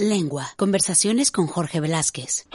Lengua. 0.00 0.46
Conversaciones 0.56 1.30
con 1.30 1.46
Jorge 1.46 1.78
Velázquez. 1.78 2.46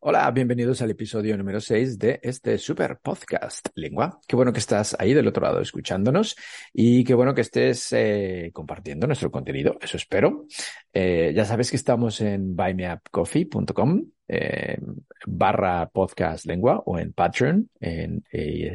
Hola, 0.00 0.30
bienvenidos 0.32 0.82
al 0.82 0.90
episodio 0.90 1.34
número 1.38 1.60
6 1.60 1.98
de 1.98 2.20
este 2.22 2.58
super 2.58 2.98
podcast 2.98 3.68
Lengua. 3.74 4.20
Qué 4.26 4.36
bueno 4.36 4.52
que 4.52 4.58
estás 4.58 4.94
ahí 4.98 5.14
del 5.14 5.28
otro 5.28 5.44
lado 5.44 5.60
escuchándonos 5.60 6.36
y 6.74 7.04
qué 7.04 7.14
bueno 7.14 7.32
que 7.32 7.40
estés 7.40 7.90
eh, 7.92 8.50
compartiendo 8.52 9.06
nuestro 9.06 9.30
contenido, 9.30 9.78
eso 9.80 9.96
espero. 9.96 10.46
Eh, 10.92 11.32
ya 11.34 11.46
sabes 11.46 11.70
que 11.70 11.76
estamos 11.76 12.20
en 12.20 12.54
buymeupcoffee.com 12.54 14.04
eh, 14.28 14.78
barra 15.26 15.88
podcast 15.88 16.44
lengua 16.44 16.82
o 16.84 16.98
en 16.98 17.14
Patreon. 17.14 17.70
En, 17.80 18.24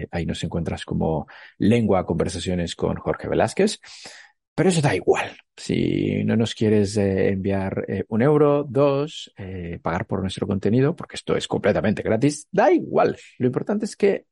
ahí 0.10 0.26
nos 0.26 0.44
encuentras 0.44 0.84
como 0.84 1.28
Lengua 1.60 2.08
Conversaciones 2.08 2.76
con 2.76 2.96
Jorge 2.96 3.28
Velázquez. 3.28 3.80
Pero 4.60 4.72
eso 4.72 4.82
da 4.82 4.94
igual. 4.94 5.38
Si 5.56 6.22
no 6.26 6.36
nos 6.36 6.54
quieres 6.54 6.98
eh, 6.98 7.30
enviar 7.30 7.86
eh, 7.88 8.04
un 8.10 8.22
euro, 8.22 8.66
dos, 8.68 9.32
eh, 9.38 9.80
pagar 9.82 10.06
por 10.06 10.20
nuestro 10.20 10.46
contenido, 10.48 10.98
porque 10.98 11.16
esto 11.16 11.38
es 11.38 11.48
completamente 11.48 12.04
gratis, 12.04 12.46
da 12.52 12.70
igual. 12.70 13.16
Lo 13.38 13.48
importante 13.48 13.86
es 13.86 13.96
que 13.96 14.26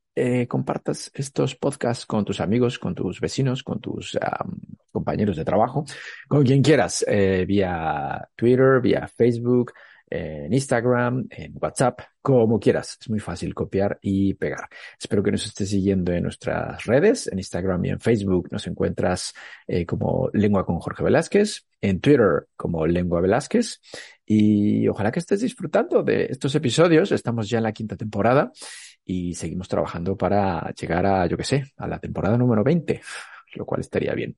compartas 0.49 1.11
estos 1.13 1.55
podcasts 1.55 2.05
con 2.05 2.25
tus 2.25 2.41
amigos, 2.41 2.77
con 2.77 2.93
tus 2.93 3.21
vecinos, 3.21 3.63
con 3.63 3.79
tus 3.79 4.17
compañeros 4.91 5.37
de 5.37 5.45
trabajo, 5.45 5.85
con 6.27 6.43
quien 6.43 6.61
quieras, 6.63 7.05
vía 7.47 8.27
Twitter, 8.35 8.81
vía 8.81 9.07
Facebook, 9.15 9.71
en 10.09 10.53
Instagram, 10.53 11.27
en 11.29 11.53
WhatsApp, 11.59 12.01
como 12.21 12.59
quieras. 12.59 12.97
Es 12.99 13.09
muy 13.09 13.19
fácil 13.19 13.53
copiar 13.53 13.99
y 14.01 14.33
pegar. 14.35 14.69
Espero 14.99 15.23
que 15.23 15.31
nos 15.31 15.45
estés 15.45 15.69
siguiendo 15.69 16.11
en 16.13 16.23
nuestras 16.23 16.85
redes, 16.85 17.27
en 17.27 17.39
Instagram 17.39 17.85
y 17.85 17.89
en 17.89 17.99
Facebook. 17.99 18.47
Nos 18.51 18.67
encuentras 18.67 19.33
eh, 19.67 19.85
como 19.85 20.29
Lengua 20.33 20.65
con 20.65 20.79
Jorge 20.79 21.03
Velázquez, 21.03 21.65
en 21.81 21.99
Twitter 21.99 22.47
como 22.55 22.85
Lengua 22.87 23.21
Velázquez. 23.21 23.81
Y 24.25 24.87
ojalá 24.87 25.11
que 25.11 25.19
estés 25.19 25.41
disfrutando 25.41 26.03
de 26.03 26.25
estos 26.25 26.53
episodios. 26.55 27.11
Estamos 27.11 27.49
ya 27.49 27.57
en 27.57 27.63
la 27.63 27.73
quinta 27.73 27.95
temporada 27.95 28.51
y 29.03 29.33
seguimos 29.35 29.67
trabajando 29.67 30.17
para 30.17 30.71
llegar 30.71 31.05
a, 31.05 31.25
yo 31.27 31.37
qué 31.37 31.43
sé, 31.43 31.63
a 31.77 31.87
la 31.87 31.99
temporada 31.99 32.37
número 32.37 32.63
20, 32.63 33.01
lo 33.55 33.65
cual 33.65 33.81
estaría 33.81 34.13
bien. 34.13 34.35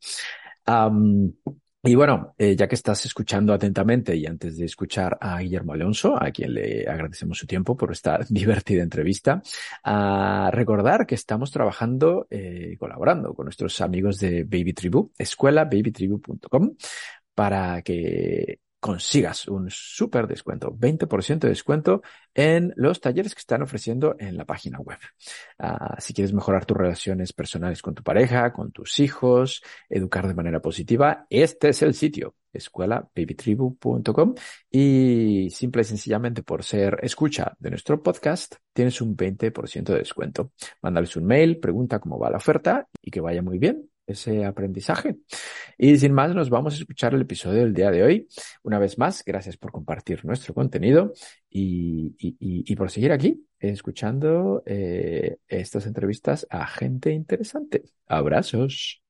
Y 1.81 1.95
bueno, 1.95 2.35
eh, 2.37 2.57
ya 2.57 2.67
que 2.67 2.75
estás 2.75 3.05
escuchando 3.05 3.53
atentamente 3.53 4.13
y 4.13 4.25
antes 4.25 4.57
de 4.57 4.65
escuchar 4.65 5.17
a 5.21 5.39
Guillermo 5.39 5.71
Alonso, 5.71 6.21
a 6.21 6.29
quien 6.31 6.53
le 6.53 6.85
agradecemos 6.85 7.37
su 7.37 7.47
tiempo 7.47 7.77
por 7.77 7.93
esta 7.93 8.19
divertida 8.29 8.83
entrevista, 8.83 9.41
a 9.83 10.49
recordar 10.51 11.07
que 11.07 11.15
estamos 11.15 11.51
trabajando, 11.51 12.27
eh, 12.29 12.75
colaborando 12.77 13.33
con 13.33 13.45
nuestros 13.45 13.79
amigos 13.79 14.19
de 14.19 14.43
Baby 14.43 14.73
Tribu, 14.73 15.11
escuelababytribu.com, 15.17 16.75
para 17.33 17.81
que 17.81 18.59
consigas 18.79 19.47
un 19.47 19.69
súper 19.69 20.27
descuento, 20.27 20.71
20% 20.71 21.39
de 21.39 21.49
descuento 21.49 22.01
en 22.33 22.73
los 22.75 23.01
talleres 23.01 23.35
que 23.35 23.39
están 23.39 23.61
ofreciendo 23.61 24.15
en 24.19 24.37
la 24.37 24.45
página 24.45 24.79
web. 24.79 24.99
Ah, 25.57 25.97
si 25.99 26.13
quieres 26.13 26.33
mejorar 26.33 26.65
tus 26.65 26.77
relaciones 26.77 27.33
personales 27.33 27.81
con 27.81 27.93
tu 27.93 28.03
pareja, 28.03 28.53
con 28.53 28.71
tus 28.71 28.99
hijos, 28.99 29.61
educar 29.89 30.27
de 30.27 30.33
manera 30.33 30.61
positiva, 30.61 31.25
este 31.29 31.69
es 31.69 31.81
el 31.81 31.93
sitio, 31.93 32.35
escuelababytribu.com 32.53 34.35
y 34.71 35.49
simple 35.51 35.81
y 35.81 35.85
sencillamente 35.85 36.43
por 36.43 36.63
ser 36.63 36.99
escucha 37.01 37.55
de 37.59 37.71
nuestro 37.71 38.01
podcast, 38.01 38.55
tienes 38.73 39.01
un 39.01 39.15
20% 39.15 39.83
de 39.83 39.99
descuento. 39.99 40.51
Mándales 40.81 41.15
un 41.17 41.25
mail, 41.25 41.59
pregunta 41.59 41.99
cómo 41.99 42.17
va 42.17 42.29
la 42.29 42.37
oferta 42.37 42.87
y 43.01 43.11
que 43.11 43.19
vaya 43.19 43.41
muy 43.41 43.57
bien 43.57 43.89
ese 44.11 44.45
aprendizaje. 44.45 45.17
Y 45.77 45.97
sin 45.97 46.13
más, 46.13 46.33
nos 46.35 46.49
vamos 46.49 46.73
a 46.73 46.77
escuchar 46.77 47.13
el 47.13 47.21
episodio 47.21 47.61
del 47.61 47.73
día 47.73 47.91
de 47.91 48.03
hoy. 48.03 48.27
Una 48.63 48.79
vez 48.79 48.97
más, 48.97 49.23
gracias 49.25 49.57
por 49.57 49.71
compartir 49.71 50.25
nuestro 50.25 50.53
contenido 50.53 51.13
y, 51.49 52.75
por 52.75 52.91
seguir 52.91 53.11
aquí 53.11 53.45
escuchando 53.59 54.63
eh, 54.65 55.37
estas 55.47 55.85
entrevistas 55.85 56.47
a 56.49 56.65
gente 56.65 57.11
interesante. 57.11 57.83
Abrazos. 58.07 59.01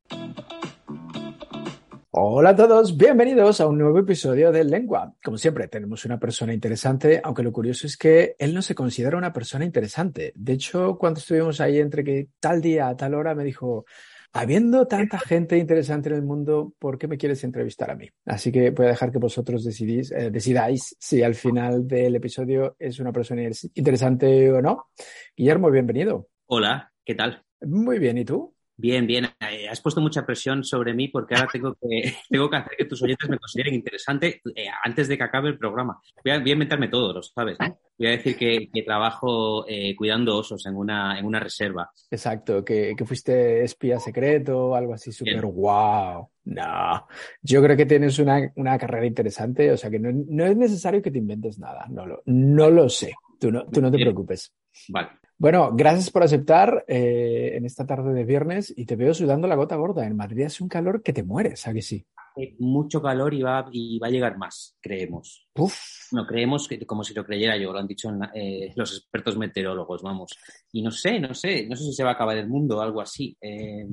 Hola 2.11 2.49
a 2.49 2.55
todos, 2.55 2.97
bienvenidos 2.97 3.61
a 3.61 3.67
un 3.67 3.77
nuevo 3.77 3.99
episodio 3.99 4.51
de 4.51 4.63
Lengua. 4.63 5.13
Como 5.23 5.37
siempre, 5.37 5.67
tenemos 5.67 6.05
una 6.05 6.19
persona 6.19 6.53
interesante, 6.53 7.21
aunque 7.23 7.43
lo 7.43 7.51
curioso 7.51 7.85
es 7.85 7.95
que 7.95 8.35
él 8.39 8.53
no 8.53 8.63
se 8.63 8.73
considera 8.73 9.15
una 9.15 9.31
persona 9.31 9.63
interesante. 9.63 10.33
De 10.35 10.53
hecho, 10.53 10.97
cuando 10.97 11.19
estuvimos 11.19 11.61
ahí 11.61 11.79
entre 11.79 12.03
que 12.03 12.29
tal 12.39 12.61
día 12.61 12.89
a 12.89 12.97
tal 12.97 13.13
hora 13.13 13.35
me 13.35 13.43
dijo, 13.43 13.85
Habiendo 14.31 14.85
tanta 14.85 15.17
gente 15.17 15.57
interesante 15.57 16.09
en 16.09 16.15
el 16.15 16.21
mundo, 16.21 16.73
¿por 16.77 16.99
qué 16.99 17.07
me 17.07 17.17
quieres 17.17 17.43
entrevistar 17.43 17.89
a 17.89 17.95
mí? 17.95 18.07
Así 18.25 18.51
que 18.51 18.69
voy 18.69 18.85
a 18.85 18.89
dejar 18.89 19.11
que 19.11 19.17
vosotros 19.17 19.63
decidís, 19.63 20.11
eh, 20.11 20.29
decidáis 20.29 20.95
si 20.99 21.23
al 21.23 21.33
final 21.33 21.87
del 21.87 22.15
episodio 22.15 22.75
es 22.77 22.99
una 22.99 23.11
persona 23.11 23.41
interesante 23.73 24.51
o 24.51 24.61
no. 24.61 24.91
Guillermo, 25.35 25.71
bienvenido. 25.71 26.27
Hola, 26.45 26.91
¿qué 27.03 27.15
tal? 27.15 27.43
Muy 27.61 27.97
bien, 27.97 28.19
¿y 28.19 28.25
tú? 28.25 28.55
Bien, 28.77 29.07
bien. 29.07 29.25
Eh, 29.25 29.67
has 29.67 29.81
puesto 29.81 29.99
mucha 29.99 30.25
presión 30.25 30.63
sobre 30.63 30.93
mí 30.93 31.07
porque 31.07 31.33
ahora 31.33 31.49
tengo 31.51 31.73
que, 31.73 32.13
tengo 32.29 32.49
que 32.51 32.55
hacer 32.55 32.77
que 32.77 32.85
tus 32.85 33.01
oyentes 33.01 33.27
me 33.29 33.39
consideren 33.39 33.73
interesante 33.73 34.41
eh, 34.55 34.67
antes 34.83 35.07
de 35.07 35.17
que 35.17 35.23
acabe 35.23 35.49
el 35.49 35.57
programa. 35.57 35.99
Voy 36.23 36.31
a, 36.31 36.37
inventarme 36.37 36.87
todo, 36.87 37.13
lo 37.13 37.23
sabes, 37.23 37.57
Voy 37.99 38.07
a 38.07 38.11
decir 38.11 38.37
que, 38.37 38.69
trabajo 38.85 39.65
eh, 39.67 39.93
cuidando 39.93 40.37
osos 40.37 40.65
en 40.65 40.77
una, 40.77 41.19
en 41.19 41.25
una 41.25 41.41
reserva. 41.41 41.91
Exacto, 42.09 42.63
que, 42.63 42.95
fuiste 43.05 43.61
espía 43.61 43.99
secreto 43.99 44.67
o 44.67 44.75
algo 44.75 44.93
así 44.93 45.11
súper 45.11 45.45
guau. 45.45 46.29
No, 46.45 47.07
yo 47.41 47.61
creo 47.61 47.75
que 47.75 47.85
tienes 47.85 48.17
una, 48.17 48.77
carrera 48.77 49.05
interesante, 49.05 49.69
o 49.69 49.75
sea 49.75 49.89
que 49.89 49.99
no, 49.99 50.45
es 50.45 50.55
necesario 50.55 51.01
que 51.01 51.11
te 51.11 51.17
inventes 51.17 51.59
nada, 51.59 51.85
no 51.89 52.05
lo, 52.05 52.23
no 52.25 52.69
lo 52.69 52.87
sé, 52.87 53.13
tú 53.37 53.51
no, 53.51 53.65
tú 53.65 53.81
no 53.81 53.91
te 53.91 53.97
preocupes. 53.97 54.53
Vale. 54.87 55.09
Bueno, 55.37 55.71
gracias 55.73 56.09
por 56.09 56.23
aceptar 56.23 56.85
eh, 56.87 57.51
en 57.55 57.65
esta 57.65 57.85
tarde 57.85 58.13
de 58.13 58.23
viernes 58.23 58.73
y 58.75 58.85
te 58.85 58.95
veo 58.95 59.13
sudando 59.13 59.47
la 59.47 59.55
gota 59.55 59.75
gorda. 59.75 60.05
En 60.05 60.15
Madrid 60.15 60.45
hace 60.45 60.63
un 60.63 60.69
calor 60.69 61.01
que 61.01 61.13
te 61.13 61.23
mueres, 61.23 61.67
¿a 61.67 61.73
que 61.73 61.81
sí? 61.81 62.05
Hace 62.39 62.55
mucho 62.59 63.01
calor 63.01 63.33
y 63.33 63.41
va, 63.41 63.67
y 63.71 63.99
va 63.99 64.07
a 64.07 64.11
llegar 64.11 64.37
más, 64.37 64.77
creemos. 64.81 65.47
Uf. 65.55 65.75
No, 66.11 66.25
creemos 66.25 66.67
que, 66.67 66.85
como 66.85 67.03
si 67.03 67.13
lo 67.13 67.25
creyera 67.25 67.57
yo, 67.57 67.73
lo 67.73 67.79
han 67.79 67.87
dicho 67.87 68.09
eh, 68.33 68.71
los 68.75 68.97
expertos 68.97 69.37
meteorólogos, 69.37 70.01
vamos. 70.01 70.31
Y 70.71 70.81
no 70.81 70.91
sé, 70.91 71.19
no 71.19 71.33
sé, 71.33 71.67
no 71.67 71.75
sé 71.75 71.83
si 71.83 71.93
se 71.93 72.03
va 72.03 72.11
a 72.11 72.13
acabar 72.13 72.37
el 72.37 72.47
mundo 72.47 72.77
o 72.77 72.81
algo 72.81 73.01
así. 73.01 73.35
Eh, 73.41 73.85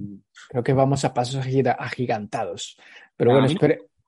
Creo 0.48 0.62
que 0.62 0.72
vamos 0.72 1.04
a 1.04 1.12
pasos 1.12 1.44
agigantados. 1.44 2.76
Pero 3.16 3.32
bueno, 3.32 3.48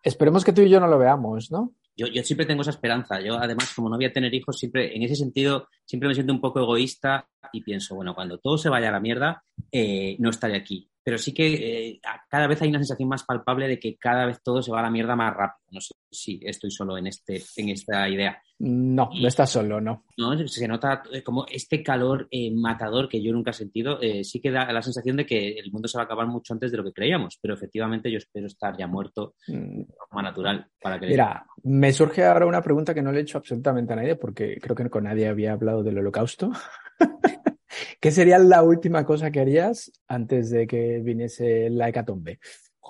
esperemos 0.03 0.45
que 0.45 0.53
tú 0.53 0.63
y 0.63 0.71
yo 0.71 0.79
no 0.79 0.87
lo 0.87 0.99
veamos, 0.99 1.51
¿no? 1.51 1.75
yo, 1.99 2.07
yo, 2.07 2.23
siempre 2.23 2.47
tengo 2.47 2.63
esa 2.63 2.71
esperanza. 2.71 3.21
Yo, 3.21 3.35
además, 3.35 3.73
como 3.75 3.91
no 3.91 3.97
voy 3.97 4.05
a 4.05 4.13
tener 4.13 4.33
hijos, 4.33 4.57
siempre, 4.57 4.95
en 4.95 5.03
ese 5.03 5.17
sentido, 5.17 5.69
siempre 5.85 6.09
me 6.09 6.15
siento 6.15 6.33
un 6.33 6.41
poco 6.41 6.61
egoísta 6.61 7.29
y 7.53 7.63
pienso, 7.63 7.97
bueno, 7.97 8.15
cuando 8.15 8.39
todo 8.39 8.57
se 8.57 8.69
vaya 8.69 8.89
a 8.89 8.93
la 8.93 9.01
mierda, 9.01 9.43
eh, 9.73 10.17
no 10.21 10.31
estaré 10.31 10.57
aquí 10.57 10.89
pero 11.09 11.17
sí 11.17 11.33
que 11.33 11.55
eh, 11.55 12.01
cada 12.29 12.47
vez 12.47 12.61
hay 12.61 12.69
una 12.69 12.81
sensación 12.81 13.09
más 13.09 13.25
palpable 13.25 13.67
de 13.67 13.79
que 13.79 13.97
cada 13.97 14.27
vez 14.27 14.43
todo 14.43 14.61
se 14.61 14.71
va 14.71 14.81
a 14.81 14.83
la 14.83 14.91
mierda 14.91 15.17
más 15.17 15.35
rápido. 15.35 15.67
No 15.71 15.81
sé 15.81 15.95
si 16.11 16.39
estoy 16.45 16.71
solo 16.71 16.99
en, 16.99 17.07
este, 17.07 17.43
en 17.57 17.71
esta 17.71 18.07
idea. 18.11 18.39
No, 18.59 19.09
no 19.19 19.27
estás 19.27 19.49
solo, 19.49 19.81
no. 19.81 20.05
No, 20.19 20.47
se 20.47 20.69
nota 20.69 21.03
eh, 21.11 21.23
como 21.23 21.47
este 21.47 21.83
calor 21.83 22.29
eh, 22.31 22.51
matador 22.55 23.09
que 23.09 23.23
yo 23.23 23.33
nunca 23.33 23.53
he 23.53 23.55
sentido, 23.55 23.99
sí 24.23 24.39
que 24.39 24.51
da 24.51 24.71
la 24.71 24.83
sensación 24.83 25.17
de 25.17 25.25
que 25.25 25.59
el 25.59 25.73
mundo 25.73 25.89
se 25.89 25.97
va 25.97 26.03
a 26.03 26.05
acabar 26.05 26.27
mucho 26.27 26.53
antes 26.53 26.71
de 26.71 26.77
lo 26.77 26.85
que 26.85 26.93
creíamos, 26.93 27.39
pero 27.41 27.55
efectivamente 27.55 28.11
yo 28.11 28.19
espero 28.19 28.47
estar 28.47 28.77
ya 28.77 28.87
muerto 28.87 29.35
mm. 29.47 29.79
de 29.79 29.95
forma 30.11 30.23
natural 30.23 30.67
para 30.79 31.01
que... 31.01 31.07
Mira, 31.07 31.47
me 31.63 31.91
surge 31.91 32.23
ahora 32.23 32.45
una 32.45 32.61
pregunta 32.61 32.93
que 32.93 33.01
no 33.01 33.13
le 33.13 33.21
he 33.21 33.23
hecho 33.23 33.39
absolutamente 33.39 33.95
a 33.95 33.97
nadie 33.97 34.17
porque 34.17 34.59
creo 34.61 34.77
que 34.77 34.91
con 34.91 35.05
nadie 35.05 35.27
había 35.27 35.55
hablado 35.55 35.83
del 35.83 36.01
holocausto. 36.01 36.53
¿Qué 38.01 38.11
sería 38.11 38.39
la 38.39 38.63
última 38.63 39.05
cosa 39.05 39.31
que 39.31 39.41
harías 39.41 39.93
antes 40.09 40.51
de 40.51 40.67
que 40.67 41.01
viniese 41.01 41.71
la 41.71 41.89
hecatombe? 41.89 42.39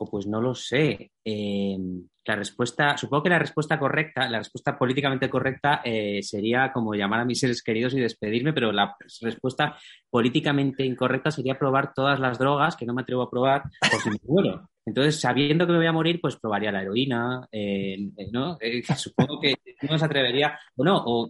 pues 0.07 0.27
no 0.27 0.41
lo 0.41 0.55
sé. 0.55 1.13
Em, 1.25 2.07
la 2.25 2.37
respuesta, 2.37 2.97
supongo 2.97 3.25
que 3.25 3.31
la 3.31 3.39
respuesta 3.39 3.79
correcta, 3.79 4.29
la 4.29 4.39
respuesta 4.39 4.79
políticamente 4.79 5.31
correcta 5.31 5.81
eh, 5.85 6.23
sería 6.23 6.71
como 6.73 6.95
llamar 6.95 7.21
a 7.21 7.25
mis 7.25 7.41
seres 7.41 7.63
queridos 7.63 7.95
y 7.95 8.01
despedirme, 8.01 8.53
pero 8.53 8.71
la 8.71 8.95
respuesta 9.23 9.77
políticamente 10.11 10.85
incorrecta 10.85 11.31
sería 11.31 11.59
probar 11.59 11.95
todas 11.95 12.21
las 12.21 12.39
drogas 12.39 12.77
que 12.77 12.85
no 12.85 12.95
me 12.95 13.03
atrevo 13.03 13.23
a 13.23 13.31
probar 13.31 13.63
por 13.81 14.01
si 14.01 14.11
me 14.11 14.19
muero. 14.25 14.69
Entonces, 14.89 15.21
sabiendo 15.21 15.67
que 15.67 15.73
me 15.73 15.79
voy 15.79 15.87
a 15.87 15.93
morir, 15.93 16.21
pues 16.21 16.37
probaría 16.37 16.73
la 16.73 16.83
heroína, 16.83 17.47
eh, 17.53 18.11
¿no? 18.33 18.57
Eh, 18.61 18.83
supongo 18.97 19.41
que 19.41 19.55
no 19.83 19.99
se 19.99 20.05
atrevería, 20.05 20.59
o 20.77 20.85
no, 20.85 21.03
o, 21.05 21.29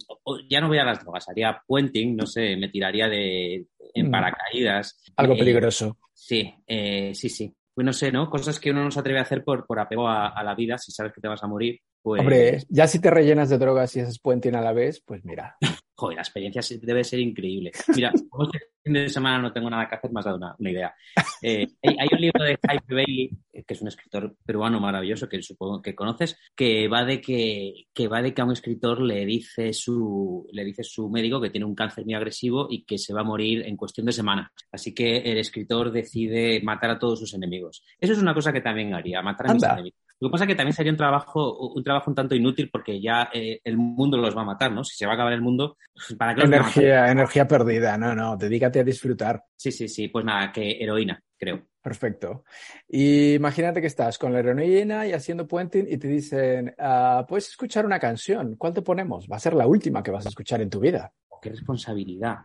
ya 0.49 0.60
no 0.60 0.69
voy 0.69 0.78
a 0.78 0.84
las 0.84 1.00
drogas, 1.00 1.28
haría 1.28 1.60
puenting, 1.66 2.16
no 2.16 2.26
sé, 2.26 2.56
me 2.56 2.69
tiraría 2.69 3.08
de 3.08 3.66
en 3.94 4.08
mm. 4.08 4.10
paracaídas. 4.10 5.02
Algo 5.16 5.37
peligroso. 5.37 5.96
Sí, 6.12 6.55
sí, 6.66 7.28
sí 7.28 7.55
pues 7.78 7.87
no 7.87 7.93
sé, 7.93 8.10
¿no? 8.10 8.28
Cosas 8.28 8.58
que 8.58 8.72
uno 8.72 8.82
no 8.82 8.90
se 8.90 8.99
atreve 8.99 9.20
a 9.20 9.22
hacer 9.22 9.44
por, 9.44 9.64
por 9.64 9.78
apego 9.78 10.08
a, 10.08 10.43
la 10.43 10.56
vida, 10.56 10.76
si 10.78 10.90
sabes 10.90 11.12
que 11.12 11.20
te 11.20 11.28
vas 11.28 11.44
a 11.44 11.46
morir. 11.46 11.81
Pues, 12.02 12.20
Hombre, 12.20 12.62
ya 12.68 12.86
si 12.86 13.00
te 13.00 13.10
rellenas 13.10 13.50
de 13.50 13.58
drogas 13.58 13.94
y 13.96 14.00
haces 14.00 14.18
puenting 14.18 14.54
a 14.54 14.60
la 14.60 14.72
vez, 14.72 15.02
pues 15.04 15.24
mira. 15.24 15.56
joder, 15.98 16.16
la 16.16 16.22
experiencia 16.22 16.62
debe 16.80 17.02
ser 17.02 17.18
increíble. 17.18 17.72
Mira, 17.94 18.12
como 18.30 18.44
este 18.44 18.58
fin 18.84 18.92
de 18.92 19.08
semana 19.08 19.42
no 19.42 19.52
tengo 19.52 19.68
nada 19.68 19.88
que 19.88 19.96
hacer, 19.96 20.12
me 20.12 20.20
has 20.20 20.26
dado 20.26 20.36
una, 20.36 20.54
una 20.56 20.70
idea. 20.70 20.94
Eh, 21.42 21.66
hay, 21.82 21.96
hay 21.98 22.08
un 22.12 22.20
libro 22.20 22.44
de 22.44 22.56
Jaime 22.64 22.82
Bailey, 22.88 23.30
eh, 23.52 23.64
que 23.64 23.74
es 23.74 23.82
un 23.82 23.88
escritor 23.88 24.36
peruano 24.46 24.78
maravilloso, 24.78 25.28
que 25.28 25.42
supongo 25.42 25.82
que 25.82 25.96
conoces, 25.96 26.38
que 26.54 26.86
va 26.86 27.04
de 27.04 27.20
que, 27.20 27.86
que 27.92 28.06
va 28.06 28.22
de 28.22 28.32
que 28.32 28.40
a 28.40 28.44
un 28.44 28.52
escritor 28.52 29.00
le 29.00 29.26
dice 29.26 29.72
su, 29.72 30.48
le 30.52 30.64
dice 30.64 30.84
su 30.84 31.10
médico 31.10 31.40
que 31.40 31.50
tiene 31.50 31.66
un 31.66 31.74
cáncer 31.74 32.04
muy 32.04 32.14
agresivo 32.14 32.68
y 32.70 32.84
que 32.84 32.96
se 32.96 33.12
va 33.12 33.22
a 33.22 33.24
morir 33.24 33.66
en 33.66 33.76
cuestión 33.76 34.06
de 34.06 34.12
semanas. 34.12 34.52
Así 34.70 34.94
que 34.94 35.18
el 35.18 35.38
escritor 35.38 35.90
decide 35.90 36.60
matar 36.62 36.90
a 36.90 36.98
todos 37.00 37.18
sus 37.18 37.34
enemigos. 37.34 37.82
Eso 37.98 38.12
es 38.12 38.20
una 38.20 38.34
cosa 38.34 38.52
que 38.52 38.60
también 38.60 38.94
haría, 38.94 39.20
matar 39.20 39.50
a 39.50 39.54
mis 39.54 39.64
enemigos. 39.64 40.07
Lo 40.20 40.28
que 40.28 40.32
pasa 40.32 40.44
es 40.44 40.48
que 40.48 40.54
también 40.54 40.74
sería 40.74 40.92
un 40.92 40.98
trabajo, 40.98 41.72
un 41.74 41.84
trabajo 41.84 42.10
un 42.10 42.14
tanto 42.14 42.34
inútil 42.34 42.70
porque 42.70 43.00
ya 43.00 43.30
eh, 43.32 43.60
el 43.62 43.76
mundo 43.76 44.16
los 44.16 44.36
va 44.36 44.42
a 44.42 44.46
matar, 44.46 44.72
¿no? 44.72 44.82
Si 44.82 44.96
se 44.96 45.06
va 45.06 45.12
a 45.12 45.14
acabar 45.14 45.32
el 45.32 45.42
mundo, 45.42 45.76
pues, 45.94 46.14
¿para 46.18 46.34
qué 46.34 46.40
los 46.40 46.50
va 46.50 46.54
a? 46.54 46.58
Energía, 46.58 47.10
energía 47.10 47.46
perdida. 47.46 47.96
No, 47.96 48.14
no, 48.14 48.36
dedícate 48.36 48.80
a 48.80 48.84
disfrutar. 48.84 49.44
Sí, 49.56 49.70
sí, 49.70 49.88
sí. 49.88 50.08
Pues 50.08 50.24
nada, 50.24 50.50
que 50.50 50.82
heroína, 50.82 51.22
creo. 51.36 51.68
Perfecto. 51.80 52.44
Y 52.88 53.34
imagínate 53.34 53.80
que 53.80 53.86
estás 53.86 54.18
con 54.18 54.32
la 54.32 54.40
heroína 54.40 55.06
y 55.06 55.12
haciendo 55.12 55.46
puenting 55.46 55.86
y 55.88 55.96
te 55.96 56.08
dicen, 56.08 56.74
ah, 56.78 57.24
puedes 57.26 57.48
escuchar 57.48 57.86
una 57.86 57.98
canción. 57.98 58.56
¿Cuál 58.56 58.74
te 58.74 58.82
ponemos? 58.82 59.26
Va 59.30 59.36
a 59.36 59.40
ser 59.40 59.54
la 59.54 59.66
última 59.66 60.02
que 60.02 60.10
vas 60.10 60.26
a 60.26 60.30
escuchar 60.30 60.60
en 60.60 60.68
tu 60.68 60.80
vida. 60.80 61.12
Oh, 61.28 61.38
qué 61.40 61.50
responsabilidad. 61.50 62.38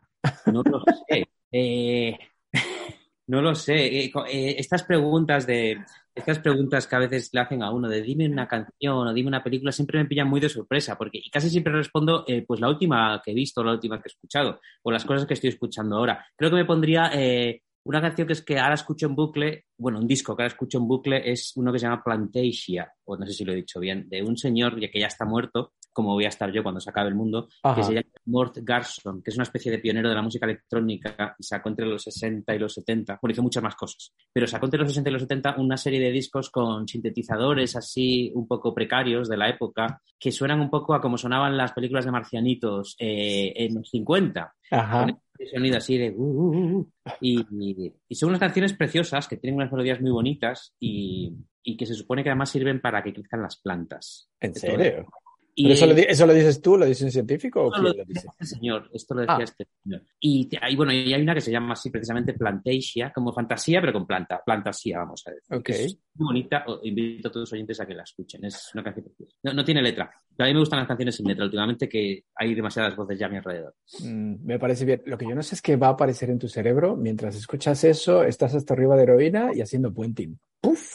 No 0.45 0.61
lo 0.63 0.81
sé. 1.07 1.27
Eh, 1.55 2.17
no 3.27 3.39
lo 3.39 3.53
sé. 3.53 3.75
Eh, 3.75 4.11
eh, 4.27 4.55
estas 4.57 4.81
preguntas 4.81 5.45
de 5.45 5.77
estas 6.15 6.39
preguntas 6.39 6.88
que 6.88 6.95
a 6.95 7.00
veces 7.00 7.30
le 7.33 7.39
hacen 7.42 7.63
a 7.63 7.71
uno 7.71 7.89
de 7.89 8.01
dime 8.01 8.27
una 8.27 8.48
canción 8.48 9.07
o 9.07 9.13
dime 9.13 9.27
una 9.27 9.44
película 9.44 9.71
siempre 9.71 10.00
me 10.00 10.06
pillan 10.06 10.30
muy 10.30 10.39
de 10.39 10.50
sorpresa 10.50 10.98
porque 10.98 11.21
casi 11.31 11.50
siempre 11.50 11.74
respondo 11.74 12.24
eh, 12.27 12.44
pues 12.48 12.60
la 12.60 12.69
última 12.69 13.21
que 13.24 13.31
he 13.31 13.33
visto, 13.33 13.63
la 13.63 13.74
última 13.74 13.98
que 13.98 14.10
he 14.10 14.12
escuchado 14.12 14.60
o 14.83 14.92
las 14.92 15.06
cosas 15.06 15.25
que 15.25 15.33
estoy 15.33 15.50
escuchando 15.50 15.98
ahora. 15.98 16.25
Creo 16.36 16.50
que 16.50 16.57
me 16.57 16.65
pondría 16.65 17.12
eh, 17.13 17.62
una 17.86 18.01
canción 18.01 18.27
que 18.27 18.33
es 18.33 18.42
que 18.42 18.60
ahora 18.60 18.75
escucho 18.75 19.07
en 19.07 19.15
bucle, 19.15 19.65
bueno, 19.77 20.00
un 20.00 20.07
disco 20.07 20.36
que 20.36 20.44
ahora 20.44 20.54
escucho 20.54 20.77
en 20.77 20.88
bucle 20.88 21.31
es 21.31 21.51
uno 21.56 21.74
que 21.74 21.80
se 21.80 21.86
llama 21.86 22.04
Plantasia, 22.04 22.92
o 23.06 23.18
no 23.18 23.25
sé 23.25 23.33
si 23.33 23.44
lo 23.44 23.51
he 23.51 23.57
dicho 23.57 23.80
bien, 23.80 24.07
de 24.07 24.21
un 24.24 24.38
señor 24.38 24.80
que 24.80 25.00
ya 25.00 25.07
está 25.07 25.25
muerto, 25.25 25.74
como 25.94 26.13
voy 26.13 26.25
a 26.25 26.30
estar 26.30 26.51
yo 26.51 26.63
cuando 26.63 26.81
se 26.81 26.90
acabe 26.90 27.10
el 27.10 27.16
mundo, 27.16 27.48
Ajá. 27.63 27.75
que 27.75 27.84
se 27.84 27.94
llama 27.94 28.07
Mort 28.25 28.57
Garson, 28.62 29.22
que 29.22 29.30
es 29.31 29.36
una 29.38 29.44
especie 29.44 29.72
de 29.72 29.80
pionero 29.80 30.10
de 30.10 30.16
la 30.16 30.22
música 30.22 30.45
electrónica 30.45 31.36
y 31.40 31.44
sacó 31.44 31.69
entre 31.69 31.86
los 31.86 32.01
60 32.04 32.54
y 32.56 32.60
los 32.60 32.74
70, 32.74 33.19
bueno, 33.22 33.31
hizo 33.31 33.44
muchas 33.44 33.63
más 33.63 33.75
cosas, 33.75 34.12
pero 34.34 34.48
sacó 34.48 34.66
entre 34.66 34.80
los 34.80 34.90
60 34.90 35.10
y 35.10 35.13
los 35.13 35.22
70 35.22 35.56
una 35.60 35.78
serie 35.78 36.00
de 36.00 36.12
discos 36.12 36.50
con 36.50 36.88
sintetizadores 36.88 37.75
así 37.75 38.31
un 38.36 38.48
poco 38.48 38.74
precarios 38.74 39.30
de 39.30 39.38
la 39.38 39.50
época, 39.50 40.01
que 40.19 40.31
suenan 40.31 40.60
un 40.60 40.69
poco 40.69 40.94
a 40.94 41.01
como 41.01 41.18
sonaban 41.18 41.56
las 41.56 41.74
películas 41.74 42.06
de 42.06 42.12
marcianitos 42.12 42.95
eh, 43.00 43.54
en 43.56 43.75
los 43.75 43.90
50, 43.90 44.54
Ajá. 44.72 45.00
con 45.06 45.19
ese 45.38 45.56
sonido 45.56 45.78
así 45.78 45.98
de... 45.98 46.12
uh, 46.12 46.16
uh, 46.24 46.78
uh, 46.80 46.92
y, 47.22 47.40
y- 47.51 47.94
y 48.07 48.16
son 48.16 48.30
unas 48.30 48.40
canciones 48.40 48.74
preciosas 48.74 49.28
que 49.28 49.38
tienen 49.38 49.57
unas 49.60 49.72
melodías 49.72 50.00
muy 50.01 50.12
bonitas 50.12 50.74
y, 50.80 51.34
y 51.63 51.75
que 51.75 51.86
se 51.86 51.95
supone 51.95 52.24
que 52.24 52.30
además 52.30 52.50
sirven 52.51 52.80
para 52.81 53.04
que 53.04 53.13
crezcan 53.13 53.42
las 53.42 53.57
plantas. 53.57 54.30
¿En 54.40 54.54
todo. 54.54 55.06
Y, 55.55 55.63
¿Pero 55.65 55.73
eso, 55.75 55.85
lo, 55.85 55.94
di- 55.94 56.05
eso 56.07 56.25
lo 56.25 56.33
dices 56.33 56.61
tú? 56.61 56.77
¿Lo 56.77 56.85
dice 56.88 57.05
un 57.05 57.11
científico 57.11 57.61
o 57.61 57.65
esto 57.67 57.73
quién 57.75 57.83
lo 57.83 57.89
lo 57.89 57.94
decía 57.97 58.05
dice? 58.07 58.27
este 58.27 58.45
señor, 58.45 58.89
esto 58.91 59.13
lo 59.13 59.21
decía 59.21 59.35
Ah. 59.38 59.44
este 59.44 59.67
señor. 59.83 60.01
Y 60.19 60.50
hay, 60.59 60.75
bueno, 60.75 60.91
y 60.91 61.13
hay 61.13 61.21
una 61.21 61.35
que 61.35 61.41
se 61.41 61.51
llama 61.51 61.73
así 61.73 61.91
precisamente 61.91 62.33
Plantasia, 62.33 63.11
como 63.13 63.31
fantasía, 63.31 63.79
pero 63.79 63.94
con 63.94 64.07
planta, 64.07 64.41
Plantasia, 64.44 64.97
vamos 64.97 65.21
a 65.27 65.31
decir. 65.31 65.55
Ok. 65.55 65.63
que 65.63 65.83
Es 65.85 65.97
muy 66.15 66.25
bonita, 66.27 66.63
o- 66.67 66.79
invito 66.83 67.27
a 67.27 67.31
todos 67.31 67.44
los 67.44 67.53
oyentes 67.53 67.79
a 67.79 67.85
que 67.85 67.94
la 67.94 68.01
escuchen, 68.03 68.44
es 68.45 68.71
una 68.73 68.83
canción 68.83 69.05
preciosa. 69.05 69.35
No, 69.44 69.53
no 69.53 69.63
tiene 69.63 69.81
letra, 69.83 70.09
pero 70.35 70.45
a 70.45 70.47
mí 70.47 70.53
me 70.53 70.59
gustan 70.59 70.79
las 70.79 70.88
canciones 70.88 71.15
sin 71.15 71.27
letra 71.27 71.45
últimamente, 71.45 71.88
que 71.88 72.23
hay 72.35 72.56
demasiadas 72.56 72.95
voces 72.95 73.19
ya 73.19 73.27
a 73.27 73.29
mi 73.29 73.38
alrededor. 73.38 73.75
Mm, 73.99 74.45
me 74.45 74.57
parece 74.57 74.85
bien. 74.85 75.03
Lo 75.06 75.17
que 75.19 75.27
yo 75.27 75.35
no 75.35 75.44
sé 75.44 75.53
es 75.53 75.61
qué 75.61 75.75
va 75.75 75.88
a 75.88 75.91
aparecer 75.91 76.31
en 76.31 76.39
tu 76.39 76.47
cerebro 76.47 76.95
mientras 76.95 77.35
escuchas 77.35 77.83
eso, 77.83 78.23
estás 78.23 78.56
hasta 78.56 78.73
arriba 78.73 78.95
de 78.95 79.03
heroína 79.03 79.51
y 79.53 79.61
haciendo 79.61 79.94
puenting. 79.94 80.39
¡Puf! 80.59 80.94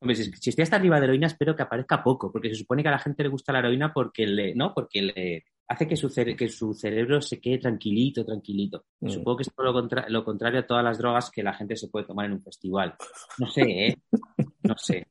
Hombre, 0.00 0.16
si, 0.16 0.24
si 0.32 0.50
estoy 0.50 0.62
hasta 0.62 0.76
arriba 0.76 0.98
de 0.98 1.04
heroína, 1.04 1.26
espero 1.26 1.54
que 1.54 1.62
aparezca 1.62 2.02
poco, 2.02 2.32
porque 2.32 2.48
se 2.48 2.54
supone 2.56 2.82
que 2.82 2.88
a 2.88 2.92
la 2.92 2.98
gente 2.98 3.22
le 3.22 3.28
gusta 3.28 3.52
la 3.52 3.58
heroína 3.60 3.92
porque 3.92 4.26
le, 4.26 4.54
¿no? 4.54 4.72
Porque 4.74 5.02
le 5.02 5.44
hace 5.68 5.86
que 5.86 5.94
su, 5.96 6.08
cere- 6.08 6.34
que 6.36 6.48
su 6.48 6.72
cerebro 6.74 7.20
se 7.20 7.38
quede 7.40 7.58
tranquilito, 7.58 8.24
tranquilito. 8.24 8.84
Mm. 9.00 9.08
Supongo 9.10 9.36
que 9.36 9.42
es 9.42 9.52
todo 9.54 9.66
lo, 9.66 9.72
contra- 9.72 10.08
lo 10.08 10.24
contrario 10.24 10.60
a 10.60 10.66
todas 10.66 10.82
las 10.82 10.98
drogas 10.98 11.30
que 11.30 11.42
la 11.42 11.52
gente 11.52 11.76
se 11.76 11.88
puede 11.88 12.06
tomar 12.06 12.26
en 12.26 12.32
un 12.32 12.42
festival. 12.42 12.94
No 13.38 13.46
sé, 13.46 13.62
¿eh? 13.62 13.96
No 14.62 14.76
sé. 14.76 15.06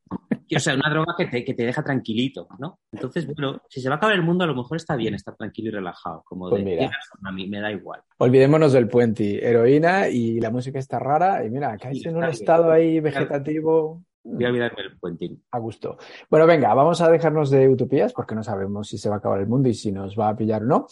O 0.55 0.59
sea, 0.59 0.73
una 0.73 0.89
droga 0.89 1.13
que 1.15 1.27
te, 1.27 1.45
que 1.45 1.53
te 1.53 1.63
deja 1.63 1.83
tranquilito, 1.83 2.47
¿no? 2.57 2.79
Entonces, 2.91 3.27
bueno, 3.27 3.61
si 3.69 3.79
se 3.81 3.87
va 3.89 3.95
a 3.95 3.97
acabar 3.99 4.15
el 4.15 4.23
mundo, 4.23 4.43
a 4.43 4.47
lo 4.47 4.55
mejor 4.55 4.77
está 4.77 4.95
bien 4.95 5.13
estar 5.13 5.35
tranquilo 5.35 5.67
y 5.69 5.71
relajado, 5.73 6.23
como 6.25 6.49
Pues 6.49 6.65
de, 6.65 6.71
mira. 6.71 6.91
a 7.23 7.31
mí 7.31 7.47
me 7.47 7.61
da 7.61 7.71
igual. 7.71 8.01
Olvidémonos 8.17 8.73
del 8.73 8.87
puenti. 8.87 9.37
Heroína 9.39 10.09
y 10.09 10.39
la 10.39 10.49
música 10.49 10.79
está 10.79 10.97
rara 10.97 11.45
y 11.45 11.51
mira, 11.51 11.77
caes 11.77 11.99
Sí, 12.01 12.07
en 12.07 12.15
un 12.15 12.21
bien. 12.21 12.31
estado 12.31 12.71
ahí 12.71 12.99
vegetativo 12.99 14.03
Voy 14.35 14.45
a 14.45 14.49
olvidarme 14.49 14.83
del 14.83 14.97
puentín. 14.99 15.43
a 15.51 15.59
gusto. 15.59 15.97
Bueno, 16.29 16.45
venga, 16.47 16.73
vamos 16.73 17.01
a 17.01 17.09
dejarnos 17.09 17.49
de 17.49 17.67
utopías 17.67 18.13
porque 18.13 18.35
no 18.35 18.43
sabemos 18.43 18.87
si 18.87 18.97
se 18.97 19.09
va 19.09 19.15
a 19.15 19.17
acabar 19.19 19.39
el 19.39 19.47
mundo 19.47 19.69
y 19.69 19.73
si 19.73 19.91
nos 19.91 20.17
va 20.17 20.29
a 20.29 20.35
pillar 20.35 20.63
o 20.63 20.65
no. 20.65 20.87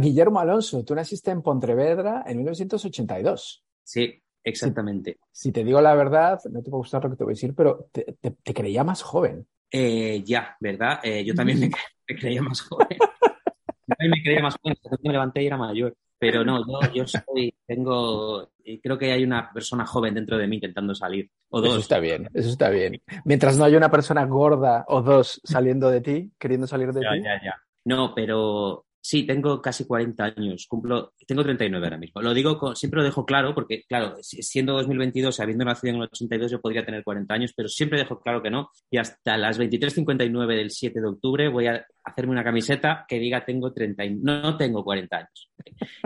Guillermo 0.00 0.40
Alonso, 0.40 0.84
tú 0.84 0.94
naciste 0.94 1.30
en 1.30 1.42
Pontevedra 1.42 2.24
en 2.26 2.38
1982. 2.38 3.64
Sí, 3.82 4.22
exactamente. 4.42 5.18
Si 5.30 5.52
te 5.52 5.62
digo 5.64 5.80
la 5.80 5.94
verdad, 5.94 6.40
no 6.50 6.62
te 6.62 6.70
va 6.70 6.76
a 6.76 6.78
gustar 6.78 7.04
lo 7.04 7.10
que 7.10 7.16
te 7.16 7.24
voy 7.24 7.32
a 7.32 7.34
decir, 7.34 7.54
pero 7.54 7.88
te, 7.92 8.16
te- 8.20 8.32
te 8.32 8.54
creía 8.54 8.82
más 8.84 9.02
joven. 9.02 9.46
Eh, 9.70 10.22
ya, 10.24 10.56
¿verdad? 10.60 11.00
Eh, 11.02 11.24
yo 11.24 11.34
también 11.34 11.60
me, 11.60 11.68
cre- 11.70 11.78
me 12.08 12.16
creía 12.16 12.42
más 12.42 12.60
joven. 12.62 12.88
Yo 12.98 13.94
también 13.96 14.10
me 14.10 14.22
creía 14.22 14.42
más 14.42 14.56
joven, 14.60 14.76
me 15.02 15.12
levanté 15.12 15.42
y 15.42 15.46
era 15.46 15.56
mayor. 15.56 15.94
Pero 16.30 16.44
no, 16.44 16.60
yo, 16.66 16.92
yo 16.94 17.06
soy, 17.06 17.54
tengo, 17.66 18.50
eh, 18.64 18.80
creo 18.82 18.96
que 18.96 19.12
hay 19.12 19.24
una 19.24 19.52
persona 19.52 19.84
joven 19.84 20.14
dentro 20.14 20.38
de 20.38 20.46
mí 20.46 20.56
intentando 20.56 20.94
salir. 20.94 21.30
O 21.50 21.60
Eso 21.62 21.74
dos. 21.74 21.82
está 21.82 21.98
bien, 21.98 22.28
eso 22.32 22.48
está 22.48 22.70
bien. 22.70 23.00
Mientras 23.24 23.58
no 23.58 23.64
haya 23.64 23.76
una 23.76 23.90
persona 23.90 24.24
gorda 24.24 24.84
o 24.88 25.02
dos 25.02 25.40
saliendo 25.44 25.90
de 25.90 26.00
ti, 26.00 26.32
queriendo 26.38 26.66
salir 26.66 26.92
de 26.92 27.02
Ya, 27.02 27.10
ti. 27.12 27.22
ya, 27.22 27.42
ya. 27.44 27.54
No, 27.84 28.14
pero 28.14 28.86
sí, 29.06 29.26
tengo 29.26 29.60
casi 29.60 29.84
40 29.84 30.24
años. 30.24 30.66
Cumplo, 30.66 31.12
tengo 31.26 31.42
39 31.42 31.86
ahora 31.86 31.98
mismo. 31.98 32.22
Lo 32.22 32.32
digo, 32.32 32.56
con- 32.56 32.74
siempre 32.74 32.98
lo 33.00 33.04
dejo 33.04 33.26
claro, 33.26 33.54
porque, 33.54 33.82
claro, 33.86 34.16
si- 34.22 34.42
siendo 34.42 34.72
2022, 34.72 35.38
habiendo 35.40 35.64
nacido 35.66 35.90
en 35.90 35.96
el 35.96 36.02
82, 36.04 36.50
yo 36.50 36.60
podría 36.60 36.86
tener 36.86 37.04
40 37.04 37.34
años, 37.34 37.52
pero 37.54 37.68
siempre 37.68 37.98
dejo 37.98 38.18
claro 38.18 38.42
que 38.42 38.50
no. 38.50 38.70
Y 38.90 38.96
hasta 38.96 39.36
las 39.36 39.58
23.59 39.58 40.56
del 40.56 40.70
7 40.70 41.00
de 41.02 41.06
octubre 41.08 41.48
voy 41.48 41.66
a 41.66 41.84
hacerme 42.02 42.32
una 42.32 42.44
camiseta 42.44 43.04
que 43.06 43.18
diga 43.18 43.44
tengo 43.44 43.72
30 43.74 44.06
y 44.06 44.14
no, 44.14 44.40
no 44.40 44.56
tengo 44.56 44.82
40 44.82 45.18
años. 45.18 45.50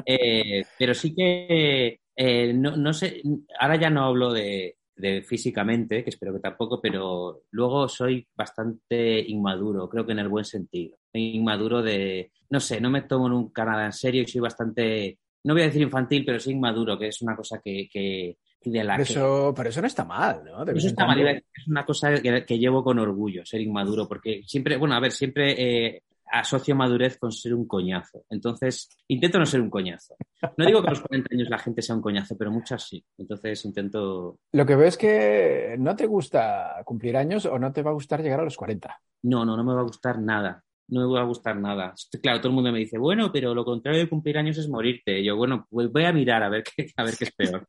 Eh, 0.04 0.64
pero 0.76 0.92
sí 0.94 1.14
que, 1.14 2.00
eh, 2.16 2.52
no, 2.52 2.76
no 2.76 2.92
sé, 2.92 3.22
ahora 3.60 3.76
ya 3.76 3.90
no 3.90 4.04
hablo 4.06 4.32
de, 4.32 4.76
de 4.98 5.22
físicamente, 5.22 6.02
que 6.02 6.10
espero 6.10 6.32
que 6.32 6.40
tampoco, 6.40 6.80
pero 6.80 7.42
luego 7.52 7.88
soy 7.88 8.26
bastante 8.34 9.20
inmaduro, 9.20 9.88
creo 9.88 10.04
que 10.04 10.12
en 10.12 10.18
el 10.18 10.28
buen 10.28 10.44
sentido. 10.44 10.98
Inmaduro 11.12 11.82
de, 11.82 12.32
no 12.50 12.60
sé, 12.60 12.80
no 12.80 12.90
me 12.90 13.02
tomo 13.02 13.28
nunca 13.28 13.64
nada 13.64 13.86
en 13.86 13.92
serio 13.92 14.22
y 14.22 14.26
soy 14.26 14.40
bastante, 14.40 15.18
no 15.44 15.54
voy 15.54 15.62
a 15.62 15.66
decir 15.66 15.82
infantil, 15.82 16.24
pero 16.24 16.38
sí 16.38 16.50
inmaduro, 16.50 16.98
que 16.98 17.08
es 17.08 17.22
una 17.22 17.36
cosa 17.36 17.60
que, 17.64 17.88
que 17.90 18.36
de 18.64 18.84
la 18.84 18.96
Pero 18.96 19.06
que... 19.06 19.12
eso, 19.12 19.54
pero 19.56 19.68
eso 19.70 19.80
no 19.80 19.86
está 19.86 20.04
mal, 20.04 20.42
¿no? 20.44 20.64
De 20.64 20.72
Eso 20.72 20.88
está 20.88 21.06
mal, 21.06 21.20
es 21.26 21.68
una 21.68 21.84
cosa 21.84 22.20
que, 22.20 22.44
que 22.44 22.58
llevo 22.58 22.82
con 22.82 22.98
orgullo, 22.98 23.44
ser 23.44 23.60
inmaduro, 23.60 24.06
porque 24.06 24.42
siempre, 24.46 24.76
bueno, 24.76 24.94
a 24.94 25.00
ver, 25.00 25.12
siempre 25.12 25.54
eh, 25.56 26.02
asocio 26.30 26.74
madurez 26.74 27.18
con 27.18 27.32
ser 27.32 27.54
un 27.54 27.66
coñazo. 27.66 28.24
Entonces, 28.30 28.88
intento 29.08 29.38
no 29.38 29.46
ser 29.46 29.60
un 29.60 29.70
coñazo. 29.70 30.16
No 30.56 30.66
digo 30.66 30.82
que 30.82 30.88
a 30.88 30.90
los 30.90 31.00
40 31.00 31.28
años 31.34 31.48
la 31.48 31.58
gente 31.58 31.82
sea 31.82 31.96
un 31.96 32.02
coñazo, 32.02 32.36
pero 32.36 32.50
muchas 32.50 32.86
sí. 32.86 33.04
Entonces, 33.16 33.64
intento... 33.64 34.38
Lo 34.52 34.66
que 34.66 34.76
veo 34.76 34.88
es 34.88 34.96
que 34.96 35.76
no 35.78 35.96
te 35.96 36.06
gusta 36.06 36.82
cumplir 36.84 37.16
años 37.16 37.46
o 37.46 37.58
no 37.58 37.72
te 37.72 37.82
va 37.82 37.90
a 37.90 37.94
gustar 37.94 38.22
llegar 38.22 38.40
a 38.40 38.44
los 38.44 38.56
40. 38.56 39.00
No, 39.22 39.44
no, 39.44 39.56
no 39.56 39.64
me 39.64 39.74
va 39.74 39.80
a 39.80 39.84
gustar 39.84 40.20
nada. 40.20 40.62
No 40.88 41.06
me 41.06 41.14
va 41.14 41.20
a 41.20 41.26
gustar 41.26 41.56
nada. 41.56 41.94
Claro, 42.22 42.38
todo 42.38 42.48
el 42.48 42.54
mundo 42.54 42.72
me 42.72 42.78
dice, 42.78 42.98
bueno, 42.98 43.30
pero 43.32 43.54
lo 43.54 43.64
contrario 43.64 44.00
de 44.00 44.08
cumplir 44.08 44.38
años 44.38 44.58
es 44.58 44.68
morirte. 44.68 45.20
Y 45.20 45.24
yo, 45.24 45.36
bueno, 45.36 45.66
pues 45.68 45.90
voy 45.92 46.04
a 46.04 46.12
mirar 46.12 46.42
a 46.42 46.48
ver 46.48 46.62
qué, 46.64 46.90
a 46.96 47.04
ver 47.04 47.14
qué 47.16 47.24
es 47.24 47.32
peor. 47.32 47.66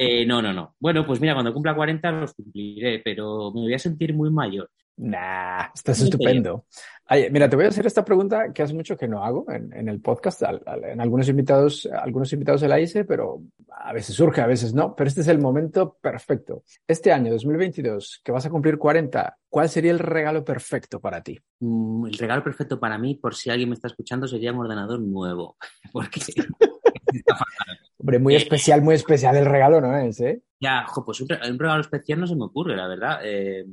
Eh, 0.00 0.24
no, 0.24 0.40
no, 0.40 0.52
no. 0.52 0.76
Bueno, 0.78 1.04
pues 1.04 1.20
mira, 1.20 1.34
cuando 1.34 1.52
cumpla 1.52 1.74
40 1.74 2.12
los 2.12 2.32
cumpliré, 2.32 3.00
pero 3.00 3.50
me 3.52 3.62
voy 3.62 3.74
a 3.74 3.80
sentir 3.80 4.14
muy 4.14 4.30
mayor. 4.30 4.70
Nah, 4.98 5.66
estás 5.74 6.00
estupendo. 6.00 6.66
Ay, 7.10 7.28
mira, 7.30 7.48
te 7.48 7.56
voy 7.56 7.64
a 7.64 7.68
hacer 7.68 7.86
esta 7.86 8.04
pregunta 8.04 8.52
que 8.52 8.62
hace 8.62 8.74
mucho 8.74 8.94
que 8.96 9.08
no 9.08 9.24
hago 9.24 9.50
en, 9.50 9.72
en 9.72 9.88
el 9.88 10.00
podcast. 10.00 10.42
Al- 10.42 10.62
al- 10.66 10.84
en 10.84 11.00
algunos 11.00 11.26
invitados, 11.28 11.88
algunos 11.90 12.30
invitados 12.34 12.60
se 12.60 12.68
la 12.68 12.78
hice, 12.78 13.04
pero 13.06 13.40
a 13.80 13.92
veces 13.94 14.14
surge, 14.14 14.42
a 14.42 14.46
veces 14.46 14.74
no. 14.74 14.94
Pero 14.94 15.08
este 15.08 15.22
es 15.22 15.28
el 15.28 15.38
momento 15.38 15.96
perfecto. 16.02 16.64
Este 16.86 17.10
año, 17.12 17.32
2022, 17.32 18.20
que 18.22 18.30
vas 18.32 18.44
a 18.44 18.50
cumplir 18.50 18.76
40, 18.76 19.38
¿cuál 19.48 19.70
sería 19.70 19.90
el 19.92 19.98
regalo 20.00 20.44
perfecto 20.44 21.00
para 21.00 21.22
ti? 21.22 21.38
Mm, 21.60 22.06
el 22.08 22.18
regalo 22.18 22.44
perfecto 22.44 22.78
para 22.78 22.98
mí, 22.98 23.14
por 23.14 23.34
si 23.34 23.48
alguien 23.48 23.70
me 23.70 23.74
está 23.74 23.88
escuchando, 23.88 24.28
sería 24.28 24.52
un 24.52 24.58
ordenador 24.58 25.00
nuevo. 25.00 25.56
Porque 25.92 26.20
Hombre, 27.98 28.18
muy 28.18 28.34
Eh. 28.34 28.38
especial, 28.38 28.82
muy 28.82 28.94
especial 28.94 29.36
el 29.36 29.46
regalo, 29.46 29.80
¿no 29.80 29.96
es, 29.96 30.20
eh? 30.20 30.42
ya, 30.60 30.84
jo, 30.86 31.04
pues 31.04 31.20
un 31.20 31.28
regalo 31.28 31.80
especial 31.80 32.18
no 32.20 32.26
se 32.26 32.34
me 32.36 32.44
ocurre, 32.44 32.76
la 32.76 32.88
verdad. 32.88 33.20
Eh, 33.24 33.64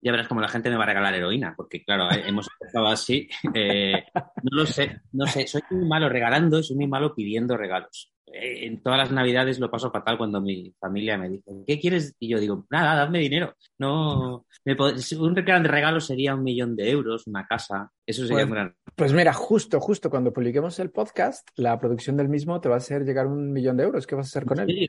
ya 0.00 0.12
verás 0.12 0.28
como 0.28 0.40
la 0.40 0.48
gente 0.48 0.70
me 0.70 0.76
va 0.76 0.84
a 0.84 0.86
regalar 0.86 1.14
heroína, 1.14 1.54
porque 1.56 1.84
claro, 1.84 2.10
eh, 2.10 2.24
hemos 2.26 2.48
empezado 2.60 2.86
así. 2.86 3.28
Eh, 3.54 4.04
no 4.14 4.50
lo 4.50 4.66
sé, 4.66 5.00
no 5.12 5.26
sé, 5.26 5.46
soy 5.46 5.62
muy 5.70 5.86
malo 5.86 6.08
regalando 6.08 6.58
y 6.58 6.62
soy 6.62 6.76
muy 6.76 6.86
malo 6.86 7.14
pidiendo 7.14 7.56
regalos. 7.56 8.12
Eh, 8.26 8.66
en 8.66 8.82
todas 8.82 8.98
las 8.98 9.10
navidades 9.10 9.58
lo 9.58 9.70
paso 9.70 9.90
fatal 9.90 10.18
cuando 10.18 10.40
mi 10.40 10.74
familia 10.78 11.16
me 11.16 11.28
dice, 11.28 11.50
¿qué 11.66 11.80
quieres? 11.80 12.14
Y 12.18 12.28
yo 12.28 12.38
digo, 12.38 12.66
nada, 12.70 12.94
dame 12.94 13.18
dinero. 13.20 13.54
No, 13.78 14.44
un 14.64 15.34
gran 15.34 15.64
regalo 15.64 16.00
sería 16.00 16.34
un 16.34 16.44
millón 16.44 16.76
de 16.76 16.90
euros, 16.90 17.26
una 17.26 17.46
casa. 17.46 17.90
Eso 18.06 18.22
sería 18.22 18.46
pues, 18.46 18.46
un 18.46 18.52
gran. 18.52 18.74
Pues 18.98 19.12
mira, 19.12 19.32
justo, 19.32 19.78
justo 19.78 20.10
cuando 20.10 20.32
publiquemos 20.32 20.76
el 20.80 20.90
podcast, 20.90 21.48
la 21.54 21.78
producción 21.78 22.16
del 22.16 22.28
mismo 22.28 22.60
te 22.60 22.68
va 22.68 22.74
a 22.74 22.78
hacer 22.78 23.04
llegar 23.04 23.28
un 23.28 23.52
millón 23.52 23.76
de 23.76 23.84
euros. 23.84 24.08
¿Qué 24.08 24.16
vas 24.16 24.26
a 24.26 24.30
hacer 24.30 24.44
con 24.44 24.58
él? 24.58 24.88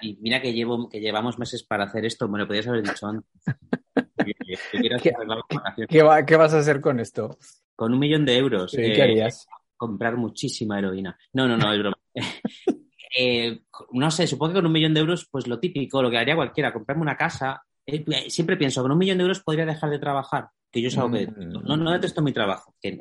y 0.00 0.18
mira 0.20 0.42
que 0.42 0.52
llevo, 0.52 0.88
que 0.88 0.98
llevamos 0.98 1.38
meses 1.38 1.62
para 1.62 1.84
hacer 1.84 2.04
esto, 2.04 2.28
me 2.28 2.40
lo 2.40 2.48
podías 2.48 2.66
haber 2.66 2.82
dicho 2.82 3.06
antes. 3.06 3.30
¿Qué, 5.88 6.02
vas 6.36 6.54
a 6.54 6.58
hacer 6.58 6.80
con 6.80 6.98
esto? 6.98 7.38
Con 7.76 7.92
un 7.92 8.00
millón 8.00 8.26
de 8.26 8.36
euros. 8.36 8.72
¿Qué 8.72 8.96
eh, 8.96 9.00
harías? 9.02 9.46
Comprar 9.76 10.16
muchísima 10.16 10.80
heroína. 10.80 11.16
No, 11.34 11.46
no, 11.46 11.56
no, 11.56 11.72
es 11.72 11.78
broma. 11.78 11.96
Eh, 13.14 13.64
no 13.90 14.10
sé, 14.10 14.26
supongo 14.26 14.54
que 14.54 14.58
con 14.60 14.66
un 14.66 14.72
millón 14.72 14.94
de 14.94 15.00
euros, 15.00 15.28
pues 15.30 15.46
lo 15.46 15.60
típico, 15.60 16.00
lo 16.00 16.10
que 16.10 16.16
haría 16.16 16.34
cualquiera, 16.34 16.72
comprarme 16.72 17.02
una 17.02 17.14
casa. 17.14 17.62
Eh, 17.84 18.02
siempre 18.30 18.56
pienso, 18.56 18.80
con 18.80 18.90
un 18.90 18.96
millón 18.96 19.18
de 19.18 19.24
euros 19.24 19.42
podría 19.42 19.66
dejar 19.66 19.90
de 19.90 19.98
trabajar, 19.98 20.48
que 20.72 20.80
yo 20.80 20.88
es 20.88 20.96
algo 20.96 21.12
que 21.12 21.26
mm. 21.26 21.62
no, 21.64 21.76
no 21.76 21.92
detesto 21.92 22.22
mi 22.22 22.32
trabajo, 22.32 22.74
que, 22.80 22.98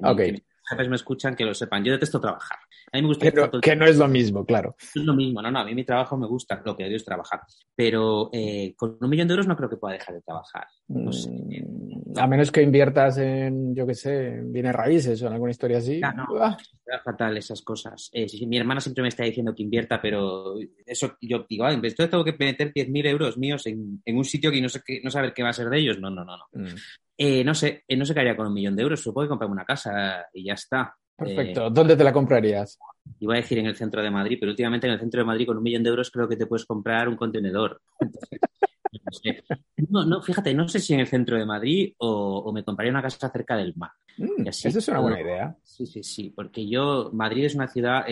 jefes 0.72 0.90
me 0.90 0.96
escuchan 0.96 1.36
que 1.36 1.46
lo 1.46 1.54
sepan. 1.54 1.84
Yo 1.84 1.94
detesto 1.94 2.20
trabajar. 2.20 2.58
A 2.92 2.98
mí 2.98 3.02
me 3.02 3.08
gusta 3.10 3.32
que, 3.62 3.76
no, 3.76 3.86
es 3.86 3.98
lo 3.98 4.08
mismo, 4.08 4.46
claro. 4.46 4.76
No 4.96 5.02
es 5.02 5.06
lo 5.06 5.14
mismo, 5.14 5.42
no, 5.42 5.52
no. 5.52 5.60
A 5.60 5.66
mí 5.66 5.76
mi 5.76 5.84
trabajo 5.84 6.18
me 6.18 6.28
gusta, 6.28 6.62
lo 6.66 6.76
que 6.76 6.86
odio 6.86 6.96
es 6.96 7.06
trabajar. 7.06 7.42
Pero 7.76 8.30
eh, 8.34 8.74
con 8.76 8.98
un 9.00 9.10
millón 9.10 9.28
de 9.28 9.34
euros 9.34 9.48
no 9.48 9.56
creo 9.56 9.70
que 9.70 9.78
pueda 9.78 9.94
dejar 9.94 10.16
de 10.16 10.22
trabajar. 10.22 10.68
No 10.88 11.12
sé. 11.12 11.30
Mm, 11.30 12.18
a 12.18 12.28
menos 12.28 12.52
que 12.52 12.62
inviertas 12.62 13.18
en, 13.18 13.76
yo 13.76 13.88
qué 13.88 13.94
sé, 13.94 14.36
en 14.36 14.52
bienes 14.52 14.74
raíces 14.74 15.22
o 15.22 15.28
en 15.28 15.34
alguna 15.34 15.52
historia 15.52 15.78
así. 15.78 16.00
no, 16.00 16.26
ah. 16.42 16.58
fatal 17.04 17.38
esas 17.38 17.62
cosas. 17.62 18.10
Eh, 18.14 18.28
mi 18.48 18.58
hermana 18.58 18.82
siempre 18.82 19.04
me 19.04 19.10
está 19.10 19.24
diciendo 19.24 19.54
que 19.56 19.64
invierta, 19.64 20.02
pero 20.02 20.56
eso 20.86 21.18
yo 21.22 21.46
digo, 21.50 21.66
ah, 21.66 21.74
entonces 21.74 22.10
tengo 22.10 22.26
que 22.26 22.36
meter 22.38 22.74
10.000 22.74 23.08
euros 23.08 23.38
míos 23.38 23.66
en, 23.68 24.02
un 24.06 24.26
sitio 24.26 24.52
que 24.52 24.62
no 24.62 24.70
sé 24.70 24.82
qué, 24.86 25.00
no 25.04 25.10
saber 25.10 25.34
qué 25.34 25.44
va 25.44 25.50
a 25.50 25.54
ser 25.54 25.70
de 25.70 25.80
ellos. 25.80 26.00
No, 26.00 26.10
no, 26.10 26.26
no, 26.26 26.38
no. 26.38 26.46
Mm. 26.54 26.76
Eh, 27.24 27.44
no 27.44 27.54
sé, 27.54 27.84
eh, 27.88 27.96
no 27.96 28.04
sé 28.04 28.16
qué 28.16 28.22
haría 28.22 28.36
con 28.36 28.48
un 28.48 28.54
millón 28.54 28.76
de 28.76 28.82
euros. 28.82 29.00
Supongo 29.00 29.26
que 29.26 29.30
comprarme 29.30 29.54
una 29.54 29.64
casa 29.64 30.26
y 30.34 30.46
ya 30.46 30.54
está. 30.54 30.96
Perfecto. 31.16 31.68
Eh, 31.68 31.70
¿Dónde 31.72 31.96
te 31.96 32.04
la 32.04 32.12
comprarías? 32.12 32.80
Iba 33.20 33.36
a 33.36 33.38
decir 33.38 33.60
en 33.60 33.68
el 33.68 33.76
centro 33.76 34.02
de 34.02 34.10
Madrid, 34.10 34.38
pero 34.40 34.50
últimamente 34.50 34.88
en 34.88 34.94
el 34.94 35.00
centro 35.00 35.20
de 35.22 35.26
Madrid 35.26 35.46
con 35.46 35.58
un 35.58 35.62
millón 35.62 35.84
de 35.84 35.92
euros 35.92 36.10
creo 36.10 36.28
que 36.28 36.36
te 36.36 36.48
puedes 36.48 36.66
comprar 36.66 37.08
un 37.08 37.16
contenedor. 37.16 37.80
no, 39.90 40.04
no, 40.04 40.24
fíjate, 40.24 40.52
no 40.56 40.68
sé 40.68 40.80
si 40.80 40.96
en 40.96 41.02
el 41.02 41.08
centro 41.08 41.38
de 41.38 41.46
Madrid 41.46 41.94
o, 42.00 42.52
me 42.52 42.64
compraría 42.64 42.92
una 42.92 43.04
casa 43.04 43.30
cerca 43.30 43.56
del 43.56 43.76
mar. 43.76 43.92
Mm, 44.18 44.48
esa 44.48 44.70
es 44.70 44.88
una 44.88 45.02
buena 45.02 45.22
idea. 45.22 45.56
Sí, 45.62 45.86
sí, 45.86 46.02
sí, 46.02 46.34
porque 46.36 46.68
yo, 46.68 47.12
Madrid 47.14 47.46
es 47.46 47.54
una 47.54 47.68
ciudad 47.68 48.04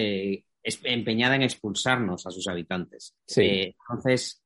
empeñada 0.84 1.36
en 1.36 1.42
expulsarnos 1.42 2.28
a 2.28 2.30
sus 2.30 2.48
habitantes. 2.48 3.16
Sí. 3.26 3.76
entonces, 3.90 4.44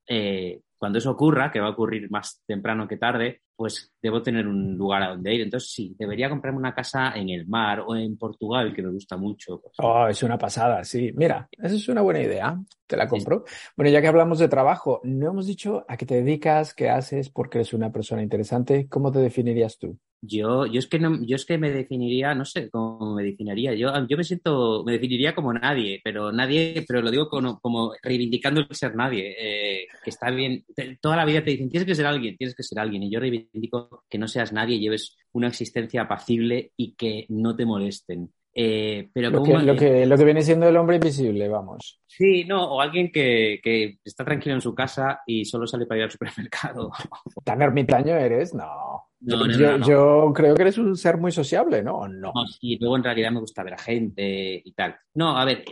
cuando 0.84 1.00
eso 1.00 1.12
ocurra, 1.12 1.50
que 1.50 1.62
va 1.62 1.68
a 1.68 1.70
ocurrir 1.70 2.12
más 2.12 2.44
temprano 2.46 2.86
que 2.86 2.98
tarde, 2.98 3.44
pues 3.56 3.94
debo 4.02 4.22
tener 4.22 4.46
un 4.46 4.76
lugar 4.76 5.02
a 5.02 5.12
donde 5.12 5.34
ir. 5.34 5.40
Entonces 5.40 5.72
sí, 5.72 5.96
debería 5.98 6.30
comprarme 6.30 6.60
una 6.60 6.76
casa 6.76 7.14
en 7.16 7.30
el 7.30 7.48
mar 7.48 7.86
o 7.88 7.96
en 7.96 8.18
Portugal, 8.18 8.74
que 8.76 8.82
me 8.82 8.92
gusta 8.92 9.16
mucho. 9.16 9.62
Oh, 9.78 10.08
es 10.10 10.22
una 10.24 10.38
pasada, 10.38 10.84
sí. 10.84 11.14
Mira, 11.16 11.48
esa 11.54 11.76
es 11.76 11.88
una 11.88 12.02
buena 12.02 12.22
idea. 12.22 12.60
Te 12.86 12.98
la 12.98 13.08
compro. 13.08 13.46
Bueno, 13.78 13.92
ya 13.92 14.02
que 14.02 14.10
hablamos 14.10 14.40
de 14.40 14.50
trabajo, 14.50 15.00
no 15.06 15.30
hemos 15.30 15.48
dicho 15.48 15.86
a 15.88 15.96
qué 15.96 16.06
te 16.06 16.16
dedicas, 16.16 16.74
qué 16.74 16.90
haces, 16.90 17.30
porque 17.30 17.60
eres 17.60 17.74
una 17.74 17.90
persona 17.90 18.22
interesante. 18.22 18.90
¿Cómo 18.90 19.10
te 19.10 19.20
definirías 19.20 19.78
tú? 19.78 19.98
Yo, 20.26 20.66
yo 20.66 20.80
es 20.80 20.88
que 20.88 21.00
no, 21.00 21.22
yo 21.22 21.36
es 21.36 21.46
que 21.46 21.58
me 21.58 21.70
definiría, 21.70 22.34
no 22.34 22.46
sé 22.46 22.70
cómo 22.70 23.14
me 23.14 23.24
definiría. 23.24 23.74
Yo, 23.74 23.92
yo 24.08 24.16
me 24.16 24.24
siento, 24.24 24.82
me 24.86 24.94
definiría 24.94 25.36
como 25.36 25.52
nadie, 25.52 26.00
pero 26.02 26.32
nadie, 26.32 26.86
pero 26.88 27.02
lo 27.02 27.12
digo 27.12 27.28
como, 27.28 27.60
como 27.60 27.92
reivindicando 28.02 28.62
el 28.62 28.68
ser 28.74 28.96
nadie, 28.96 29.36
eh, 29.38 29.88
que 30.02 30.10
está 30.10 30.32
bien. 30.32 30.64
Toda 31.02 31.18
la 31.18 31.26
vida 31.26 31.44
te 31.44 31.52
dicen 31.52 31.70
tienes 31.70 31.86
que 31.86 31.96
ser 31.96 32.06
alguien, 32.06 32.38
tienes 32.38 32.56
que 32.56 32.64
ser 32.64 32.80
alguien, 32.80 33.04
y 33.04 33.12
yo 33.12 33.20
reivindico 33.20 34.06
que 34.10 34.18
no 34.18 34.30
seas 34.30 34.54
nadie, 34.54 34.80
lleves 34.80 35.18
una 35.34 35.50
existencia 35.50 36.04
apacible 36.04 36.72
y 36.78 36.96
que 36.96 37.26
no 37.28 37.54
te 37.54 37.66
molesten. 37.66 38.32
Eh, 38.56 39.10
pero 39.12 39.30
lo, 39.30 39.44
que, 39.44 39.54
lo, 39.58 39.76
que, 39.76 40.06
lo 40.06 40.16
que 40.16 40.24
viene 40.24 40.42
siendo 40.42 40.70
el 40.70 40.78
hombre 40.78 40.98
invisible, 40.98 41.50
vamos. 41.50 42.00
Sí, 42.08 42.46
no, 42.46 42.76
o 42.76 42.82
alguien 42.82 43.12
que, 43.12 43.60
que, 43.62 43.98
está 44.06 44.24
tranquilo 44.24 44.56
en 44.56 44.62
su 44.62 44.74
casa 44.74 45.22
y 45.26 45.44
solo 45.44 45.68
sale 45.68 45.86
para 45.86 45.98
ir 45.98 46.04
al 46.06 46.12
supermercado. 46.12 46.92
¿Tan 47.44 47.62
ermitaño 47.62 48.16
eres? 48.16 48.54
No. 48.54 49.08
Yo, 49.26 50.34
creo 50.34 50.56
que 50.56 50.62
eres 50.62 50.78
un 50.78 50.96
ser 50.96 51.18
muy 51.18 51.32
sociable, 51.32 51.82
¿no? 51.82 52.08
No. 52.08 52.34
y 52.62 52.78
luego 52.80 52.98
en 52.98 53.04
realidad 53.04 53.32
me 53.32 53.40
gusta 53.40 53.64
ver 53.64 53.74
a 53.74 53.78
gente 53.78 54.62
y 54.64 54.72
tal. 54.74 54.96
No, 55.16 55.38
a 55.38 55.46
ver, 55.46 55.64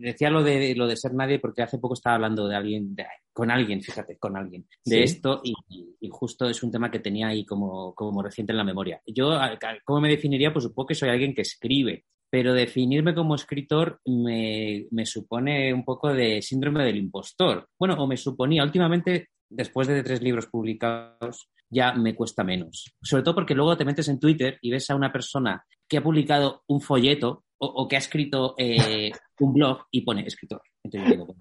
decía 0.00 0.30
lo 0.30 0.42
de, 0.42 0.74
lo 0.74 0.86
de 0.86 0.96
ser 0.96 1.14
nadie 1.14 1.38
porque 1.38 1.62
hace 1.62 1.78
poco 1.78 1.94
estaba 1.94 2.16
hablando 2.16 2.46
de 2.46 2.56
alguien, 2.56 2.96
con 3.32 3.50
alguien, 3.50 3.82
fíjate, 3.82 4.16
con 4.18 4.36
alguien, 4.36 4.66
de 4.84 5.02
esto 5.02 5.40
y, 5.42 5.54
y, 6.00 6.08
justo 6.10 6.48
es 6.48 6.62
un 6.62 6.70
tema 6.70 6.90
que 6.90 7.00
tenía 7.00 7.28
ahí 7.28 7.44
como, 7.44 7.94
como 7.94 8.22
reciente 8.22 8.52
en 8.52 8.58
la 8.58 8.64
memoria. 8.64 9.00
Yo, 9.06 9.38
¿cómo 9.84 10.00
me 10.00 10.08
definiría? 10.08 10.52
Pues 10.52 10.64
supongo 10.64 10.88
que 10.88 10.94
soy 10.94 11.08
alguien 11.08 11.34
que 11.34 11.42
escribe 11.42 12.04
pero 12.34 12.52
definirme 12.52 13.14
como 13.14 13.36
escritor 13.36 14.00
me, 14.06 14.88
supone 15.04 15.72
un 15.72 15.84
poco 15.84 16.12
de 16.12 16.42
síndrome 16.42 16.84
del 16.84 16.96
impostor. 16.96 17.68
Bueno, 17.78 17.94
o 17.94 18.08
me 18.08 18.16
suponía, 18.16 18.64
últimamente, 18.64 19.28
después 19.48 19.86
de 19.86 20.02
tres 20.02 20.20
libros 20.20 20.48
publicados, 20.48 21.48
ya 21.70 21.92
me 21.92 22.14
cuesta 22.14 22.44
menos. 22.44 22.94
Sobre 23.02 23.22
todo 23.22 23.34
porque 23.34 23.54
luego 23.54 23.76
te 23.76 23.84
metes 23.84 24.08
en 24.08 24.20
Twitter 24.20 24.58
y 24.60 24.70
ves 24.70 24.88
a 24.90 24.94
una 24.94 25.12
persona 25.12 25.64
que 25.88 25.98
ha 25.98 26.02
publicado 26.02 26.62
un 26.68 26.80
folleto 26.80 27.44
o, 27.58 27.88
que 27.88 27.96
ha 27.96 27.98
escrito 27.98 28.54
eh, 28.58 29.10
un 29.40 29.52
blog 29.52 29.86
y 29.90 30.02
pone 30.02 30.26
escritor. 30.26 30.62
Entonces 30.82 31.10
digo, 31.10 31.34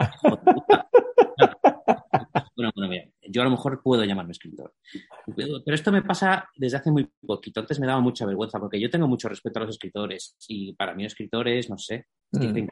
bueno, 2.56 2.72
bueno, 2.76 3.04
yo 3.30 3.42
a 3.42 3.46
lo 3.46 3.52
mejor 3.52 3.82
puedo 3.82 4.04
llamarme 4.04 4.32
escritor. 4.32 4.74
Pero 5.36 5.62
esto 5.66 5.92
me 5.92 6.02
pasa 6.02 6.48
desde 6.56 6.78
hace 6.78 6.92
muy 6.92 7.10
poquito. 7.26 7.60
Antes 7.60 7.80
me 7.80 7.88
daba 7.88 8.00
mucha 8.00 8.26
vergüenza 8.26 8.60
porque 8.60 8.80
yo 8.80 8.90
tengo 8.90 9.08
mucho 9.08 9.28
respeto 9.28 9.60
a 9.60 9.64
los 9.64 9.72
escritores 9.72 10.36
y 10.48 10.74
para 10.74 10.94
mí 10.94 11.06
escritores, 11.06 11.70
no 11.70 11.78
sé, 11.78 12.08
mm. 12.32 12.68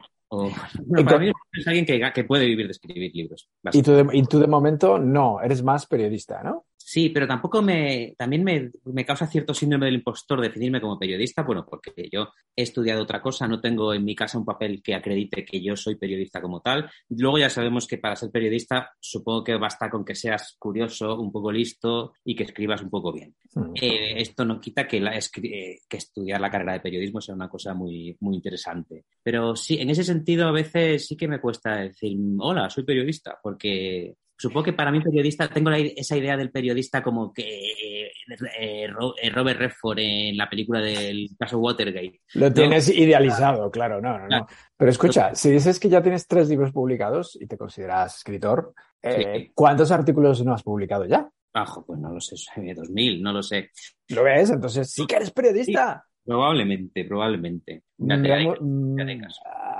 para 1.04 1.18
mí 1.18 1.30
es 1.52 1.66
alguien 1.66 1.84
que, 1.84 2.00
que, 2.14 2.24
puede 2.24 2.46
vivir 2.46 2.66
de 2.66 2.72
escribir 2.72 3.12
libros. 3.14 3.50
¿Y 3.72 3.82
tú, 3.82 4.08
y 4.12 4.22
tú 4.22 4.38
de 4.38 4.46
momento 4.46 4.98
no, 4.98 5.40
eres 5.42 5.62
más 5.62 5.86
periodista, 5.86 6.42
¿no? 6.42 6.66
Sí, 6.84 7.08
pero 7.10 7.26
tampoco 7.26 7.62
me, 7.62 8.14
también 8.18 8.44
me, 8.44 8.70
me, 8.84 9.04
causa 9.04 9.26
cierto 9.26 9.54
síndrome 9.54 9.86
del 9.86 9.96
impostor 9.96 10.40
definirme 10.40 10.80
como 10.80 10.98
periodista, 10.98 11.42
bueno, 11.42 11.64
porque 11.64 12.08
yo 12.10 12.28
he 12.54 12.62
estudiado 12.62 13.02
otra 13.02 13.22
cosa, 13.22 13.46
no 13.46 13.60
tengo 13.60 13.94
en 13.94 14.04
mi 14.04 14.14
casa 14.14 14.38
un 14.38 14.44
papel 14.44 14.82
que 14.82 14.94
acredite 14.94 15.44
que 15.44 15.62
yo 15.62 15.76
soy 15.76 15.94
periodista 15.96 16.42
como 16.42 16.60
tal. 16.60 16.90
Luego 17.08 17.38
ya 17.38 17.48
sabemos 17.48 17.86
que 17.86 17.98
para 17.98 18.16
ser 18.16 18.30
periodista 18.30 18.90
supongo 19.00 19.44
que 19.44 19.56
basta 19.56 19.88
con 19.88 20.04
que 20.04 20.14
seas 20.14 20.56
curioso, 20.58 21.18
un 21.18 21.32
poco 21.32 21.52
listo 21.52 22.14
y 22.24 22.34
que 22.34 22.44
escribas 22.44 22.82
un 22.82 22.90
poco 22.90 23.12
bien. 23.12 23.34
Eh, 23.80 24.14
esto 24.16 24.44
no 24.44 24.60
quita 24.60 24.86
que, 24.86 25.00
la, 25.00 25.16
eh, 25.16 25.78
que 25.88 25.96
estudiar 25.96 26.40
la 26.40 26.50
carrera 26.50 26.74
de 26.74 26.80
periodismo 26.80 27.20
sea 27.20 27.34
una 27.34 27.48
cosa 27.48 27.74
muy, 27.74 28.16
muy 28.20 28.36
interesante. 28.36 29.04
Pero 29.22 29.54
sí, 29.56 29.78
en 29.78 29.90
ese 29.90 30.04
sentido 30.04 30.48
a 30.48 30.52
veces 30.52 31.06
sí 31.06 31.16
que 31.16 31.28
me 31.28 31.40
cuesta 31.40 31.76
decir, 31.76 32.18
hola, 32.38 32.68
soy 32.70 32.84
periodista, 32.84 33.38
porque 33.42 34.16
Supongo 34.42 34.64
que 34.64 34.72
para 34.72 34.90
mí 34.90 35.00
periodista, 35.00 35.46
tengo 35.46 35.70
esa 35.70 36.16
idea 36.16 36.36
del 36.36 36.50
periodista 36.50 37.00
como 37.00 37.32
que 37.32 37.70
eh, 37.70 38.12
eh, 38.58 38.88
Robert 38.88 39.60
Redford 39.60 40.00
en 40.00 40.36
la 40.36 40.50
película 40.50 40.80
del 40.80 41.28
caso 41.38 41.60
Watergate. 41.60 42.22
Lo 42.34 42.52
tienes 42.52 42.88
idealizado, 42.88 43.70
claro, 43.70 44.00
no, 44.00 44.18
no, 44.18 44.26
no. 44.26 44.46
Pero 44.76 44.90
escucha, 44.90 45.32
si 45.36 45.48
dices 45.48 45.78
que 45.78 45.88
ya 45.88 46.02
tienes 46.02 46.26
tres 46.26 46.48
libros 46.48 46.72
publicados 46.72 47.38
y 47.40 47.46
te 47.46 47.56
consideras 47.56 48.16
escritor, 48.16 48.74
eh, 49.00 49.52
¿cuántos 49.54 49.92
artículos 49.92 50.44
no 50.44 50.54
has 50.54 50.64
publicado 50.64 51.04
ya? 51.04 51.30
Bajo, 51.54 51.86
pues 51.86 52.00
no 52.00 52.12
lo 52.12 52.20
sé, 52.20 52.34
dos 52.74 52.90
mil, 52.90 53.22
no 53.22 53.32
lo 53.32 53.44
sé. 53.44 53.70
¿Lo 54.08 54.24
ves? 54.24 54.50
Entonces 54.50 54.90
sí 54.90 55.06
que 55.06 55.14
eres 55.14 55.30
periodista. 55.30 56.04
probablemente, 56.24 57.04
probablemente. 57.04 57.84
Mm, 57.98 59.22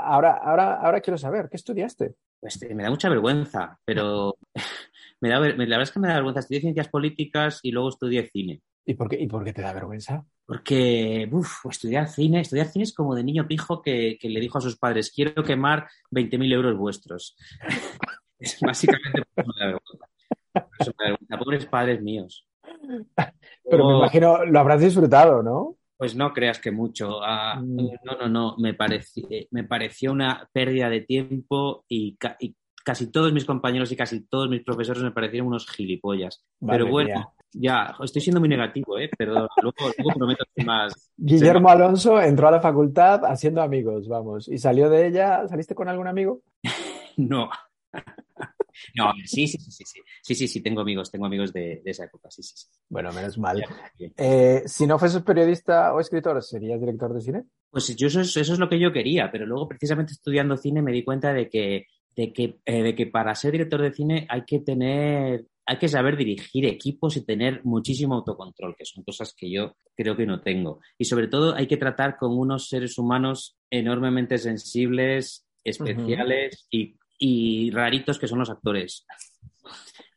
ahora, 0.05 0.35
ahora, 0.37 0.75
ahora 0.77 1.01
quiero 1.01 1.19
saber, 1.19 1.49
¿qué 1.51 1.57
estudiaste? 1.57 2.15
Pues, 2.43 2.61
eh, 2.61 2.75
me 2.75 2.83
da 2.83 2.91
mucha 2.91 3.09
vergüenza, 3.09 3.79
pero 3.85 4.37
me 5.21 5.29
da, 5.29 5.39
la 5.39 5.55
verdad 5.55 5.83
es 5.83 5.93
que 5.93 6.01
me 6.01 6.09
da 6.09 6.15
vergüenza. 6.15 6.41
Estudié 6.41 6.61
ciencias 6.61 6.89
políticas 6.89 7.61
y 7.63 7.71
luego 7.71 7.91
estudié 7.91 8.29
cine. 8.33 8.61
¿Y 8.85 8.95
por 8.95 9.09
qué, 9.09 9.21
y 9.21 9.29
por 9.29 9.45
qué 9.45 9.53
te 9.53 9.63
da 9.63 9.73
vergüenza? 9.73 10.27
Porque, 10.45 11.29
uff, 11.31 11.67
estudiar 11.71 12.09
cine, 12.09 12.41
estudiar 12.41 12.67
cine 12.67 12.83
es 12.83 12.93
como 12.93 13.15
de 13.15 13.23
niño 13.23 13.47
pijo 13.47 13.81
que, 13.81 14.19
le 14.21 14.41
dijo 14.41 14.59
a 14.59 14.61
sus 14.61 14.77
padres, 14.77 15.13
quiero 15.15 15.45
quemar 15.45 15.87
20.000 16.11 16.53
euros 16.53 16.77
vuestros. 16.77 17.37
es 18.41 18.59
básicamente 18.61 19.23
por 19.37 19.47
me 19.47 19.61
da 19.61 19.67
vergüenza. 19.67 21.39
Pobres 21.39 21.67
padres 21.67 22.03
míos. 22.03 22.45
Pero 23.71 23.87
me 23.87 23.99
imagino, 23.99 24.45
lo 24.45 24.59
habrás 24.59 24.81
disfrutado, 24.81 25.45
¿no? 25.45 25.77
Pues 26.03 26.17
no 26.17 26.33
creas 26.33 26.59
que 26.59 26.73
mucho. 26.73 27.23
Ah, 27.23 27.61
mm. 27.63 27.77
no, 28.03 28.17
no, 28.19 28.29
no. 28.29 28.57
Me, 28.59 28.75
pareció, 28.75 29.25
me 29.53 29.63
pareció 29.63 30.11
una 30.11 30.49
pérdida 30.53 30.91
de 30.91 31.03
tiempo 31.03 31.85
y, 31.89 32.19
casi 32.85 33.13
todos 33.13 33.33
mis 33.33 33.45
compañeros 33.45 33.93
y 33.93 33.97
casi 33.97 34.27
todos 34.27 34.49
mis 34.49 34.65
profesores 34.65 35.01
me 35.01 35.13
parecieron 35.13 35.47
unos 35.47 35.71
gilipollas. 35.71 36.45
Pero 36.59 36.89
bueno, 36.89 37.35
ya, 37.53 37.95
estoy 38.03 38.21
siendo 38.21 38.41
muy 38.41 38.49
negativo, 38.49 38.99
¿eh? 38.99 39.11
Pero 39.17 39.33
luego, 39.63 39.93
luego 39.97 40.19
prometo 40.19 40.45
que 40.57 40.65
más. 40.65 41.13
Guillermo 41.17 41.69
Alonso 41.69 42.21
entró 42.21 42.49
a 42.49 42.51
la 42.51 42.61
facultad 42.61 43.25
haciendo 43.25 43.63
amigos, 43.63 44.09
vamos, 44.09 44.49
y 44.49 44.59
salió 44.59 44.91
de 44.91 45.07
ella. 45.07 45.47
¿Saliste 45.47 45.77
con 45.77 45.89
algún 45.89 46.09
amigo? 46.09 46.41
no. 47.17 47.49
No, 48.97 49.13
sí, 49.25 49.47
sí, 49.47 49.59
sí, 49.59 49.71
sí, 49.71 49.85
sí, 49.85 50.01
sí, 50.23 50.35
sí, 50.35 50.49
sí, 50.49 50.61
tengo 50.63 50.81
amigos, 50.81 51.11
tengo 51.11 51.27
amigos 51.27 51.53
de, 51.53 51.83
esa 51.85 52.05
época, 52.05 52.31
sí, 52.31 52.43
sí, 52.43 52.55
sí. 52.57 52.67
Bueno, 52.89 53.13
menos 53.13 53.39
mal. 53.39 53.63
Eh, 54.17 54.63
si 54.67 54.87
no 54.87 54.99
fueses 54.99 55.23
periodista 55.23 55.95
o 55.95 56.01
escritor, 56.01 56.43
¿serías 56.43 56.81
director 56.81 57.13
de 57.13 57.21
cine? 57.21 57.45
Pues 57.71 57.95
yo 57.97 58.07
eso 58.09 58.21
es, 58.21 58.37
eso 58.37 58.53
es 58.53 58.59
lo 58.59 58.69
que 58.69 58.79
yo 58.79 58.93
quería, 58.93 59.31
pero 59.31 59.47
luego 59.47 59.69
precisamente 59.69 60.13
estudiando 60.13 60.57
cine 60.57 60.83
me 60.83 60.93
di 60.93 61.05
cuenta 61.05 61.33
de 61.33 61.49
que, 61.49 61.87
de 62.15 62.33
que, 62.33 62.59
eh, 62.65 62.83
de 62.83 62.95
que 62.95 63.07
para 63.07 63.35
ser 63.35 63.53
director 63.53 63.81
de 63.81 63.93
cine 63.93 64.27
hay 64.29 64.45
que 64.45 64.61
tener, 64.61 65.47
hay 65.67 65.79
que 65.79 65.89
saber 65.89 66.17
dirigir 66.17 66.67
equipos 66.67 67.17
y 67.17 67.25
tener 67.25 67.65
muchísimo 67.65 68.15
autocontrol, 68.15 68.77
que 68.77 68.85
son 68.85 69.05
cosas 69.05 69.35
que 69.35 69.51
yo 69.51 69.77
creo 69.95 70.17
que 70.17 70.27
no 70.27 70.41
tengo. 70.43 70.81
Y 70.99 71.05
sobre 71.05 71.29
todo 71.29 71.55
hay 71.55 71.67
que 71.67 71.77
tratar 71.77 72.17
con 72.17 72.37
unos 72.39 72.69
seres 72.69 72.99
humanos 72.99 73.57
enormemente 73.71 74.39
sensibles, 74.39 75.47
especiales 75.65 76.67
y 76.71 76.97
y 77.25 77.71
raritos 77.71 78.19
que 78.19 78.27
son 78.27 78.41
los 78.41 78.51
actores. 78.51 79.07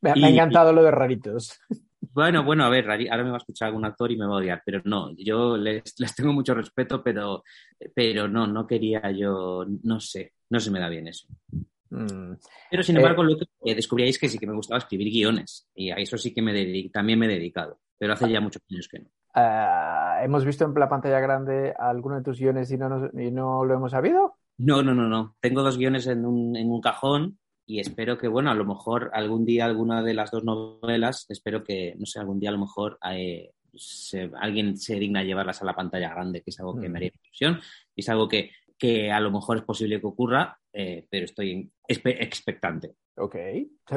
Me, 0.02 0.10
ha 0.10 0.30
encantado 0.30 0.74
lo 0.74 0.84
de 0.84 0.92
raritos. 0.92 1.60
Bueno, 2.14 2.46
bueno, 2.46 2.64
a 2.64 2.70
ver, 2.70 2.90
ahora 2.90 3.24
me 3.26 3.32
va 3.32 3.36
a 3.36 3.40
escuchar 3.40 3.68
algún 3.68 3.84
actor 3.84 4.10
y 4.10 4.16
me 4.16 4.26
va 4.26 4.36
a 4.36 4.38
odiar, 4.38 4.62
pero 4.66 4.82
no, 4.86 5.14
yo 5.18 5.58
les, 5.58 5.84
tengo 6.16 6.32
mucho 6.32 6.54
respeto, 6.54 7.04
pero, 7.04 7.44
pero 7.94 8.30
no, 8.30 8.48
no 8.48 8.66
quería 8.66 9.12
yo, 9.12 9.66
no 9.84 10.00
sé, 10.00 10.32
no 10.50 10.62
se 10.62 10.72
me 10.72 10.80
da 10.80 10.88
bien 10.88 11.10
eso. 11.10 11.28
Mm. 11.90 12.36
Pero 12.72 12.84
sin 12.84 12.96
embargo, 12.96 13.22
eh, 13.24 13.26
lo 13.26 13.38
que 13.38 13.76
descubríais 13.76 14.18
que 14.18 14.30
sí 14.30 14.40
que 14.40 14.48
me 14.48 14.56
gustaba 14.56 14.78
escribir 14.78 15.12
guiones 15.12 15.68
y 15.76 15.90
a 15.92 15.96
eso 15.96 16.18
sí 16.18 16.34
que 16.34 16.42
me 16.42 16.54
también 16.88 17.20
me 17.20 17.26
he 17.26 17.30
dedicado, 17.30 17.80
pero 17.98 18.14
hace 18.14 18.30
ya 18.30 18.40
muchos 18.40 18.64
años 18.72 18.88
que 18.88 19.00
no. 19.00 19.10
Ah, 19.34 20.22
¿Hemos 20.24 20.46
visto 20.46 20.64
en 20.64 20.74
la 20.74 20.88
pantalla 20.88 21.20
grande 21.20 21.74
alguno 21.78 22.16
de 22.16 22.24
tus 22.24 22.40
guiones 22.40 22.72
y 22.72 22.78
no, 22.78 23.10
y 23.12 23.30
no 23.30 23.66
lo 23.66 23.74
hemos 23.74 23.92
sabido? 23.92 24.38
No, 24.58 24.82
no, 24.82 24.94
no, 24.94 25.08
no. 25.08 25.36
Tengo 25.40 25.64
dos 25.64 25.78
guiones 25.78 26.08
en 26.08 26.26
un, 26.26 26.56
en 26.56 26.72
un 26.72 26.82
cajón 26.82 27.40
y 27.66 27.80
espero 27.80 28.18
que, 28.18 28.28
bueno, 28.28 28.52
a 28.52 28.56
lo 28.56 28.66
mejor 28.66 29.10
algún 29.14 29.46
día 29.46 29.66
alguna 29.66 30.04
de 30.04 30.14
las 30.14 30.32
dos 30.32 30.44
novelas, 30.44 31.26
espero 31.30 31.64
que, 31.64 31.96
no 31.98 32.06
sé, 32.06 32.20
algún 32.20 32.40
día 32.40 32.50
a 32.50 32.54
lo 32.54 32.60
mejor 32.60 33.00
eh, 33.12 33.52
alguien 34.40 34.78
se 34.78 34.96
digna 34.96 35.24
llevarlas 35.24 35.62
a 35.62 35.66
la 35.66 35.76
pantalla 35.76 36.10
grande, 36.10 36.42
que 36.42 36.52
es 36.52 36.60
algo 36.60 36.76
que 36.76 36.88
me 36.88 36.90
mm. 36.90 36.96
haría 36.96 37.12
ilusión 37.24 37.60
y 37.96 38.02
es 38.02 38.10
algo 38.10 38.28
que, 38.28 38.52
que 38.78 39.12
a 39.12 39.20
lo 39.20 39.32
mejor 39.32 39.58
es 39.58 39.64
posible 39.64 40.00
que 40.00 40.08
ocurra, 40.08 40.58
eh, 40.72 41.06
pero 41.10 41.26
estoy 41.26 41.72
expectante. 41.88 42.96
Ok, 43.18 43.36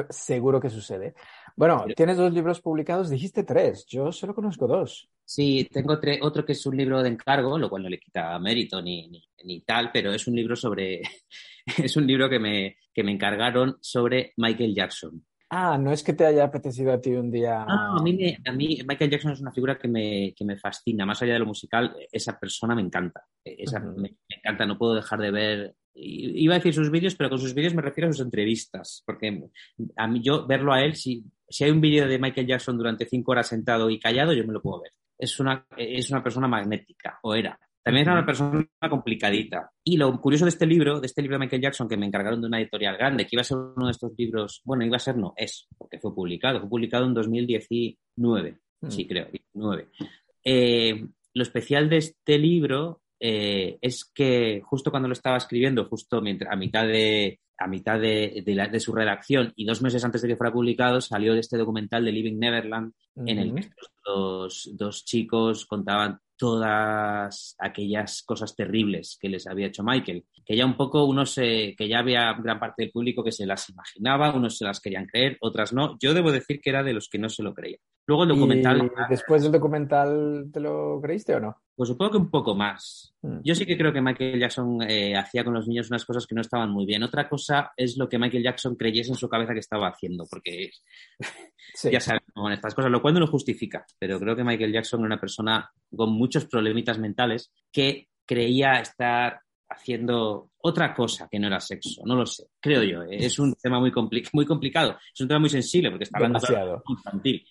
seguro 0.09 0.61
que 0.61 0.69
sucede. 0.69 1.13
Bueno, 1.55 1.85
tienes 1.95 2.15
dos 2.15 2.31
libros 2.31 2.61
publicados, 2.61 3.09
dijiste 3.09 3.43
tres, 3.43 3.85
yo 3.85 4.13
solo 4.13 4.33
conozco 4.33 4.65
dos. 4.65 5.09
Sí, 5.25 5.67
tengo 5.71 5.99
otro 6.21 6.45
que 6.45 6.53
es 6.53 6.65
un 6.65 6.77
libro 6.77 7.03
de 7.03 7.09
encargo, 7.09 7.57
lo 7.57 7.69
cual 7.69 7.83
no 7.83 7.89
le 7.89 7.99
quita 7.99 8.39
mérito 8.39 8.81
ni, 8.81 9.09
ni, 9.09 9.21
tal, 9.65 9.91
pero 9.91 10.13
es 10.13 10.27
un 10.27 10.35
libro 10.35 10.55
sobre, 10.55 11.01
es 11.77 11.95
un 11.97 12.07
libro 12.07 12.29
que 12.29 12.39
me, 12.39 12.77
que 12.93 13.03
me 13.03 13.11
encargaron 13.11 13.77
sobre 13.81 14.33
Michael 14.37 14.75
Jackson. 14.75 15.25
Ah, 15.51 15.79
no 15.79 15.91
es 15.91 16.03
que 16.03 16.13
te 16.13 16.27
haya 16.27 16.43
apetecido 16.43 16.93
a 16.93 17.01
ti 17.01 17.09
un 17.11 17.31
día. 17.31 17.65
No, 17.65 17.97
a 17.97 18.03
mí, 18.03 18.35
a 18.45 18.51
mí 18.51 18.79
Michael 18.87 19.09
Jackson 19.09 19.31
es 19.31 19.41
una 19.41 19.51
figura 19.51 19.79
que 19.79 19.87
me, 19.87 20.31
que 20.35 20.45
me, 20.45 20.57
fascina. 20.57 21.07
Más 21.07 21.19
allá 21.23 21.33
de 21.33 21.39
lo 21.39 21.47
musical, 21.47 21.95
esa 22.11 22.37
persona 22.37 22.75
me 22.75 22.83
encanta. 22.83 23.25
Esa, 23.43 23.79
me, 23.79 24.15
encanta, 24.29 24.67
no 24.67 24.77
puedo 24.77 24.93
dejar 24.93 25.19
de 25.19 25.31
ver 25.31 25.75
iba 26.01 26.53
a 26.53 26.57
decir 26.57 26.73
sus 26.73 26.91
vídeos, 26.91 27.15
pero 27.15 27.29
con 27.29 27.39
sus 27.39 27.53
vídeos 27.53 27.73
me 27.73 27.81
refiero 27.81 28.09
a 28.09 28.13
sus 28.13 28.25
entrevistas, 28.25 29.03
porque 29.05 29.49
a 29.95 30.07
mí 30.07 30.21
yo 30.21 30.45
verlo 30.47 30.73
a 30.73 30.81
él, 30.81 30.95
si, 30.95 31.25
si 31.47 31.63
hay 31.63 31.71
un 31.71 31.81
vídeo 31.81 32.07
de 32.07 32.19
Michael 32.19 32.47
Jackson 32.47 32.77
durante 32.77 33.05
cinco 33.05 33.31
horas 33.31 33.47
sentado 33.47 33.89
y 33.89 33.99
callado, 33.99 34.33
yo 34.33 34.45
me 34.45 34.53
lo 34.53 34.61
puedo 34.61 34.81
ver. 34.81 34.93
Es 35.17 35.39
una, 35.39 35.65
es 35.75 36.09
una 36.09 36.23
persona 36.23 36.47
magnética, 36.47 37.19
o 37.23 37.35
era. 37.35 37.59
También 37.83 38.05
era 38.05 38.13
una 38.13 38.25
persona 38.25 38.67
complicadita. 38.89 39.71
Y 39.83 39.97
lo 39.97 40.19
curioso 40.19 40.45
de 40.45 40.49
este 40.49 40.65
libro, 40.65 40.99
de 40.99 41.07
este 41.07 41.21
libro 41.21 41.35
de 41.35 41.45
Michael 41.45 41.61
Jackson, 41.61 41.87
que 41.87 41.97
me 41.97 42.05
encargaron 42.05 42.41
de 42.41 42.47
una 42.47 42.59
editorial 42.59 42.97
grande, 42.97 43.25
que 43.25 43.35
iba 43.35 43.41
a 43.41 43.45
ser 43.45 43.57
uno 43.57 43.85
de 43.85 43.91
estos 43.91 44.11
libros, 44.17 44.61
bueno, 44.65 44.85
iba 44.85 44.97
a 44.97 44.99
ser, 44.99 45.17
no, 45.17 45.33
es, 45.35 45.67
porque 45.77 45.99
fue 45.99 46.13
publicado, 46.13 46.59
fue 46.59 46.69
publicado 46.69 47.05
en 47.05 47.13
2019, 47.13 48.57
mm. 48.81 48.89
sí, 48.89 49.07
creo, 49.07 49.27
19. 49.31 49.87
Eh, 50.43 51.07
lo 51.33 51.43
especial 51.43 51.89
de 51.89 51.97
este 51.97 52.37
libro 52.37 53.01
eh, 53.19 53.77
es 53.81 54.05
que 54.05 54.61
justo 54.63 54.91
cuando 54.91 55.07
lo 55.07 55.13
estaba 55.13 55.37
escribiendo, 55.37 55.85
justo 55.85 56.21
mientras, 56.21 56.51
a 56.51 56.55
mitad 56.55 56.85
de, 56.85 57.39
a 57.57 57.67
mitad 57.67 57.99
de, 57.99 58.41
de, 58.45 58.79
su 58.79 58.93
redacción 58.93 59.51
y 59.55 59.65
dos 59.65 59.81
meses 59.81 60.03
antes 60.03 60.21
de 60.21 60.29
que 60.29 60.37
fuera 60.37 60.53
publicado, 60.53 61.01
salió 61.01 61.33
este 61.33 61.57
documental 61.57 62.05
de 62.05 62.11
Living 62.11 62.39
Neverland, 62.39 62.93
en 63.17 63.37
el 63.37 63.53
que 63.53 63.69
los 64.05 64.69
dos 64.73 65.03
chicos 65.03 65.65
contaban 65.65 66.19
todas 66.39 67.55
aquellas 67.59 68.23
cosas 68.23 68.55
terribles 68.55 69.17
que 69.19 69.27
les 69.27 69.45
había 69.45 69.67
hecho 69.67 69.83
Michael, 69.83 70.25
que 70.45 70.55
ya 70.55 70.65
un 70.65 70.77
poco 70.77 71.03
unos 71.03 71.35
que 71.35 71.75
ya 71.87 71.99
había 71.99 72.33
gran 72.33 72.59
parte 72.59 72.83
del 72.83 72.91
público 72.91 73.23
que 73.23 73.33
se 73.33 73.45
las 73.45 73.69
imaginaba, 73.69 74.33
unos 74.33 74.57
se 74.57 74.63
las 74.63 74.79
querían 74.79 75.05
creer, 75.05 75.37
otras 75.41 75.73
no. 75.73 75.97
Yo 76.01 76.13
debo 76.13 76.31
decir 76.31 76.61
que 76.61 76.69
era 76.69 76.81
de 76.81 76.93
los 76.93 77.09
que 77.09 77.19
no 77.19 77.29
se 77.29 77.43
lo 77.43 77.53
creían. 77.53 77.81
Luego 78.07 78.23
el 78.23 78.29
documental. 78.29 78.91
después 79.09 79.43
del 79.43 79.51
documental 79.51 80.49
te 80.51 80.59
lo 80.59 80.99
creíste 81.01 81.35
o 81.35 81.39
no? 81.39 81.57
Pues 81.75 81.89
supongo 81.89 82.11
que 82.11 82.17
un 82.17 82.31
poco 82.31 82.55
más. 82.55 83.13
Mm. 83.21 83.39
Yo 83.43 83.53
sí 83.53 83.65
que 83.65 83.77
creo 83.77 83.93
que 83.93 84.01
Michael 84.01 84.39
Jackson 84.39 84.81
eh, 84.81 85.15
hacía 85.15 85.43
con 85.43 85.53
los 85.53 85.67
niños 85.67 85.89
unas 85.89 86.05
cosas 86.05 86.25
que 86.25 86.33
no 86.33 86.41
estaban 86.41 86.71
muy 86.71 86.85
bien. 86.85 87.03
Otra 87.03 87.29
cosa 87.29 87.71
es 87.77 87.97
lo 87.97 88.09
que 88.09 88.17
Michael 88.17 88.43
Jackson 88.43 88.75
creyese 88.75 89.11
en 89.11 89.17
su 89.17 89.29
cabeza 89.29 89.53
que 89.53 89.59
estaba 89.59 89.89
haciendo, 89.89 90.25
porque 90.27 90.71
ya 91.91 91.99
sabes 91.99 92.21
con 92.33 92.51
estas 92.51 92.73
cosas, 92.73 92.91
lo 92.91 93.01
cual 93.01 93.13
no 93.13 93.19
lo 93.21 93.27
justifica. 93.27 93.85
Pero 93.97 94.19
creo 94.19 94.35
que 94.35 94.43
Michael 94.43 94.73
Jackson 94.73 95.01
era 95.01 95.07
una 95.07 95.19
persona 95.19 95.71
con 95.95 96.11
muchos 96.11 96.45
problemitas 96.45 96.97
mentales 96.99 97.51
que 97.71 98.07
creía 98.25 98.79
estar 98.79 99.41
haciendo 99.69 100.49
otra 100.61 100.93
cosa 100.93 101.27
que 101.29 101.39
no 101.39 101.47
era 101.47 101.59
sexo, 101.59 102.01
no 102.03 102.15
lo 102.15 102.25
sé, 102.25 102.47
creo 102.59 102.83
yo. 102.83 103.03
¿eh? 103.03 103.17
Es 103.25 103.39
un 103.39 103.53
tema 103.53 103.79
muy, 103.79 103.91
muy 104.33 104.45
complicado, 104.45 104.97
es 105.13 105.21
un 105.21 105.27
tema 105.27 105.39
muy 105.39 105.49
sensible 105.49 105.89
porque 105.89 106.03
está 106.05 106.17
hablando 106.17 106.39
de 106.39 106.79
infantil. 106.87 107.47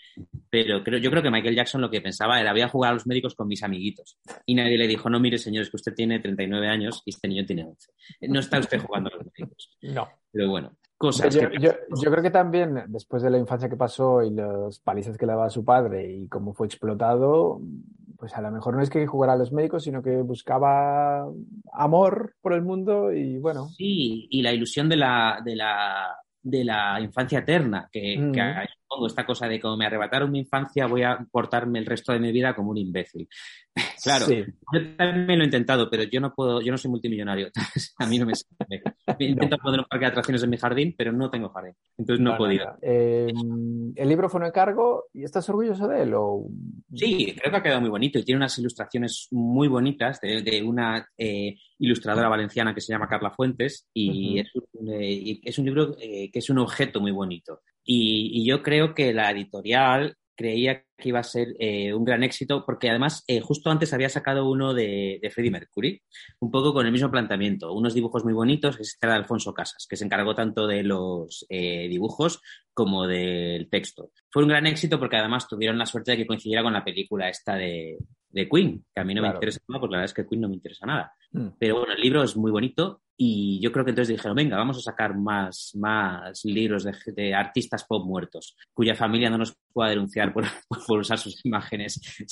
Pero 0.50 0.82
creo, 0.82 0.98
yo 0.98 1.10
creo 1.10 1.22
que 1.22 1.30
Michael 1.30 1.54
Jackson 1.54 1.80
lo 1.80 1.90
que 1.90 2.00
pensaba 2.00 2.40
era 2.40 2.52
voy 2.52 2.60
a 2.60 2.68
jugar 2.68 2.90
a 2.90 2.94
los 2.94 3.06
médicos 3.06 3.34
con 3.34 3.46
mis 3.46 3.62
amiguitos. 3.62 4.18
Y 4.44 4.54
nadie 4.54 4.76
le 4.76 4.88
dijo, 4.88 5.08
no, 5.08 5.20
mire 5.20 5.38
señores, 5.38 5.70
que 5.70 5.76
usted 5.76 5.94
tiene 5.94 6.18
39 6.18 6.68
años 6.68 7.02
y 7.06 7.10
este 7.10 7.28
niño 7.28 7.46
tiene 7.46 7.64
11. 7.64 7.92
No 8.28 8.40
está 8.40 8.58
usted 8.58 8.80
jugando 8.80 9.10
a 9.10 9.16
los 9.16 9.26
médicos. 9.26 9.70
No. 9.82 10.08
Pero 10.30 10.50
bueno, 10.50 10.76
cosas. 10.98 11.34
Yo, 11.34 11.48
yo, 11.58 11.72
yo, 12.02 12.10
creo 12.10 12.22
que 12.22 12.30
también, 12.30 12.84
después 12.88 13.22
de 13.22 13.30
la 13.30 13.38
infancia 13.38 13.68
que 13.68 13.76
pasó 13.76 14.22
y 14.22 14.30
los 14.30 14.80
palizas 14.80 15.16
que 15.16 15.24
le 15.24 15.32
daba 15.32 15.46
a 15.46 15.50
su 15.50 15.64
padre 15.64 16.12
y 16.12 16.28
cómo 16.28 16.52
fue 16.52 16.66
explotado, 16.66 17.60
pues 18.18 18.34
a 18.34 18.42
lo 18.42 18.50
mejor 18.50 18.74
no 18.74 18.82
es 18.82 18.90
que 18.90 19.06
jugara 19.06 19.34
a 19.34 19.36
los 19.36 19.52
médicos, 19.52 19.84
sino 19.84 20.02
que 20.02 20.16
buscaba 20.22 21.26
amor 21.72 22.34
por 22.40 22.52
el 22.52 22.62
mundo 22.62 23.12
y 23.12 23.38
bueno. 23.38 23.68
Sí, 23.68 24.26
y 24.28 24.42
la 24.42 24.52
ilusión 24.52 24.88
de 24.88 24.96
la, 24.96 25.40
de 25.44 25.54
la, 25.54 26.16
de 26.42 26.64
la 26.64 27.00
infancia 27.00 27.38
eterna, 27.38 27.88
que, 27.92 28.30
que 28.32 28.42
pongo 28.88 29.06
esta 29.06 29.24
cosa 29.24 29.46
de 29.46 29.60
como 29.60 29.76
me 29.76 29.86
arrebataron 29.86 30.32
mi 30.32 30.40
infancia, 30.40 30.86
voy 30.86 31.04
a 31.04 31.24
portarme 31.30 31.78
el 31.78 31.86
resto 31.86 32.12
de 32.12 32.18
mi 32.18 32.32
vida 32.32 32.54
como 32.54 32.70
un 32.70 32.78
imbécil. 32.78 33.28
claro, 34.02 34.26
yo 34.28 34.96
también 34.96 35.38
lo 35.38 35.44
he 35.44 35.46
intentado, 35.46 35.88
pero 35.90 36.04
yo 36.04 36.20
no 36.20 36.34
puedo, 36.34 36.60
yo 36.60 36.72
no 36.72 36.78
soy 36.78 36.90
multimillonario, 36.90 37.48
a 37.98 38.06
mí 38.06 38.18
no 38.18 38.26
me 38.26 38.34
sirve. 38.34 38.82
Intento 39.18 39.56
poner 39.58 39.80
un 39.80 39.86
parque 39.86 40.06
de 40.06 40.10
atracciones 40.10 40.42
en 40.42 40.50
mi 40.50 40.56
jardín, 40.56 40.94
pero 40.96 41.12
no 41.12 41.30
tengo 41.30 41.48
jardín, 41.50 41.74
entonces 41.96 42.22
no, 42.22 42.34
he 42.34 42.36
podido. 42.36 42.76
Em, 42.82 43.92
¿El 43.96 44.08
libro 44.08 44.28
fue 44.28 44.40
un 44.40 44.46
encargo 44.46 45.04
y 45.12 45.24
estás 45.24 45.48
orgulloso 45.48 45.88
de 45.88 46.02
él? 46.02 46.14
Sí, 46.94 47.34
creo 47.38 47.50
que 47.50 47.56
ha 47.56 47.62
quedado 47.62 47.80
muy 47.80 47.90
bonito 47.90 48.18
y 48.18 48.24
tiene 48.24 48.38
unas 48.38 48.58
ilustraciones 48.58 49.28
muy 49.30 49.68
bonitas 49.68 50.20
de, 50.20 50.62
una 50.62 51.06
eh, 51.16 51.56
ilustradora 51.78 52.28
valenciana 52.28 52.74
que 52.74 52.80
se 52.80 52.92
llama 52.92 53.08
Carla 53.08 53.30
Fuentes 53.30 53.88
y, 53.94 54.40
es, 54.40 54.50
un, 54.54 54.90
eh, 54.92 55.40
es, 55.42 55.58
un, 55.58 55.64
libro 55.64 55.96
eh, 56.00 56.30
que 56.30 56.38
es 56.38 56.50
un 56.50 56.58
objeto 56.58 57.00
muy 57.00 57.12
bonito. 57.12 57.60
Y, 57.84 58.44
yo 58.44 58.62
creo 58.62 58.94
que 58.94 59.12
la 59.12 59.30
editorial 59.30 60.16
creía 60.36 60.84
que 60.98 61.10
iba 61.10 61.20
a 61.20 61.24
ser 61.24 61.54
eh, 61.58 61.94
un 61.94 62.04
gran 62.04 62.22
éxito, 62.24 62.64
porque 62.66 62.90
además 62.90 63.22
eh, 63.28 63.40
justo 63.40 63.70
antes 63.70 63.92
había 63.94 64.08
sacado 64.08 64.50
uno 64.50 64.74
de, 64.74 65.18
de, 65.22 65.30
Freddie 65.30 65.52
Mercury, 65.52 66.02
un 66.40 66.50
poco 66.50 66.74
con 66.74 66.84
el 66.84 66.92
mismo 66.92 67.10
planteamiento, 67.10 67.72
unos 67.72 67.94
dibujos 67.94 68.24
muy 68.24 68.32
bonitos, 68.32 68.76
que 68.76 68.82
era 69.00 69.12
de 69.12 69.20
Alfonso 69.20 69.54
Casas, 69.54 69.86
que 69.88 69.96
se 69.96 70.04
encargó 70.04 70.34
tanto 70.34 70.66
de 70.66 70.82
los 70.82 71.46
eh, 71.48 71.86
dibujos 71.88 72.42
como 72.74 73.06
del 73.06 73.68
texto. 73.70 74.10
Fue 74.30 74.42
un 74.42 74.48
gran 74.48 74.66
éxito 74.66 74.98
porque 74.98 75.16
además 75.16 75.48
tuvieron 75.48 75.78
la 75.78 75.86
suerte 75.86 76.12
de 76.12 76.16
que 76.18 76.26
coincidiera 76.26 76.62
con 76.62 76.72
la 76.72 76.84
película 76.84 77.28
esta 77.28 77.54
de, 77.54 77.98
de 78.30 78.48
Queen, 78.48 78.84
que 78.94 79.00
a 79.00 79.04
mí 79.04 79.14
no 79.14 79.22
me 79.22 79.28
interesa 79.28 79.60
nada, 79.68 79.80
porque 79.80 79.92
la 79.92 79.98
verdad 79.98 80.10
es 80.10 80.14
que 80.14 80.28
Queen 80.28 80.42
no 80.42 80.48
me 80.48 80.54
interesa 80.54 80.86
nada. 80.86 81.12
Mm. 81.32 81.48
Pero 81.58 81.78
bueno, 81.78 81.92
el 81.94 82.00
libro 82.00 82.22
es 82.22 82.36
muy 82.36 82.50
bonito 82.50 83.02
y 83.16 83.60
yo 83.60 83.72
creo 83.72 83.84
que 83.84 83.90
entonces 83.90 84.16
dijeron, 84.16 84.36
venga, 84.36 84.56
vamos 84.56 84.78
a 84.78 84.80
sacar 84.80 85.16
más, 85.16 85.72
más 85.74 86.44
libros 86.44 86.86
de, 87.14 87.34
artistas 87.34 87.84
pop 87.84 88.06
muertos, 88.06 88.56
cuya 88.72 88.94
familia 88.94 89.28
no 89.28 89.38
nos 89.38 89.56
pueda 89.72 89.90
denunciar 89.90 90.32
por, 90.32 90.44
por 90.68 90.80
usar 90.96 91.18
sus 91.18 91.44
imágenes 91.44 92.00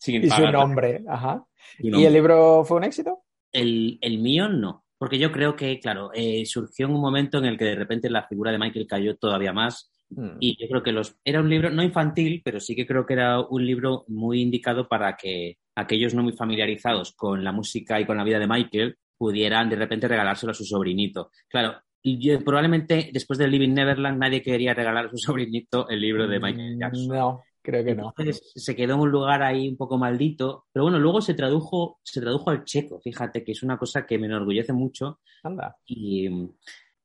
sin, 0.00 0.24
y 0.24 0.28
su 0.30 0.42
nombre, 0.50 1.02
ajá. 1.08 1.44
¿Y 1.78 2.04
el 2.04 2.12
libro 2.12 2.64
fue 2.64 2.78
un 2.78 2.84
éxito? 2.84 3.22
El, 3.52 3.98
el 4.00 4.18
mío 4.18 4.48
no. 4.48 4.84
porque 4.98 5.18
yo 5.18 5.30
creo 5.30 5.54
que, 5.56 5.78
claro, 5.78 6.10
eh, 6.14 6.44
surgió 6.46 6.86
en 6.86 6.94
un 6.94 7.00
momento 7.00 7.38
en 7.38 7.44
el 7.46 7.56
que 7.58 7.64
de 7.64 7.74
repente 7.74 8.10
la 8.10 8.26
figura 8.26 8.50
de 8.52 8.58
Michael 8.58 8.86
cayó 8.86 9.16
todavía 9.16 9.52
más. 9.52 9.90
Mm. 10.10 10.36
Y 10.40 10.56
yo 10.60 10.68
creo 10.68 10.82
que 10.82 10.92
los, 10.92 11.16
era 11.24 11.40
un 11.40 11.48
libro 11.48 11.70
no 11.70 11.82
infantil, 11.82 12.42
pero 12.44 12.58
sí 12.60 12.74
que 12.74 12.86
creo 12.86 13.06
que 13.06 13.14
era 13.14 13.40
un 13.40 13.64
libro 13.64 14.04
muy 14.08 14.40
indicado 14.42 14.88
para 14.88 15.16
que 15.16 15.58
aquellos 15.76 16.14
no 16.14 16.22
muy 16.22 16.32
familiarizados 16.32 17.12
con 17.12 17.44
la 17.44 17.52
música 17.52 18.00
y 18.00 18.04
con 18.06 18.16
la 18.16 18.24
vida 18.24 18.38
de 18.38 18.46
Michael 18.48 18.96
pudieran 19.16 19.68
de 19.70 19.76
repente 19.76 20.08
regalárselo 20.08 20.50
a 20.52 20.54
su 20.54 20.64
sobrinito. 20.64 21.30
Claro, 21.48 21.74
yo- 22.02 22.40
probablemente 22.44 23.10
después 23.12 23.38
de 23.38 23.46
Living 23.48 23.74
Neverland 23.74 24.18
nadie 24.18 24.42
quería 24.42 24.74
regalar 24.74 25.06
a 25.06 25.10
su 25.10 25.16
sobrinito 25.18 25.88
el 25.88 26.00
libro 26.00 26.26
de 26.26 26.40
Michael 26.40 26.78
Jackson. 26.78 27.06
Mm, 27.08 27.12
No, 27.18 27.42
creo 27.70 27.84
que 27.84 27.94
no. 27.94 28.12
Entonces 28.16 28.52
se 28.54 28.74
quedó 28.74 28.94
en 28.94 29.00
un 29.00 29.10
lugar 29.10 29.42
ahí 29.42 29.68
un 29.68 29.76
poco 29.76 29.96
maldito, 29.96 30.66
pero 30.72 30.84
bueno, 30.84 30.98
luego 30.98 31.20
se 31.20 31.34
tradujo, 31.34 32.00
se 32.02 32.20
tradujo 32.20 32.50
al 32.50 32.64
checo, 32.64 33.00
fíjate 33.00 33.44
que 33.44 33.52
es 33.52 33.62
una 33.62 33.78
cosa 33.78 34.06
que 34.06 34.18
me 34.18 34.26
enorgullece 34.26 34.72
mucho 34.72 35.20
Anda. 35.42 35.76
y, 35.86 36.28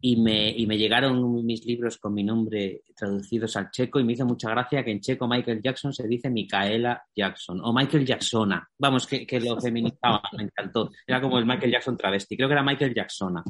y 0.01 0.17
me, 0.17 0.49
y 0.49 0.67
me 0.67 0.78
llegaron 0.78 1.45
mis 1.45 1.65
libros 1.65 1.97
con 1.97 2.13
mi 2.13 2.23
nombre 2.23 2.82
traducidos 2.95 3.56
al 3.56 3.71
checo 3.71 3.99
y 3.99 4.04
me 4.04 4.13
hizo 4.13 4.25
mucha 4.25 4.49
gracia 4.49 4.84
que 4.84 4.91
en 4.91 4.99
checo 4.99 5.28
Michael 5.28 5.62
Jackson 5.62 5.93
se 5.93 6.08
dice 6.08 6.30
Micaela 6.30 7.04
Jackson 7.15 7.60
o 7.63 7.73
Michael 7.73 8.06
Jacksona. 8.06 8.69
Vamos, 8.78 9.08
que, 9.08 9.25
que 9.25 9.39
lo 9.39 9.60
feminizaba, 9.62 10.21
me 10.38 10.43
encantó. 10.43 10.91
Era 11.08 11.21
como 11.21 11.39
el 11.39 11.45
Michael 11.45 11.71
Jackson 11.71 11.97
travesti, 11.97 12.36
creo 12.36 12.47
que 12.47 12.54
era 12.54 12.63
Michael 12.63 12.93
Jacksona. 12.93 13.43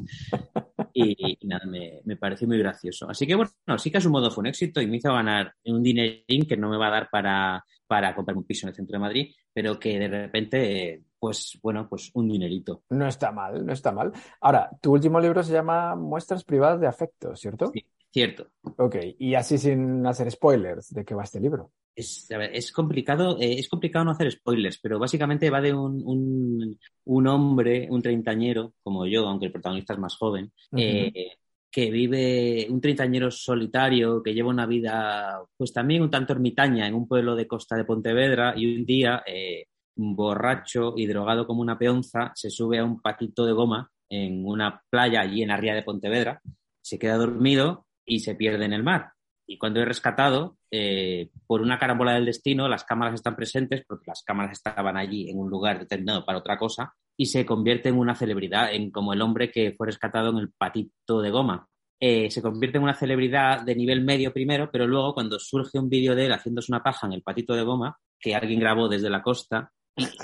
Y, 0.98 1.36
y 1.40 1.46
nada, 1.46 1.66
me, 1.66 2.00
me 2.04 2.16
pareció 2.16 2.48
muy 2.48 2.58
gracioso. 2.58 3.08
Así 3.08 3.26
que 3.26 3.34
bueno, 3.34 3.50
sí 3.76 3.90
que 3.90 3.98
a 3.98 4.00
su 4.00 4.10
modo 4.10 4.30
fue 4.30 4.42
un 4.42 4.46
éxito 4.46 4.80
y 4.80 4.86
me 4.86 4.96
hizo 4.96 5.12
ganar 5.12 5.52
un 5.64 5.82
dinerín 5.82 6.46
que 6.48 6.56
no 6.56 6.70
me 6.70 6.78
va 6.78 6.88
a 6.88 6.90
dar 6.90 7.08
para, 7.10 7.64
para 7.86 8.14
comprarme 8.14 8.40
un 8.40 8.46
piso 8.46 8.66
en 8.66 8.70
el 8.70 8.74
centro 8.74 8.94
de 8.94 9.00
Madrid, 9.00 9.34
pero 9.52 9.78
que 9.78 9.98
de 9.98 10.08
repente, 10.08 11.02
pues 11.18 11.58
bueno, 11.62 11.86
pues 11.88 12.10
un 12.14 12.28
dinerito. 12.28 12.82
No 12.90 13.06
está 13.06 13.30
mal, 13.30 13.64
no 13.64 13.72
está 13.72 13.92
mal. 13.92 14.12
Ahora, 14.40 14.70
tu 14.80 14.92
último 14.92 15.20
libro 15.20 15.42
se 15.42 15.52
llama 15.52 15.94
Muestras 15.94 16.44
privadas 16.44 16.80
de 16.80 16.86
afecto, 16.86 17.36
¿cierto? 17.36 17.70
Sí, 17.72 17.84
cierto. 18.10 18.48
Ok, 18.78 18.96
y 19.18 19.34
así 19.34 19.58
sin 19.58 20.06
hacer 20.06 20.30
spoilers, 20.30 20.94
¿de 20.94 21.04
qué 21.04 21.14
va 21.14 21.24
este 21.24 21.40
libro? 21.40 21.72
Es, 21.96 22.30
a 22.30 22.36
ver, 22.36 22.54
es 22.54 22.72
complicado, 22.72 23.38
eh, 23.40 23.54
es 23.58 23.70
complicado 23.70 24.04
no 24.04 24.10
hacer 24.10 24.30
spoilers, 24.30 24.78
pero 24.82 24.98
básicamente 24.98 25.48
va 25.48 25.62
de 25.62 25.72
un, 25.72 26.02
un, 26.04 26.78
un 27.04 27.26
hombre, 27.26 27.88
un 27.90 28.02
treintañero, 28.02 28.74
como 28.82 29.06
yo, 29.06 29.26
aunque 29.26 29.46
el 29.46 29.52
protagonista 29.52 29.94
es 29.94 29.98
más 29.98 30.14
joven, 30.16 30.52
eh, 30.76 31.32
que 31.70 31.90
vive 31.90 32.66
un 32.68 32.82
treintañero 32.82 33.30
solitario, 33.30 34.22
que 34.22 34.34
lleva 34.34 34.50
una 34.50 34.66
vida, 34.66 35.40
pues 35.56 35.72
también 35.72 36.02
un 36.02 36.10
tanto 36.10 36.34
ermitaña 36.34 36.86
en 36.86 36.94
un 36.94 37.08
pueblo 37.08 37.34
de 37.34 37.46
costa 37.46 37.76
de 37.76 37.84
Pontevedra 37.84 38.52
y 38.54 38.76
un 38.76 38.84
día, 38.84 39.22
eh, 39.26 39.64
borracho 39.96 40.92
y 40.96 41.06
drogado 41.06 41.46
como 41.46 41.62
una 41.62 41.78
peonza, 41.78 42.32
se 42.34 42.50
sube 42.50 42.78
a 42.78 42.84
un 42.84 43.00
patito 43.00 43.46
de 43.46 43.52
goma 43.52 43.90
en 44.08 44.46
una 44.46 44.82
playa 44.90 45.22
allí 45.22 45.42
en 45.42 45.48
la 45.48 45.56
ría 45.56 45.74
de 45.74 45.82
Pontevedra, 45.82 46.40
se 46.82 46.98
queda 46.98 47.16
dormido 47.16 47.86
y 48.04 48.20
se 48.20 48.34
pierde 48.34 48.66
en 48.66 48.74
el 48.74 48.82
mar. 48.82 49.15
Y 49.46 49.58
cuando 49.58 49.80
es 49.80 49.86
rescatado, 49.86 50.58
eh, 50.70 51.30
por 51.46 51.60
una 51.60 51.78
carambola 51.78 52.14
del 52.14 52.24
destino, 52.24 52.68
las 52.68 52.84
cámaras 52.84 53.14
están 53.14 53.36
presentes 53.36 53.84
porque 53.86 54.06
las 54.08 54.22
cámaras 54.22 54.52
estaban 54.52 54.96
allí 54.96 55.30
en 55.30 55.38
un 55.38 55.48
lugar 55.48 55.78
determinado 55.78 56.24
para 56.24 56.38
otra 56.38 56.58
cosa 56.58 56.94
y 57.16 57.26
se 57.26 57.46
convierte 57.46 57.88
en 57.88 57.98
una 57.98 58.14
celebridad, 58.14 58.74
en 58.74 58.90
como 58.90 59.12
el 59.12 59.22
hombre 59.22 59.50
que 59.50 59.72
fue 59.72 59.86
rescatado 59.86 60.30
en 60.30 60.38
el 60.38 60.50
patito 60.50 61.20
de 61.20 61.30
goma. 61.30 61.68
Eh, 61.98 62.30
se 62.30 62.42
convierte 62.42 62.76
en 62.76 62.84
una 62.84 62.94
celebridad 62.94 63.62
de 63.62 63.74
nivel 63.74 64.02
medio 64.02 64.32
primero, 64.32 64.68
pero 64.70 64.86
luego 64.86 65.14
cuando 65.14 65.38
surge 65.38 65.78
un 65.78 65.88
vídeo 65.88 66.14
de 66.14 66.26
él 66.26 66.32
haciéndose 66.32 66.72
una 66.72 66.82
paja 66.82 67.06
en 67.06 67.14
el 67.14 67.22
patito 67.22 67.54
de 67.54 67.62
goma, 67.62 67.96
que 68.18 68.34
alguien 68.34 68.60
grabó 68.60 68.88
desde 68.88 69.08
la 69.08 69.22
costa, 69.22 69.72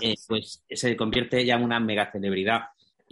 eh, 0.03 0.15
pues 0.29 0.65
se 0.69 0.97
convierte 0.97 1.45
ya 1.47 1.55
en 1.55 1.63
una 1.63 1.81
mega 1.81 2.11
celebridad 2.11 2.63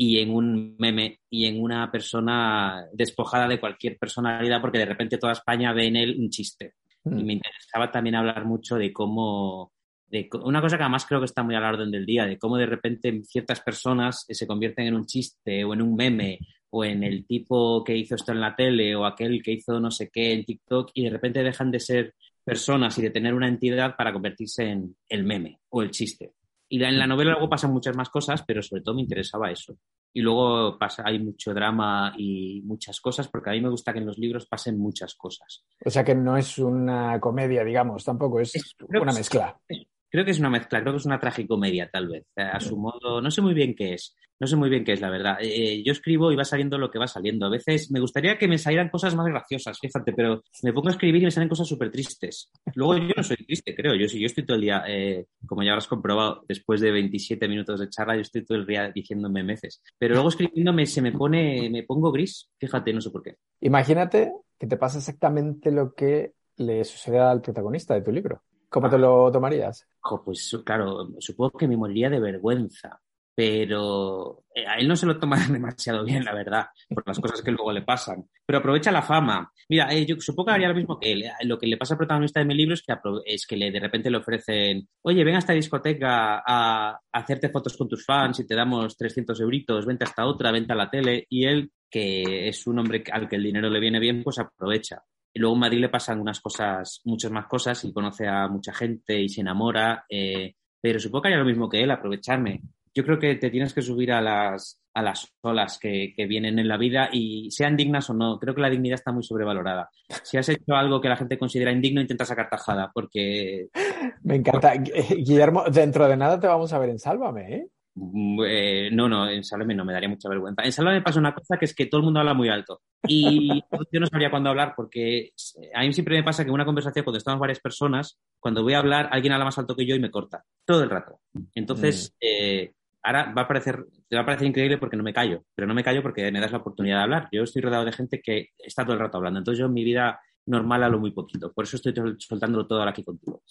y 0.02 0.18
en 0.18 0.30
un 0.30 0.76
meme 0.78 1.20
y 1.28 1.44
en 1.44 1.62
una 1.62 1.92
persona 1.92 2.86
despojada 2.90 3.46
de 3.46 3.60
cualquier 3.60 3.98
personalidad 3.98 4.58
porque 4.58 4.78
de 4.78 4.86
repente 4.86 5.18
toda 5.18 5.34
España 5.34 5.74
ve 5.74 5.88
en 5.88 5.96
él 5.96 6.16
un 6.18 6.30
chiste. 6.30 6.72
Mm. 7.04 7.18
Y 7.18 7.24
me 7.24 7.32
interesaba 7.34 7.90
también 7.92 8.14
hablar 8.14 8.46
mucho 8.46 8.76
de 8.76 8.94
cómo, 8.94 9.72
de 10.06 10.26
una 10.42 10.62
cosa 10.62 10.78
que 10.78 10.84
además 10.84 11.04
creo 11.04 11.20
que 11.20 11.26
está 11.26 11.42
muy 11.42 11.54
a 11.54 11.60
la 11.60 11.68
orden 11.68 11.90
del 11.90 12.06
día, 12.06 12.24
de 12.24 12.38
cómo 12.38 12.56
de 12.56 12.64
repente 12.64 13.20
ciertas 13.24 13.60
personas 13.60 14.24
se 14.26 14.46
convierten 14.46 14.86
en 14.86 14.94
un 14.94 15.04
chiste 15.04 15.64
o 15.64 15.74
en 15.74 15.82
un 15.82 15.94
meme 15.94 16.38
o 16.70 16.82
en 16.82 17.04
el 17.04 17.26
tipo 17.26 17.84
que 17.84 17.94
hizo 17.94 18.14
esto 18.14 18.32
en 18.32 18.40
la 18.40 18.56
tele 18.56 18.96
o 18.96 19.04
aquel 19.04 19.42
que 19.42 19.52
hizo 19.52 19.78
no 19.80 19.90
sé 19.90 20.08
qué 20.10 20.32
en 20.32 20.46
TikTok 20.46 20.92
y 20.94 21.04
de 21.04 21.10
repente 21.10 21.42
dejan 21.42 21.70
de 21.70 21.78
ser 21.78 22.14
personas 22.42 22.96
y 22.96 23.02
de 23.02 23.10
tener 23.10 23.34
una 23.34 23.48
entidad 23.48 23.96
para 23.96 24.14
convertirse 24.14 24.64
en 24.64 24.96
el 25.10 25.24
meme 25.24 25.58
o 25.68 25.82
el 25.82 25.90
chiste. 25.90 26.32
Y 26.72 26.78
la- 26.78 26.88
en 26.88 26.98
la 26.98 27.06
novela 27.06 27.32
luego 27.32 27.48
pasan 27.50 27.72
muchas 27.72 27.96
más 27.96 28.08
cosas, 28.10 28.44
pero 28.46 28.62
sobre 28.62 28.82
todo 28.82 28.94
me 28.94 29.02
interesaba 29.02 29.50
eso. 29.50 29.76
Y 30.14 30.20
luego 30.22 30.78
pasa, 30.78 31.02
hay 31.04 31.18
mucho 31.18 31.52
drama 31.52 32.14
y 32.16 32.62
muchas 32.62 33.00
cosas, 33.00 33.28
porque 33.28 33.50
a 33.50 33.52
mí 33.52 33.60
me 33.60 33.68
gusta 33.68 33.92
que 33.92 33.98
en 33.98 34.06
los 34.06 34.18
libros 34.18 34.46
pasen 34.46 34.78
muchas 34.78 35.14
cosas. 35.16 35.64
O 35.84 35.90
sea 35.90 36.04
que 36.04 36.14
no 36.14 36.36
es 36.36 36.58
una 36.58 37.18
comedia, 37.20 37.64
digamos, 37.64 38.04
tampoco 38.04 38.40
es 38.40 38.54
una 39.02 39.12
mezcla. 39.12 39.60
Creo 40.08 40.24
que 40.24 40.30
es 40.32 40.38
una 40.40 40.50
mezcla, 40.50 40.80
creo 40.80 40.92
que 40.92 40.98
es 40.98 41.06
una 41.06 41.20
tragicomedia, 41.20 41.88
tal 41.92 42.08
vez. 42.08 42.24
A 42.36 42.58
su 42.60 42.76
modo, 42.76 43.20
no 43.20 43.30
sé 43.30 43.42
muy 43.42 43.54
bien 43.54 43.74
qué 43.76 43.94
es. 43.94 44.16
No 44.40 44.46
sé 44.46 44.56
muy 44.56 44.70
bien 44.70 44.84
qué 44.84 44.92
es, 44.94 45.00
la 45.02 45.10
verdad. 45.10 45.36
Eh, 45.40 45.82
yo 45.84 45.92
escribo 45.92 46.32
y 46.32 46.36
va 46.36 46.44
saliendo 46.44 46.78
lo 46.78 46.90
que 46.90 46.98
va 46.98 47.06
saliendo. 47.06 47.44
A 47.46 47.50
veces 47.50 47.90
me 47.90 48.00
gustaría 48.00 48.38
que 48.38 48.48
me 48.48 48.56
salieran 48.56 48.88
cosas 48.88 49.14
más 49.14 49.26
graciosas, 49.26 49.78
fíjate, 49.78 50.12
pero 50.14 50.42
me 50.62 50.72
pongo 50.72 50.88
a 50.88 50.92
escribir 50.92 51.20
y 51.22 51.26
me 51.26 51.30
salen 51.30 51.48
cosas 51.50 51.68
súper 51.68 51.90
tristes. 51.90 52.50
Luego 52.74 52.96
yo 52.96 53.12
no 53.16 53.22
soy 53.22 53.36
triste, 53.36 53.74
creo. 53.74 53.94
Yo, 53.94 54.08
sí- 54.08 54.18
yo 54.18 54.26
estoy 54.26 54.46
todo 54.46 54.54
el 54.56 54.62
día, 54.62 54.82
eh, 54.88 55.26
como 55.46 55.62
ya 55.62 55.72
habrás 55.72 55.86
comprobado, 55.86 56.42
después 56.48 56.80
de 56.80 56.90
27 56.90 57.48
minutos 57.48 57.78
de 57.80 57.90
charla, 57.90 58.14
yo 58.16 58.22
estoy 58.22 58.44
todo 58.44 58.56
el 58.56 58.66
día 58.66 58.90
diciéndome 58.90 59.42
meces. 59.44 59.82
Pero 59.98 60.14
luego 60.14 60.30
escribiéndome 60.30 60.86
se 60.86 61.02
me 61.02 61.12
pone, 61.12 61.68
me 61.70 61.82
pongo 61.82 62.10
gris, 62.10 62.48
fíjate, 62.58 62.92
no 62.94 63.00
sé 63.02 63.10
por 63.10 63.22
qué. 63.22 63.36
Imagínate 63.60 64.32
que 64.58 64.66
te 64.66 64.76
pasa 64.78 64.98
exactamente 64.98 65.70
lo 65.70 65.94
que 65.94 66.32
le 66.56 66.82
sucede 66.84 67.18
al 67.18 67.42
protagonista 67.42 67.92
de 67.94 68.02
tu 68.02 68.10
libro. 68.10 68.42
¿Cómo 68.70 68.88
te 68.88 68.96
lo 68.98 69.30
tomarías? 69.30 69.86
Pues 70.24 70.56
claro, 70.64 71.08
supongo 71.18 71.58
que 71.58 71.68
me 71.68 71.76
moriría 71.76 72.08
de 72.08 72.20
vergüenza, 72.20 73.00
pero 73.40 74.44
eh, 74.54 74.66
a 74.66 74.74
él 74.74 74.86
no 74.86 74.94
se 74.94 75.06
lo 75.06 75.18
toma 75.18 75.38
demasiado 75.48 76.04
bien, 76.04 76.22
la 76.22 76.34
verdad, 76.34 76.66
por 76.90 77.02
las 77.06 77.18
cosas 77.18 77.40
que 77.40 77.50
luego 77.50 77.72
le 77.72 77.80
pasan. 77.80 78.28
Pero 78.44 78.58
aprovecha 78.58 78.92
la 78.92 79.00
fama. 79.00 79.50
Mira, 79.70 79.88
eh, 79.94 80.04
yo 80.04 80.16
supongo 80.20 80.48
que 80.48 80.52
haría 80.56 80.68
lo 80.68 80.74
mismo 80.74 81.00
que 81.00 81.10
él. 81.12 81.22
Eh, 81.22 81.32
Lo 81.44 81.58
que 81.58 81.66
le 81.66 81.78
pasa 81.78 81.94
al 81.94 81.98
protagonista 81.98 82.40
de 82.40 82.44
mi 82.44 82.54
libro 82.54 82.74
es 82.74 82.82
que, 82.82 82.92
es 83.24 83.46
que 83.46 83.56
le, 83.56 83.70
de 83.70 83.80
repente 83.80 84.10
le 84.10 84.18
ofrecen, 84.18 84.86
oye, 85.00 85.24
ven 85.24 85.36
a 85.36 85.38
esta 85.38 85.54
discoteca 85.54 86.42
a, 86.46 86.90
a 86.90 87.00
hacerte 87.12 87.48
fotos 87.48 87.78
con 87.78 87.88
tus 87.88 88.04
fans 88.04 88.40
y 88.40 88.46
te 88.46 88.54
damos 88.54 88.94
300 88.94 89.40
euritos, 89.40 89.86
vente 89.86 90.04
a 90.04 90.08
esta 90.08 90.26
otra, 90.26 90.52
vente 90.52 90.74
a 90.74 90.76
la 90.76 90.90
tele. 90.90 91.24
Y 91.30 91.46
él, 91.46 91.70
que 91.90 92.46
es 92.46 92.66
un 92.66 92.78
hombre 92.78 93.02
al 93.10 93.26
que 93.26 93.36
el 93.36 93.42
dinero 93.42 93.70
le 93.70 93.80
viene 93.80 93.98
bien, 94.00 94.22
pues 94.22 94.38
aprovecha. 94.38 95.02
Y 95.32 95.40
luego 95.40 95.54
en 95.54 95.60
Madrid 95.60 95.80
le 95.80 95.88
pasan 95.88 96.20
unas 96.20 96.40
cosas, 96.40 97.00
muchas 97.06 97.30
más 97.32 97.46
cosas, 97.46 97.82
y 97.86 97.92
conoce 97.94 98.28
a 98.28 98.48
mucha 98.48 98.74
gente 98.74 99.18
y 99.18 99.30
se 99.30 99.40
enamora. 99.40 100.04
eh, 100.10 100.56
pero 100.82 100.98
supongo 100.98 101.22
que 101.22 101.28
haría 101.28 101.38
lo 101.40 101.44
mismo 101.46 101.68
que 101.68 101.82
él, 101.82 101.90
aprovecharme. 101.90 102.60
Yo 102.94 103.04
creo 103.04 103.18
que 103.18 103.34
te 103.36 103.50
tienes 103.50 103.72
que 103.72 103.82
subir 103.82 104.12
a 104.12 104.20
las, 104.20 104.82
a 104.94 105.02
las 105.02 105.32
olas 105.42 105.78
que, 105.78 106.12
que 106.16 106.26
vienen 106.26 106.58
en 106.58 106.66
la 106.68 106.76
vida 106.76 107.08
y 107.12 107.50
sean 107.50 107.76
dignas 107.76 108.10
o 108.10 108.14
no. 108.14 108.38
Creo 108.38 108.54
que 108.54 108.60
la 108.60 108.70
dignidad 108.70 108.96
está 108.96 109.12
muy 109.12 109.22
sobrevalorada. 109.22 109.88
Si 110.22 110.36
has 110.36 110.48
hecho 110.48 110.74
algo 110.74 111.00
que 111.00 111.08
la 111.08 111.16
gente 111.16 111.38
considera 111.38 111.70
indigno, 111.72 112.00
intenta 112.00 112.24
sacar 112.24 112.48
tajada, 112.50 112.90
porque 112.92 113.68
Me 114.22 114.36
encanta. 114.36 114.74
Gu- 114.74 114.92
Guillermo, 115.24 115.64
dentro 115.70 116.08
de 116.08 116.16
nada 116.16 116.38
te 116.40 116.46
vamos 116.46 116.72
a 116.72 116.78
ver 116.78 116.90
en 116.90 116.98
Sálvame, 116.98 117.54
¿eh? 117.54 117.66
Mm, 117.94 118.40
eh, 118.46 118.88
no, 118.92 119.08
no, 119.08 119.28
en 119.28 119.42
Sálvame 119.42 119.74
no 119.74 119.84
me 119.84 119.92
daría 119.92 120.08
mucha 120.08 120.28
vergüenza. 120.28 120.62
En 120.62 120.72
Sálvame 120.72 121.02
pasa 121.02 121.18
una 121.18 121.34
cosa 121.34 121.56
que 121.58 121.64
es 121.64 121.74
que 121.74 121.86
todo 121.86 121.98
el 122.00 122.04
mundo 122.04 122.20
habla 122.20 122.34
muy 122.34 122.48
alto. 122.48 122.80
Y 123.06 123.62
yo 123.92 124.00
no 124.00 124.06
sabría 124.06 124.30
cuándo 124.30 124.50
hablar 124.50 124.74
porque 124.76 125.30
a 125.74 125.80
mí 125.82 125.92
siempre 125.92 126.16
me 126.16 126.22
pasa 126.24 126.44
que 126.44 126.48
en 126.48 126.54
una 126.54 126.64
conversación, 126.64 127.04
cuando 127.04 127.18
estamos 127.18 127.40
varias 127.40 127.60
personas, 127.60 128.18
cuando 128.38 128.62
voy 128.62 128.74
a 128.74 128.78
hablar, 128.78 129.08
alguien 129.12 129.32
habla 129.32 129.44
más 129.44 129.58
alto 129.58 129.74
que 129.76 129.86
yo 129.86 129.94
y 129.96 130.00
me 130.00 130.10
corta. 130.10 130.44
Todo 130.64 130.82
el 130.84 130.90
rato. 130.90 131.20
Entonces, 131.54 132.14
eh, 132.20 132.72
ahora 133.02 133.32
va 133.36 133.42
a 133.42 133.48
parecer, 133.48 133.84
te 134.08 134.16
va 134.16 134.22
a 134.22 134.26
parecer 134.26 134.46
increíble 134.48 134.78
porque 134.78 134.96
no 134.96 135.02
me 135.02 135.12
callo. 135.12 135.44
Pero 135.54 135.66
no 135.68 135.74
me 135.74 135.82
callo 135.84 136.02
porque 136.02 136.30
me 136.32 136.40
das 136.40 136.52
la 136.52 136.58
oportunidad 136.58 136.98
de 136.98 137.02
hablar. 137.04 137.28
Yo 137.32 137.42
estoy 137.42 137.62
rodeado 137.62 137.84
de 137.84 137.92
gente 137.92 138.20
que 138.20 138.48
está 138.58 138.84
todo 138.84 138.94
el 138.94 139.00
rato 139.00 139.18
hablando. 139.18 139.38
Entonces 139.38 139.58
yo 139.60 139.66
en 139.66 139.72
mi 139.74 139.84
vida 139.84 140.20
normal 140.46 140.82
hablo 140.82 140.98
muy 140.98 141.12
poquito. 141.12 141.52
Por 141.52 141.64
eso 141.64 141.76
estoy 141.76 141.94
sol- 141.94 142.16
soltándolo 142.18 142.66
todo 142.66 142.78
ahora 142.80 142.90
aquí 142.92 143.04
contigo. 143.04 143.42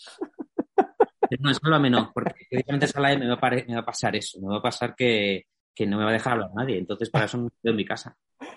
Pero 1.29 1.41
no, 1.43 1.53
Sálvame 1.53 1.89
no, 1.89 2.11
porque 2.13 2.33
precisamente 2.49 2.85
en 2.85 2.91
Sálvame 2.91 3.17
me 3.17 3.27
va, 3.27 3.33
a 3.35 3.39
pare- 3.39 3.65
me 3.67 3.75
va 3.75 3.81
a 3.81 3.85
pasar 3.85 4.15
eso, 4.15 4.39
me 4.41 4.47
va 4.47 4.57
a 4.57 4.61
pasar 4.61 4.95
que, 4.95 5.45
que 5.75 5.85
no 5.85 5.97
me 5.97 6.03
va 6.03 6.09
a 6.09 6.13
dejar 6.13 6.33
hablar 6.33 6.49
nadie, 6.55 6.77
entonces 6.77 7.09
para 7.09 7.25
eso 7.25 7.37
no 7.37 7.47
estoy 7.47 7.71
en 7.71 7.77
mi 7.77 7.85
casa. 7.85 8.15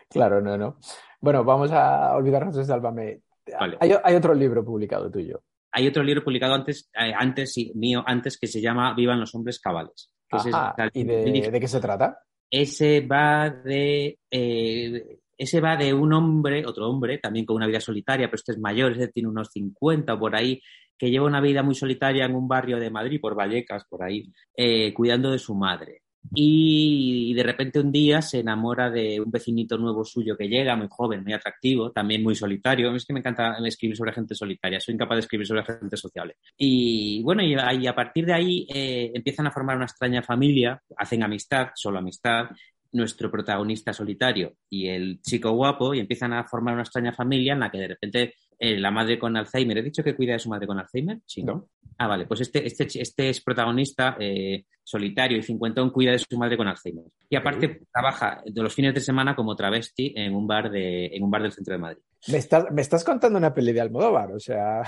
Claro, 0.09 0.41
no, 0.41 0.57
no. 0.57 0.79
Bueno, 1.21 1.45
vamos 1.45 1.71
a 1.73 2.15
olvidarnos 2.17 2.57
de 2.57 2.65
Sálvame. 2.65 3.21
Vale. 3.59 3.77
Hay, 3.81 3.93
hay 4.03 4.15
otro 4.15 4.35
libro 4.35 4.65
publicado 4.65 5.11
tuyo. 5.11 5.43
Hay 5.73 5.87
otro 5.89 6.03
libro 6.03 6.23
publicado 6.23 6.55
antes, 6.55 6.91
eh, 6.95 7.13
antes 7.17 7.53
sí, 7.55 7.73
mío, 7.75 8.05
antes, 8.07 8.39
que 8.39 8.47
se 8.47 8.61
llama 8.61 8.95
Vivan 8.95 9.21
los 9.21 9.35
hombres 9.35 9.59
cabales. 9.59 10.12
Es-. 10.39 10.91
¿Y 10.95 11.05
de, 11.05 11.51
de 11.51 11.61
qué 11.61 11.69
se 11.69 11.81
trata? 11.81 12.19
Ese 12.51 13.01
va 13.01 13.49
de 13.49 14.19
eh, 14.31 15.19
ese 15.43 15.61
va 15.61 15.77
de 15.77 15.93
un 15.93 16.13
hombre, 16.13 16.65
otro 16.67 16.89
hombre, 16.89 17.19
también 17.19 17.45
con 17.45 17.57
una 17.57 17.67
vida 17.67 17.81
solitaria, 17.81 18.29
pero 18.29 18.37
este 18.37 18.53
es 18.53 18.59
mayor, 18.59 18.93
ese 18.93 19.09
tiene 19.09 19.29
unos 19.29 19.51
50 19.51 20.19
por 20.19 20.37
ahí, 20.37 20.61
que 20.97 21.11
lleva 21.11 21.27
una 21.27 21.41
vida 21.41 21.63
muy 21.63 21.75
solitaria 21.75 22.27
en 22.27 22.35
un 22.35 22.47
barrio 22.47 22.79
de 22.79 22.91
Madrid, 22.91 23.21
por 23.21 23.35
Vallecas, 23.35 23.85
por 23.89 24.05
ahí, 24.05 24.31
eh, 24.57 24.95
cuidando 24.95 25.33
de 25.33 25.39
su 25.39 25.55
madre. 25.55 26.02
Y 26.35 27.35
de 27.35 27.43
repente 27.43 27.81
un 27.81 27.91
día 27.91 28.23
se 28.23 28.41
enamora 28.41 28.91
de 28.91 29.21
un 29.21 29.31
vecinito 29.31 29.77
nuevo 29.77 30.05
suyo 30.05 30.37
que 30.37 30.49
llega, 30.49 30.77
muy 30.77 30.89
joven, 30.91 31.23
muy 31.25 31.33
atractivo, 31.33 31.91
también 31.91 32.23
muy 32.23 32.35
solitario. 32.35 32.95
Es 32.95 33.05
que 33.05 33.13
me 33.13 33.21
encanta 33.21 33.57
escribir 33.67 33.97
sobre 33.97 34.13
gente 34.13 34.35
solitaria, 34.35 34.81
soy 34.81 34.95
incapaz 34.95 35.17
de 35.17 35.21
escribir 35.21 35.47
sobre 35.47 35.65
gente 35.65 35.97
sociable. 35.97 36.37
Y 36.57 37.23
bueno, 37.23 37.43
y, 37.43 37.55
a 37.87 37.95
partir 37.95 38.27
de 38.27 38.33
ahí 38.33 38.67
eh, 38.73 39.11
empiezan 39.15 39.47
a 39.47 39.51
formar 39.51 39.77
una 39.77 39.87
extraña 39.87 40.23
familia, 40.23 40.81
hacen 40.97 41.23
amistad, 41.23 41.69
solo 41.75 41.99
amistad, 41.99 42.47
nuestro 42.93 43.31
protagonista 43.31 43.93
solitario 43.93 44.55
y 44.69 44.89
el 44.89 45.21
chico 45.23 45.51
guapo 45.53 45.95
y 45.95 46.01
empiezan 46.01 46.33
a 46.33 46.45
formar 46.45 46.75
una 46.75 46.83
extraña 46.83 47.13
familia 47.13 47.55
en 47.55 47.61
la 47.61 47.71
que 47.71 47.79
de 47.79 47.89
repente 47.89 48.35
eh, 48.59 48.79
la 48.79 48.91
madre 48.91 49.19
con 49.19 49.37
Alzheimer, 49.37 49.79
¿he 49.79 49.83
dicho 49.83 50.05
que 50.05 50.15
cuida 50.15 50.35
de 50.35 50.39
su 50.39 50.49
madre 50.49 50.67
con 50.67 50.79
Alzheimer? 50.79 51.19
Sí, 51.27 51.43
¿no? 51.43 51.71
Ah, 51.99 52.07
vale, 52.07 52.27
pues 52.27 52.43
este, 52.43 52.67
este, 52.67 52.87
este 53.01 53.31
es 53.31 53.41
protagonista 53.41 54.17
eh, 54.21 54.67
solitario 54.85 55.39
y 55.39 55.43
cincuentón, 55.43 55.91
cuida 55.91 56.13
de 56.13 56.19
su 56.19 56.39
madre 56.39 56.57
con 56.57 56.69
Alzheimer. 56.69 57.05
Y 57.29 57.37
aparte 57.37 57.83
trabaja 57.93 58.43
de 58.45 58.63
los 58.63 58.75
fines 58.75 58.95
de 58.95 59.01
semana 59.01 59.35
como 59.35 59.57
travesti 59.57 60.13
en 60.17 60.35
un 60.35 60.47
bar, 60.47 60.71
de, 60.71 61.07
en 61.07 61.23
un 61.23 61.31
bar 61.31 61.43
del 61.43 61.53
centro 61.53 61.75
de 61.75 61.79
Madrid. 61.79 62.03
Me 62.29 62.39
estás, 62.39 62.65
me 62.71 62.83
estás 62.83 63.03
contando 63.03 63.39
una 63.39 63.53
peli 63.53 63.73
de 63.73 63.81
Almodóvar, 63.81 64.33
o 64.33 64.39
sea... 64.39 64.83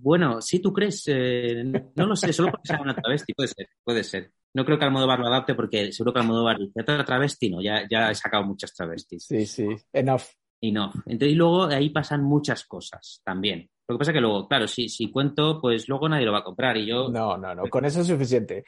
bueno, 0.00 0.40
si 0.40 0.60
tú 0.60 0.72
crees, 0.72 1.04
eh, 1.06 1.64
no 1.64 2.06
lo 2.06 2.16
sé, 2.16 2.32
solo 2.32 2.50
porque 2.50 2.68
sea 2.68 2.80
una 2.80 2.94
travesti, 2.94 3.34
puede 3.34 3.48
ser, 3.48 3.68
puede 3.84 4.04
ser. 4.04 4.30
No 4.54 4.64
creo 4.64 4.78
que 4.78 4.84
Almodóvar 4.84 5.18
lo 5.18 5.26
adapte 5.26 5.54
porque 5.54 5.92
seguro 5.92 6.12
que 6.12 6.20
Almodóvar 6.20 6.58
dice, 6.58 6.80
otra 6.80 7.04
travesti, 7.04 7.50
no, 7.50 7.62
ya, 7.62 7.86
ya 7.88 8.10
he 8.10 8.14
sacado 8.14 8.44
muchas 8.44 8.74
travestis. 8.74 9.24
Sí, 9.24 9.46
sí, 9.46 9.66
enough. 9.92 10.22
Enough. 10.60 10.94
Entonces, 11.06 11.32
y 11.32 11.34
luego 11.34 11.64
ahí 11.64 11.90
pasan 11.90 12.22
muchas 12.22 12.64
cosas 12.64 13.20
también. 13.24 13.68
Lo 13.88 13.96
que 13.96 13.98
pasa 13.98 14.12
es 14.12 14.14
que 14.14 14.20
luego, 14.20 14.46
claro, 14.46 14.68
si, 14.68 14.88
si 14.88 15.10
cuento, 15.10 15.60
pues 15.60 15.88
luego 15.88 16.08
nadie 16.08 16.24
lo 16.24 16.32
va 16.32 16.38
a 16.38 16.44
comprar 16.44 16.76
y 16.76 16.86
yo... 16.86 17.08
No, 17.08 17.36
no, 17.36 17.54
no, 17.54 17.64
con 17.68 17.84
eso 17.84 18.00
es 18.00 18.06
suficiente. 18.06 18.64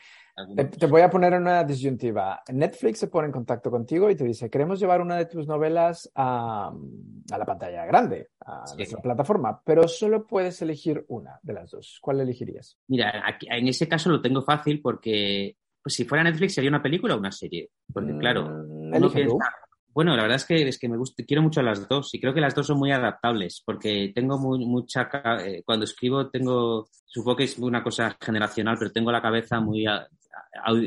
Te, 0.78 0.86
voy 0.86 1.02
a 1.02 1.08
poner 1.08 1.32
una 1.34 1.62
disyuntiva. 1.62 2.42
Netflix 2.52 2.98
se 2.98 3.06
pone 3.06 3.26
en 3.26 3.32
contacto 3.32 3.70
contigo 3.70 4.10
y 4.10 4.16
te 4.16 4.24
dice, 4.24 4.50
queremos 4.50 4.80
llevar 4.80 5.00
una 5.00 5.16
de 5.16 5.26
tus 5.26 5.46
novelas 5.46 6.10
a, 6.16 6.72
a 7.30 7.38
la 7.38 7.46
pantalla 7.46 7.86
grande, 7.86 8.30
a 8.44 8.64
nuestra 8.76 9.00
plataforma, 9.00 9.62
pero 9.64 9.86
solo 9.86 10.26
puedes 10.26 10.60
elegir 10.60 11.04
una 11.08 11.38
de 11.42 11.52
las 11.52 11.70
dos. 11.70 11.98
¿Cuál 12.00 12.20
elegirías? 12.20 12.76
Mira, 12.88 13.22
aquí, 13.24 13.46
en 13.48 13.68
ese 13.68 13.88
caso 13.88 14.10
lo 14.10 14.20
tengo 14.20 14.42
fácil 14.42 14.82
porque 14.82 15.56
pues, 15.84 15.94
si 15.94 16.06
fuera 16.06 16.24
Netflix 16.24 16.54
sería 16.54 16.70
una 16.70 16.82
película 16.82 17.14
o 17.14 17.18
una 17.18 17.30
serie. 17.30 17.68
Porque 17.92 18.16
claro, 18.18 18.48
mm, 18.48 19.38
bueno, 19.92 20.16
la 20.16 20.22
verdad 20.22 20.36
es 20.36 20.46
que, 20.46 20.66
es 20.66 20.78
que 20.78 20.88
me 20.88 20.96
gusta, 20.96 21.22
quiero 21.24 21.42
mucho 21.42 21.62
las 21.62 21.86
dos 21.86 22.12
y 22.14 22.20
creo 22.20 22.32
que 22.32 22.40
las 22.40 22.54
dos 22.54 22.66
son 22.66 22.78
muy 22.78 22.90
adaptables 22.90 23.62
porque 23.64 24.10
tengo 24.14 24.38
mucha, 24.38 25.08
eh, 25.44 25.62
cuando 25.64 25.84
escribo 25.84 26.30
tengo, 26.30 26.88
supongo 27.06 27.36
que 27.36 27.44
es 27.44 27.58
una 27.58 27.84
cosa 27.84 28.16
generacional, 28.18 28.76
pero 28.78 28.90
tengo 28.90 29.12
la 29.12 29.22
cabeza 29.22 29.60
muy, 29.60 29.86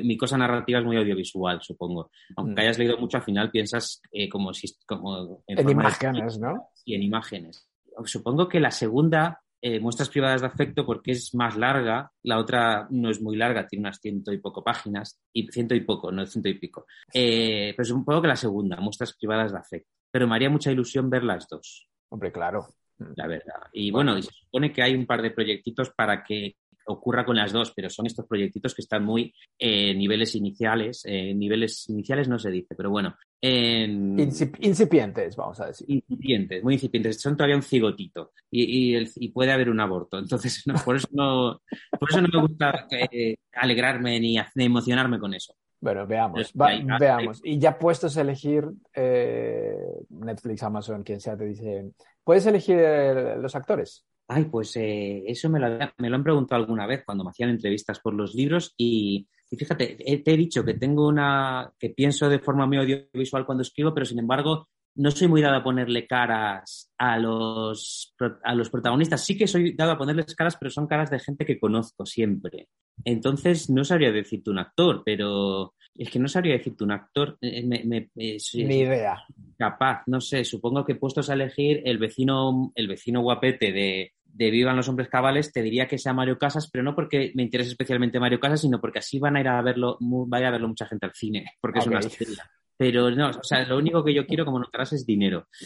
mi 0.03 0.17
cosa 0.17 0.37
narrativa 0.37 0.79
es 0.79 0.85
muy 0.85 0.97
audiovisual, 0.97 1.59
supongo. 1.61 2.09
Aunque 2.35 2.55
mm. 2.55 2.63
hayas 2.63 2.79
leído 2.79 2.97
mucho, 2.97 3.17
al 3.17 3.23
final 3.23 3.51
piensas 3.51 4.01
eh, 4.11 4.27
como 4.27 4.51
si, 4.51 4.75
como 4.85 5.43
en, 5.45 5.69
imágenes, 5.69 6.39
¿no? 6.39 6.69
Y 6.83 6.95
en 6.95 7.03
imágenes. 7.03 7.69
Supongo 8.03 8.49
que 8.49 8.59
la 8.59 8.71
segunda 8.71 9.41
eh, 9.61 9.79
muestras 9.79 10.09
privadas 10.09 10.41
de 10.41 10.47
afecto 10.47 10.85
porque 10.85 11.11
es 11.11 11.33
más 11.33 11.57
larga, 11.57 12.11
la 12.23 12.37
otra 12.37 12.87
no 12.91 13.09
es 13.09 13.21
muy 13.21 13.35
larga, 13.35 13.67
tiene 13.67 13.87
unas 13.87 13.99
ciento 13.99 14.31
y 14.31 14.37
poco 14.37 14.63
páginas, 14.63 15.19
y 15.33 15.47
ciento 15.47 15.73
y 15.73 15.81
poco, 15.81 16.11
no 16.11 16.25
ciento 16.25 16.49
y 16.49 16.59
pico. 16.59 16.85
Eh, 17.13 17.73
pero 17.75 17.85
supongo 17.85 18.21
que 18.21 18.27
la 18.27 18.35
segunda, 18.35 18.77
muestras 18.77 19.15
privadas 19.15 19.51
de 19.51 19.57
afecto. 19.57 19.91
Pero 20.11 20.27
me 20.27 20.35
haría 20.35 20.49
mucha 20.49 20.71
ilusión 20.71 21.09
ver 21.09 21.23
las 21.23 21.47
dos. 21.47 21.89
Hombre, 22.09 22.31
claro. 22.31 22.67
La 23.15 23.27
verdad. 23.27 23.61
Y 23.73 23.91
bueno, 23.91 24.17
y 24.17 24.23
se 24.23 24.31
supone 24.31 24.71
que 24.71 24.81
hay 24.81 24.95
un 24.95 25.05
par 25.05 25.21
de 25.21 25.31
proyectitos 25.31 25.91
para 25.91 26.23
que 26.23 26.55
ocurra 26.87 27.25
con 27.25 27.35
las 27.35 27.51
dos, 27.51 27.73
pero 27.75 27.89
son 27.89 28.05
estos 28.05 28.25
proyectitos 28.25 28.73
que 28.73 28.81
están 28.81 29.03
muy 29.03 29.33
en 29.59 29.97
niveles 29.97 30.35
iniciales, 30.35 31.03
en 31.05 31.37
niveles 31.37 31.87
iniciales 31.89 32.27
no 32.27 32.39
se 32.39 32.49
dice, 32.49 32.75
pero 32.75 32.89
bueno. 32.89 33.15
En... 33.41 34.19
incipientes, 34.19 35.35
vamos 35.35 35.59
a 35.59 35.67
decir. 35.67 35.85
Incipientes, 35.89 36.63
muy 36.63 36.75
incipientes. 36.75 37.21
Son 37.21 37.35
todavía 37.35 37.55
un 37.55 37.61
cigotito 37.61 38.31
y, 38.49 38.97
y, 38.97 39.29
puede 39.29 39.51
haber 39.51 39.69
un 39.69 39.79
aborto. 39.79 40.17
Entonces, 40.17 40.63
no, 40.65 40.75
por, 40.83 40.95
eso 40.95 41.07
no, 41.11 41.61
por 41.99 42.09
eso 42.09 42.21
no 42.21 42.29
me 42.33 42.47
gusta 42.47 42.87
eh, 43.11 43.35
alegrarme 43.53 44.19
ni, 44.19 44.37
emocionarme 44.55 45.19
con 45.19 45.33
eso. 45.33 45.53
Bueno, 45.79 46.07
veamos, 46.07 46.51
veamos. 46.53 47.41
Y 47.43 47.59
ya 47.59 47.77
puestos 47.77 48.17
a 48.17 48.21
elegir 48.21 48.65
eh, 48.93 49.75
Netflix, 50.09 50.63
Amazon, 50.63 51.03
quien 51.03 51.21
sea, 51.21 51.37
te 51.37 51.45
dice, 51.45 51.91
¿puedes 52.23 52.45
elegir 52.45 52.77
eh, 52.79 53.35
los 53.37 53.55
actores? 53.55 54.05
Ay, 54.27 54.45
pues 54.45 54.75
eh, 54.75 55.23
eso 55.27 55.49
me 55.49 55.59
lo, 55.59 55.67
me 55.97 56.09
lo, 56.09 56.15
han 56.15 56.23
preguntado 56.23 56.61
alguna 56.61 56.85
vez 56.87 57.03
cuando 57.05 57.23
me 57.23 57.29
hacían 57.29 57.49
entrevistas 57.49 57.99
por 57.99 58.13
los 58.13 58.33
libros 58.33 58.73
y, 58.75 59.27
fíjate, 59.49 59.95
te 59.95 60.33
he 60.33 60.37
dicho 60.37 60.65
que 60.65 60.73
tengo 60.73 61.07
una, 61.07 61.71
que 61.79 61.91
pienso 61.91 62.27
de 62.27 62.39
forma 62.39 62.65
muy 62.65 62.77
audiovisual 62.77 63.45
cuando 63.45 63.61
escribo, 63.61 63.93
pero 63.93 64.05
sin 64.05 64.19
embargo 64.19 64.67
no 64.97 65.11
soy 65.11 65.27
muy 65.27 65.41
dado 65.41 65.57
a 65.57 65.63
ponerle 65.63 66.07
caras 66.07 66.91
a 66.97 67.17
los, 67.17 68.15
a 68.43 68.55
los 68.55 68.69
protagonistas. 68.69 69.23
Sí 69.23 69.37
que 69.37 69.47
soy 69.47 69.73
dado 69.73 69.91
a 69.91 69.97
ponerles 69.97 70.35
caras, 70.35 70.57
pero 70.59 70.71
son 70.71 70.87
caras 70.87 71.09
de 71.11 71.19
gente 71.19 71.45
que 71.45 71.59
conozco 71.59 72.05
siempre. 72.05 72.67
Entonces, 73.05 73.69
no 73.69 73.83
sabría 73.83 74.11
decirte 74.11 74.49
un 74.49 74.57
actor, 74.57 75.03
pero 75.05 75.75
es 75.95 76.09
que 76.09 76.19
no 76.19 76.27
sabría 76.27 76.57
decirte 76.57 76.83
un 76.83 76.91
actor. 76.91 77.37
Eh, 77.41 77.63
me, 77.63 78.09
Ni 78.15 78.79
idea. 78.79 79.23
Capaz, 79.57 80.01
no 80.07 80.19
sé. 80.19 80.43
Supongo 80.43 80.83
que 80.83 80.95
puestos 80.95 81.29
a 81.29 81.33
elegir 81.33 81.81
el 81.85 81.99
vecino, 81.99 82.71
el 82.73 82.87
vecino 82.87 83.21
guapete 83.21 83.71
de, 83.71 84.13
de 84.23 84.51
Vivan 84.51 84.75
los 84.75 84.89
hombres 84.89 85.09
cabales, 85.09 85.51
te 85.51 85.61
diría 85.61 85.87
que 85.87 85.97
sea 85.99 86.13
Mario 86.13 86.39
Casas, 86.39 86.69
pero 86.71 86.83
no 86.83 86.95
porque 86.95 87.31
me 87.35 87.43
interese 87.43 87.71
especialmente 87.71 88.19
Mario 88.19 88.39
Casas, 88.39 88.61
sino 88.61 88.81
porque 88.81 88.99
así 88.99 89.19
van 89.19 89.35
a 89.35 89.41
ir 89.41 89.47
a 89.47 89.61
verlo, 89.61 89.97
vaya 89.99 90.47
a 90.47 90.51
verlo 90.51 90.67
mucha 90.67 90.87
gente 90.87 91.05
al 91.05 91.13
cine, 91.13 91.45
porque 91.61 91.79
es 91.79 91.87
una 91.87 91.99
estrella. 91.99 92.49
Pero 92.77 93.09
no, 93.11 93.29
o 93.29 93.43
sea, 93.43 93.65
lo 93.65 93.77
único 93.77 94.03
que 94.03 94.13
yo 94.13 94.25
quiero, 94.25 94.45
como 94.45 94.59
notarás, 94.59 94.93
es 94.93 95.05
dinero. 95.05 95.47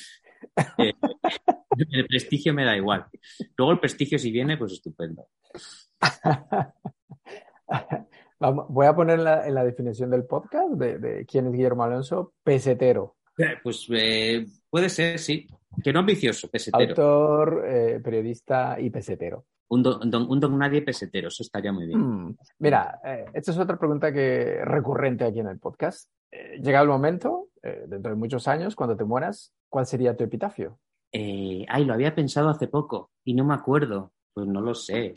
Eh, 0.79 0.93
el 1.91 2.07
prestigio 2.07 2.51
me 2.51 2.65
da 2.65 2.75
igual. 2.75 3.05
Luego 3.55 3.73
el 3.73 3.79
prestigio, 3.79 4.17
si 4.17 4.31
viene, 4.31 4.57
pues 4.57 4.73
estupendo. 4.73 5.27
voy 8.39 8.87
a 8.87 8.95
poner 8.95 9.19
en 9.19 9.53
la 9.53 9.63
definición 9.63 10.09
del 10.09 10.25
podcast 10.25 10.73
de, 10.73 11.25
quién 11.27 11.45
es 11.45 11.51
Guillermo 11.51 11.83
Alonso, 11.83 12.33
pesetero. 12.43 13.17
Eh, 13.37 13.57
pues 13.63 13.87
eh, 13.91 14.45
puede 14.69 14.89
ser, 14.89 15.19
sí. 15.19 15.47
Que 15.83 15.93
no 15.93 15.99
ambicioso, 15.99 16.49
pesetero. 16.49 16.89
Autor, 16.89 17.63
eh, 17.65 17.99
periodista 18.03 18.77
y 18.79 18.89
pesetero. 18.89 19.45
Un 19.71 19.83
don, 19.83 20.59
nadie 20.59 20.81
pesetero, 20.81 21.29
eso 21.29 21.43
estaría 21.43 21.71
muy 21.71 21.87
bien. 21.87 21.99
Hmm. 21.99 22.37
Mira, 22.59 22.99
eh, 23.05 23.25
esta 23.33 23.51
es 23.51 23.57
otra 23.57 23.77
pregunta 23.77 24.11
que 24.11 24.59
recurrente 24.63 25.23
aquí 25.23 25.39
en 25.39 25.47
el 25.47 25.59
podcast. 25.59 26.09
Eh, 26.29 26.59
llega 26.61 26.81
el 26.81 26.87
momento, 26.87 27.47
dentro 27.61 28.11
de 28.11 28.17
muchos 28.17 28.47
años, 28.47 28.75
cuando 28.75 28.97
te 28.97 29.03
mueras, 29.03 29.53
¿cuál 29.69 29.85
sería 29.85 30.15
tu 30.15 30.23
epitafio? 30.23 30.79
ay, 31.13 31.83
lo 31.83 31.93
había 31.93 32.15
pensado 32.15 32.49
hace 32.49 32.67
poco 32.67 33.11
y 33.25 33.33
no 33.33 33.43
me 33.43 33.53
acuerdo. 33.53 34.13
Pues 34.33 34.47
no 34.47 34.61
lo 34.61 34.73
sé. 34.73 35.13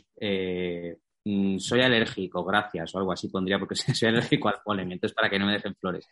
Mm, 1.24 1.58
soy 1.58 1.80
alérgico, 1.80 2.44
gracias, 2.44 2.94
o 2.94 2.98
algo 2.98 3.12
así 3.12 3.28
pondría, 3.28 3.58
porque 3.58 3.74
soy 3.94 4.08
alérgico 4.08 4.48
al 4.48 4.60
polen, 4.64 4.92
entonces 4.92 5.14
para 5.14 5.30
que 5.30 5.38
no 5.38 5.46
me 5.46 5.52
dejen 5.52 5.74
flores. 5.74 6.06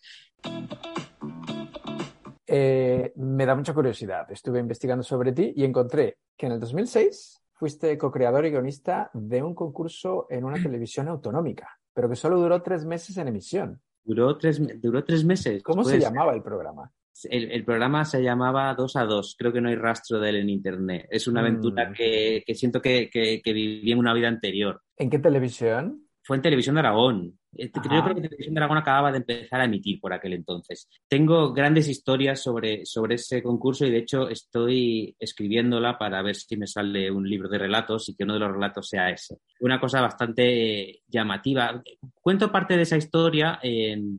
Eh, 2.46 3.12
me 3.16 3.46
da 3.46 3.54
mucha 3.54 3.74
curiosidad. 3.74 4.30
Estuve 4.30 4.60
investigando 4.60 5.02
sobre 5.02 5.32
ti 5.32 5.52
y 5.54 5.64
encontré 5.64 6.18
que 6.36 6.46
en 6.46 6.52
el 6.52 6.60
2006 6.60 7.41
fuiste 7.62 7.96
co-creador 7.96 8.44
y 8.44 8.50
guionista 8.50 9.08
de 9.14 9.40
un 9.40 9.54
concurso 9.54 10.26
en 10.28 10.42
una 10.42 10.60
televisión 10.60 11.06
autonómica, 11.06 11.78
pero 11.94 12.08
que 12.08 12.16
solo 12.16 12.40
duró 12.40 12.60
tres 12.60 12.84
meses 12.84 13.16
en 13.18 13.28
emisión. 13.28 13.80
Duró 14.02 14.36
tres, 14.36 14.60
duró 14.80 15.04
tres 15.04 15.24
meses. 15.24 15.62
¿Cómo 15.62 15.84
se 15.84 16.00
llamaba 16.00 16.34
el 16.34 16.42
programa? 16.42 16.90
El, 17.30 17.64
programa 17.64 18.04
se 18.04 18.20
llamaba 18.20 18.74
Dos 18.74 18.96
a 18.96 19.04
Dos. 19.04 19.36
Creo 19.38 19.52
que 19.52 19.60
no 19.60 19.68
hay 19.68 19.76
rastro 19.76 20.18
de 20.18 20.30
él 20.30 20.36
en 20.38 20.50
internet. 20.50 21.06
Es 21.08 21.28
una 21.28 21.38
aventura 21.38 21.90
mm. 21.90 21.92
que, 21.92 22.44
siento 22.52 22.82
que, 22.82 23.08
que, 23.08 23.40
que 23.40 23.52
viví 23.52 23.92
en 23.92 23.98
una 24.00 24.12
vida 24.12 24.26
anterior. 24.26 24.82
¿En 24.96 25.08
qué 25.08 25.20
televisión? 25.20 26.01
Fue 26.22 26.36
en 26.36 26.42
Televisión 26.42 26.76
de 26.76 26.80
Aragón. 26.80 27.38
Yo 27.52 27.70
creo 27.70 28.14
que 28.14 28.20
Televisión 28.22 28.54
de 28.54 28.60
Aragón 28.60 28.78
acababa 28.78 29.10
de 29.10 29.18
empezar 29.18 29.60
a 29.60 29.64
emitir 29.64 30.00
por 30.00 30.12
aquel 30.12 30.32
entonces. 30.32 30.88
Tengo 31.08 31.52
grandes 31.52 31.88
historias 31.88 32.42
sobre, 32.42 32.86
sobre 32.86 33.16
ese 33.16 33.42
concurso 33.42 33.84
y 33.84 33.90
de 33.90 33.98
hecho 33.98 34.28
estoy 34.28 35.14
escribiéndola 35.18 35.98
para 35.98 36.22
ver 36.22 36.36
si 36.36 36.56
me 36.56 36.66
sale 36.66 37.10
un 37.10 37.28
libro 37.28 37.48
de 37.48 37.58
relatos 37.58 38.08
y 38.08 38.14
que 38.14 38.24
uno 38.24 38.34
de 38.34 38.40
los 38.40 38.52
relatos 38.52 38.88
sea 38.88 39.10
ese. 39.10 39.38
Una 39.60 39.80
cosa 39.80 40.00
bastante 40.00 41.02
llamativa. 41.08 41.82
Cuento 42.14 42.50
parte 42.50 42.76
de 42.76 42.82
esa 42.82 42.96
historia 42.96 43.60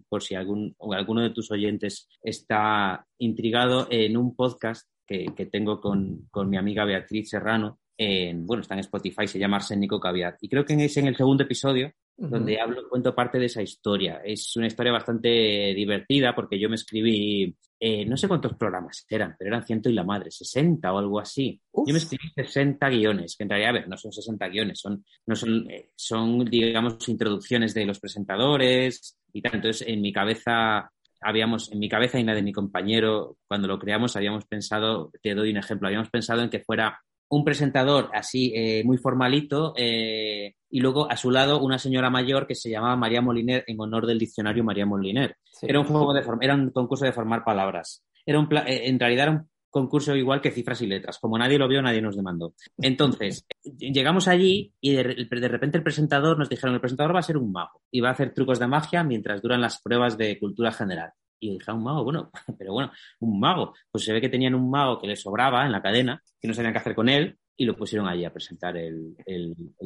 por 0.10 0.22
si 0.22 0.36
algún, 0.36 0.76
alguno 0.92 1.22
de 1.22 1.32
tus 1.32 1.50
oyentes 1.52 2.08
está 2.22 3.06
intrigado 3.18 3.88
en 3.90 4.18
un 4.18 4.36
podcast 4.36 4.88
que, 5.08 5.50
tengo 5.52 5.80
con, 5.80 6.28
con 6.32 6.50
mi 6.50 6.58
amiga 6.58 6.86
Beatriz 6.86 7.30
Serrano, 7.30 7.80
bueno, 7.98 8.62
está 8.62 8.74
en 8.74 8.82
Spotify, 8.82 9.28
se 9.28 9.40
llama 9.40 9.58
Arsénico 9.58 10.00
Caviar. 10.00 10.38
Y 10.42 10.50
creo 10.50 10.66
que 10.66 10.74
es 10.74 10.98
en 10.98 11.08
el 11.08 11.16
segundo 11.16 11.44
episodio 11.44 11.94
donde 12.16 12.60
hablo, 12.60 12.88
cuento 12.90 13.16
parte 13.16 13.40
de 13.40 13.48
esa 13.48 13.62
historia. 13.62 14.22
Es 14.24 14.56
una 14.56 14.68
historia 14.68 14.92
bastante 14.92 15.74
divertida 15.74 16.36
porque 16.36 16.60
yo 16.60 16.70
me 16.70 16.76
escribí, 16.76 17.56
eh, 17.80 18.06
no 18.06 18.18
sé 18.18 18.28
cuántos 18.28 18.56
programas 18.56 19.06
eran, 19.10 19.36
pero 19.38 19.50
eran 19.50 19.66
ciento 19.66 19.90
y 19.90 19.94
la 19.94 20.04
madre, 20.04 20.30
60 20.30 20.94
o 20.94 20.98
algo 20.98 21.20
así. 21.20 21.60
Yo 21.74 21.92
me 21.92 21.98
escribí 21.98 22.30
60 22.36 22.88
guiones, 22.90 23.36
que 23.36 23.44
en 23.44 23.50
realidad, 23.50 23.70
a 23.72 23.74
ver, 23.74 23.90
no 23.90 23.98
son 23.98 24.12
60 24.12 24.48
guiones, 24.48 24.80
son, 24.80 25.04
no 25.26 25.36
son, 25.36 25.70
eh, 25.70 25.90
son, 25.96 26.46
digamos, 26.46 27.08
introducciones 27.10 27.74
de 27.74 27.86
los 27.86 28.00
presentadores 28.00 29.18
y 29.34 29.42
tal. 29.42 29.56
Entonces, 29.56 29.88
en 29.88 30.02
mi 30.02 30.14
cabeza 30.14 30.92
habíamos, 31.20 31.72
en 31.72 31.80
mi 31.80 31.90
cabeza 31.90 32.20
y 32.20 32.24
la 32.24 32.36
de 32.36 32.44
mi 32.44 32.52
compañero, 32.52 33.38
cuando 33.48 33.68
lo 33.68 33.80
creamos, 33.80 34.16
habíamos 34.16 34.46
pensado, 34.46 35.12
te 35.22 35.34
doy 35.34 35.50
un 35.50 35.58
ejemplo, 35.58 35.88
habíamos 35.88 36.10
pensado 36.10 36.42
en 36.42 36.50
que 36.50 36.60
fuera 36.60 37.00
un 37.30 37.44
presentador 37.44 38.10
así 38.14 38.52
eh, 38.56 38.84
muy 38.86 38.98
formalito 38.98 39.74
eh, 39.76 40.56
y 40.70 40.80
luego 40.80 41.10
a 41.10 41.18
su 41.18 41.32
lado 41.32 41.62
una 41.62 41.80
señora 41.80 42.10
mayor 42.10 42.48
que 42.48 42.56
se 42.56 42.70
llamaba 42.70 42.96
María 42.96 43.22
Moliner 43.22 43.64
en 43.68 43.80
honor 43.80 44.06
del 44.06 44.20
diccionario 44.20 44.64
María 44.64 44.86
Moliner. 44.86 45.38
Era 45.62 45.80
un 45.80 45.86
juego 45.86 46.14
de 46.14 46.24
era 46.42 46.56
un 46.56 46.70
concurso 46.72 47.06
de 47.06 47.14
formar 47.14 47.44
palabras. 47.44 48.04
Era 48.26 48.40
un 48.40 48.48
eh, 48.56 48.88
en 48.88 49.00
realidad 49.00 49.24
era 49.24 49.32
un 49.34 49.50
concurso 49.70 50.16
igual 50.16 50.40
que 50.40 50.52
cifras 50.52 50.82
y 50.84 50.88
letras. 50.88 51.18
Como 51.20 51.38
nadie 51.38 51.58
lo 51.58 51.68
vio, 51.68 51.82
nadie 51.82 52.02
nos 52.02 52.16
demandó. 52.16 52.54
Entonces, 52.78 53.46
llegamos 53.64 54.28
allí 54.28 54.72
y 54.80 54.94
de, 54.94 55.04
de, 55.04 55.48
repente 55.48 55.78
el 55.78 55.84
presentador 55.84 56.38
nos 56.38 56.50
dijeron, 56.50 56.76
el 56.76 56.82
presentador 56.82 57.16
va 57.16 57.20
a 57.20 57.24
ser 57.24 57.38
un 57.38 57.52
mago 57.52 57.82
y 57.92 58.00
va 58.00 58.10
a 58.10 58.14
hacer 58.14 58.34
trucos 58.34 58.60
de 58.60 58.68
magia 58.68 59.04
mientras 59.04 59.42
duran 59.42 59.62
las 59.62 59.82
pruebas 59.82 60.18
de 60.18 60.38
cultura 60.40 60.72
general. 60.72 61.12
Y 61.44 61.58
dije, 61.58 61.72
un 61.72 61.84
mago, 61.84 62.04
bueno, 62.04 62.32
pero 62.58 62.74
bueno, 62.74 62.92
un 63.20 63.40
mago. 63.40 63.74
Pues 63.92 64.06
se 64.06 64.14
ve 64.14 64.22
que 64.22 64.30
tenían 64.30 64.56
un 64.56 64.70
mago 64.70 65.00
que 65.00 65.08
les 65.08 65.22
sobraba 65.22 65.66
en 65.66 65.72
la 65.72 65.82
cadena, 65.82 66.22
que 66.40 66.48
no 66.48 66.54
sabían 66.54 66.72
qué 66.72 66.80
hacer 66.80 66.96
con 66.96 67.10
él, 67.10 67.38
y 67.58 67.66
lo 67.66 67.76
pusieron 67.76 68.08
allí 68.08 68.24
a 68.24 68.32
presentar 68.32 68.78
el, 68.78 69.16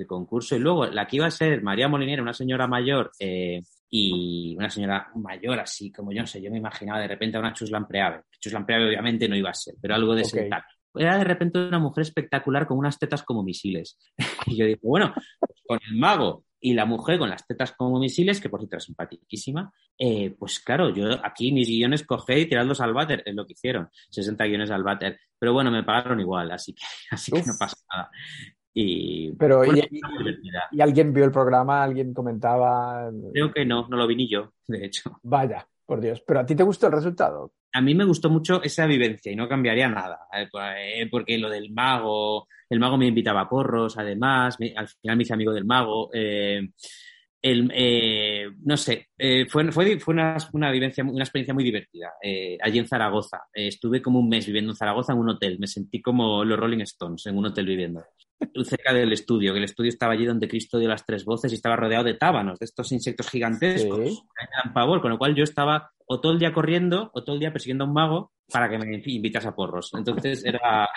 concurso. 0.08 0.56
Y 0.56 0.60
luego 0.60 0.86
la 0.86 1.08
que 1.08 1.18
iba 1.18 1.26
a 1.26 1.32
ser 1.32 1.64
María 1.64 1.88
Molinera, 1.88 2.22
una 2.22 2.34
señora 2.34 2.68
mayor, 2.68 3.12
eh, 3.20 3.62
y 3.90 4.56
una 4.56 4.70
señora 4.70 5.10
mayor, 5.16 5.60
así 5.60 5.92
como 5.92 6.12
yo 6.12 6.22
no 6.22 6.28
sé, 6.28 6.42
yo 6.42 6.52
me 6.52 6.58
imaginaba 6.58 7.00
de 7.00 7.08
repente 7.08 7.38
a 7.38 7.40
una 7.40 7.54
Chuslan 7.54 7.88
Preave. 7.88 8.24
Chuslan 8.40 8.66
Preave 8.66 8.88
obviamente 8.88 9.28
no 9.28 9.36
iba 9.36 9.50
a 9.50 9.56
ser, 9.56 9.76
pero 9.82 9.96
algo 9.96 10.14
de 10.14 10.22
ese 10.22 10.50
Era 10.94 11.18
de 11.18 11.24
repente 11.24 11.60
una 11.60 11.80
mujer 11.80 12.04
espectacular 12.04 12.68
con 12.68 12.78
unas 12.78 13.00
tetas 13.00 13.24
como 13.24 13.44
misiles. 13.44 13.98
y 14.46 14.58
yo 14.58 14.66
dije, 14.66 14.80
bueno, 14.84 15.14
pues 15.40 15.62
con 15.66 15.80
el 15.90 15.98
mago 15.98 16.44
y 16.60 16.74
la 16.74 16.86
mujer 16.86 17.20
con 17.20 17.30
las 17.30 17.46
tetas 17.46 17.72
como 17.74 18.00
misiles, 18.00 18.42
que 18.42 18.50
por 18.50 18.60
cierto 18.60 18.78
es 18.78 18.84
simpaticísima, 18.86 19.72
eh, 19.98 20.36
pues 20.38 20.60
claro, 20.60 20.90
yo 20.90 21.06
aquí 21.24 21.52
mis 21.52 21.68
guiones 21.68 22.06
cogé 22.06 22.40
y 22.40 22.46
tiradlos 22.48 22.82
al 22.82 22.94
váter, 22.94 23.24
es 23.26 23.36
lo 23.36 23.46
que 23.46 23.54
hicieron, 23.54 23.90
60 24.10 24.46
guiones 24.46 24.72
al 24.72 24.84
váter. 24.84 25.20
Pero 25.40 25.54
bueno, 25.54 25.72
me 25.72 25.84
pagaron 25.84 26.20
igual, 26.20 26.52
así 26.52 26.74
que, 26.74 26.84
así 27.12 27.32
que 27.32 27.40
no 27.40 27.54
pasa 27.60 27.78
nada. 27.92 28.10
Y, 28.74 29.32
Pero, 29.32 29.66
y, 29.66 29.82
alguien 30.80 31.12
vio 31.12 31.26
el 31.26 31.32
programa? 31.32 31.84
¿Alguien 31.84 32.14
comentaba? 32.14 33.10
Creo 33.34 33.52
que 33.52 33.66
no, 33.66 33.88
no 33.88 33.98
lo 33.98 34.06
vi 34.06 34.16
ni 34.16 34.30
yo, 34.30 34.54
de 34.68 34.86
hecho. 34.86 35.20
Vaya, 35.24 35.68
por 35.88 36.00
Dios. 36.02 36.22
¿Pero 36.22 36.42
a 36.42 36.46
ti 36.46 36.56
te 36.56 36.62
gustó 36.62 36.86
el 36.86 36.94
resultado? 36.94 37.54
A 37.74 37.82
mí 37.82 37.96
me 37.96 38.06
gustó 38.06 38.30
mucho 38.30 38.62
esa 38.62 38.86
vivencia 38.86 39.32
y 39.32 39.36
no 39.36 39.50
cambiaría 39.50 39.88
nada, 39.88 40.28
eh, 40.34 40.48
pues, 40.52 40.76
eh, 40.78 41.08
porque 41.10 41.38
lo 41.40 41.50
del 41.50 41.72
mago, 41.72 42.48
el 42.70 42.80
mago 42.80 42.98
me 42.98 43.08
invitaba 43.08 43.42
a 43.42 43.50
porros, 43.50 43.98
además, 43.98 44.58
al 44.76 44.88
final 44.88 45.18
me 45.18 45.24
hice 45.24 45.34
amigo 45.34 45.54
del 45.54 45.66
mago. 45.66 46.10
Eh, 46.14 46.62
eh, 47.50 48.50
no 48.64 48.76
sé, 48.76 49.10
eh, 49.18 49.46
fue, 49.48 49.72
fue, 49.72 50.00
fue 50.00 50.14
una, 50.14 50.38
una, 50.54 50.72
vivencia, 50.72 51.04
una 51.04 51.24
experiencia 51.24 51.54
muy 51.54 51.64
divertida. 51.64 52.14
Eh, 52.22 52.58
allí 52.62 52.80
en 52.80 52.88
Zaragoza. 52.88 53.44
estuve 53.54 54.02
como 54.02 54.20
un 54.20 54.30
mes 54.30 54.46
viviendo 54.46 54.72
en 54.72 54.76
Zaragoza 54.76 55.14
en 55.14 55.20
un 55.20 55.30
hotel. 55.30 55.58
Me 55.60 55.68
sentí 55.68 56.02
como 56.02 56.44
los 56.44 56.60
Rolling 56.60 56.82
Stones 56.82 57.26
en 57.28 57.38
un 57.38 57.46
hotel 57.46 57.66
viviendo. 57.66 58.04
Cerca 58.64 58.94
del 58.94 59.14
estudio, 59.14 59.54
que 59.54 59.60
el 59.60 59.66
estudio 59.66 59.90
estaba 59.90 60.14
allí 60.14 60.26
donde 60.26 60.48
Cristo 60.48 60.78
dio 60.78 60.88
las 60.88 61.06
tres 61.06 61.26
voces 61.26 61.52
y 61.52 61.56
estaba 61.56 61.76
rodeado 61.76 62.04
de 62.04 62.14
tábanos, 62.14 62.60
de 62.60 62.66
estos 62.66 62.92
insectos 62.92 63.30
gigantescos. 63.30 64.10
Sí. 64.10 64.22
Me 64.66 64.72
pavor, 64.74 65.02
con 65.02 65.12
lo 65.12 65.18
cual 65.18 65.36
yo 65.36 65.44
estaba 65.44 65.92
o 66.06 66.20
todo 66.20 66.32
el 66.32 66.40
día 66.40 66.54
corriendo 66.54 67.10
o 67.14 67.24
todo 67.24 67.36
el 67.36 67.40
día 67.40 67.52
persiguiendo 67.52 67.84
a 67.84 67.88
un 67.88 67.94
mago 67.94 68.32
para 68.52 68.70
que 68.70 68.78
me 68.78 69.02
invitase 69.06 69.48
a 69.48 69.56
porros. 69.56 69.92
Entonces 69.96 70.46
era, 70.46 70.88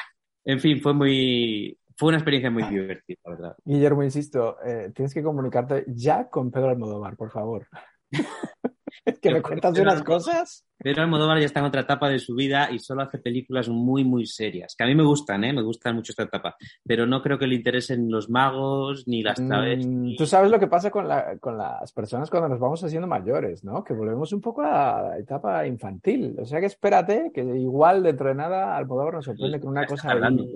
en 0.44 0.60
fin, 0.60 0.80
fue 0.80 0.94
muy, 0.94 1.78
fue 1.96 2.08
una 2.08 2.18
experiencia 2.18 2.50
muy 2.50 2.62
divertida, 2.64 3.18
la 3.24 3.30
verdad. 3.30 3.56
Guillermo, 3.64 4.02
insisto, 4.02 4.56
eh, 4.64 4.90
tienes 4.94 5.12
que 5.12 5.22
comunicarte 5.22 5.84
ya 5.88 6.28
con 6.28 6.50
Pedro 6.50 6.70
Almodóvar, 6.70 7.16
por 7.16 7.30
favor. 7.30 7.66
que 9.22 9.30
me 9.30 9.42
cuentas 9.42 9.78
unas 9.78 10.02
cosas. 10.02 10.66
Pedro 10.82 11.02
Almodóvar 11.02 11.38
ya 11.38 11.44
está 11.44 11.60
en 11.60 11.66
otra 11.66 11.82
etapa 11.82 12.08
de 12.08 12.18
su 12.18 12.34
vida 12.34 12.70
y 12.72 12.78
solo 12.78 13.02
hace 13.02 13.18
películas 13.18 13.68
muy, 13.68 14.02
muy 14.02 14.24
serias, 14.24 14.74
que 14.74 14.84
a 14.84 14.86
mí 14.86 14.94
me 14.94 15.04
gustan, 15.04 15.44
¿eh? 15.44 15.52
me 15.52 15.60
gustan 15.60 15.94
mucho 15.94 16.12
esta 16.12 16.22
etapa, 16.22 16.56
pero 16.82 17.06
no 17.06 17.20
creo 17.20 17.38
que 17.38 17.46
le 17.46 17.56
interesen 17.56 18.10
los 18.10 18.30
magos 18.30 19.06
ni 19.06 19.22
las 19.22 19.36
traves. 19.44 19.86
Mm, 19.86 20.16
tú 20.16 20.24
sabes 20.24 20.50
lo 20.50 20.58
que 20.58 20.68
pasa 20.68 20.90
con, 20.90 21.06
la, 21.06 21.36
con 21.38 21.58
las 21.58 21.92
personas 21.92 22.30
cuando 22.30 22.48
nos 22.48 22.58
vamos 22.58 22.82
haciendo 22.82 23.06
mayores, 23.06 23.62
¿no? 23.62 23.84
Que 23.84 23.92
volvemos 23.92 24.32
un 24.32 24.40
poco 24.40 24.62
a 24.62 25.02
la 25.02 25.18
etapa 25.18 25.66
infantil. 25.66 26.36
O 26.38 26.46
sea 26.46 26.60
que 26.60 26.66
espérate, 26.66 27.30
que 27.34 27.42
igual 27.42 28.02
dentro 28.02 28.28
de 28.28 28.34
nada 28.36 28.74
Almodóvar 28.74 29.14
nos 29.14 29.26
sorprende 29.26 29.60
con 29.60 29.70
una 29.70 29.86
cosa... 29.86 30.10
Hablando, 30.10 30.46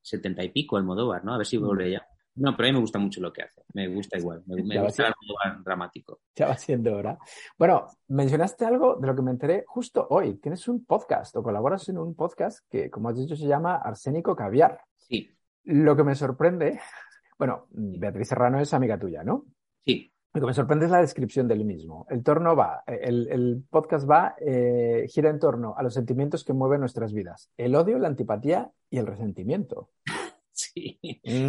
setenta 0.00 0.42
y 0.42 0.48
pico 0.48 0.78
Almodóvar, 0.78 1.22
¿no? 1.22 1.34
A 1.34 1.38
ver 1.38 1.46
si 1.46 1.58
vuelve 1.58 1.90
ya. 1.90 2.06
No, 2.36 2.56
pero 2.56 2.68
a 2.68 2.70
mí 2.70 2.72
me 2.74 2.80
gusta 2.80 2.98
mucho 2.98 3.20
lo 3.20 3.32
que 3.32 3.42
hace. 3.42 3.62
Me 3.74 3.86
gusta 3.88 4.18
igual. 4.18 4.42
Me, 4.46 4.80
gusta 4.80 5.06
el 5.06 5.62
dramático. 5.62 6.20
Ya 6.34 6.48
va 6.48 6.56
siendo 6.56 6.96
hora. 6.96 7.16
Bueno, 7.56 7.86
mencionaste 8.08 8.64
algo 8.64 8.96
de 8.96 9.06
lo 9.06 9.14
que 9.14 9.22
me 9.22 9.30
enteré 9.30 9.64
justo 9.66 10.06
hoy. 10.10 10.34
Tienes 10.38 10.66
un 10.66 10.84
podcast 10.84 11.36
o 11.36 11.42
colaboras 11.42 11.88
en 11.88 11.98
un 11.98 12.14
podcast 12.14 12.64
que, 12.68 12.90
como 12.90 13.08
has 13.08 13.16
dicho, 13.16 13.36
se 13.36 13.46
llama 13.46 13.76
Arsénico 13.76 14.34
Caviar. 14.34 14.80
Sí. 14.96 15.30
Lo 15.64 15.94
que 15.94 16.02
me 16.02 16.16
sorprende, 16.16 16.80
bueno, 17.38 17.66
Beatriz 17.70 18.28
Serrano 18.28 18.60
es 18.60 18.74
amiga 18.74 18.98
tuya, 18.98 19.22
¿no? 19.22 19.46
Sí. 19.84 20.10
Lo 20.32 20.40
que 20.40 20.46
me 20.48 20.54
sorprende 20.54 20.86
es 20.86 20.90
la 20.90 21.00
descripción 21.00 21.46
del 21.46 21.64
mismo. 21.64 22.06
El 22.10 22.24
torno 22.24 22.56
va, 22.56 22.82
el, 22.88 23.28
el 23.30 23.62
podcast 23.70 24.10
va, 24.10 24.34
eh, 24.44 25.06
gira 25.08 25.30
en 25.30 25.38
torno 25.38 25.76
a 25.76 25.82
los 25.84 25.94
sentimientos 25.94 26.42
que 26.42 26.52
mueven 26.52 26.80
nuestras 26.80 27.12
vidas. 27.12 27.52
El 27.56 27.76
odio, 27.76 28.00
la 28.00 28.08
antipatía 28.08 28.72
y 28.90 28.98
el 28.98 29.06
resentimiento. 29.06 29.90
Sí. 30.54 30.98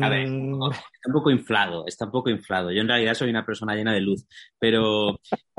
A 0.02 0.10
ver, 0.10 0.28
mm. 0.28 0.72
está 0.72 1.08
un 1.08 1.14
poco 1.14 1.30
inflado, 1.30 1.86
está 1.86 2.06
un 2.06 2.12
poco 2.12 2.30
inflado. 2.32 2.72
Yo 2.72 2.82
en 2.82 2.88
realidad 2.88 3.14
soy 3.14 3.30
una 3.30 3.46
persona 3.46 3.76
llena 3.76 3.94
de 3.94 4.02
luz, 4.02 4.26
pero, 4.58 5.12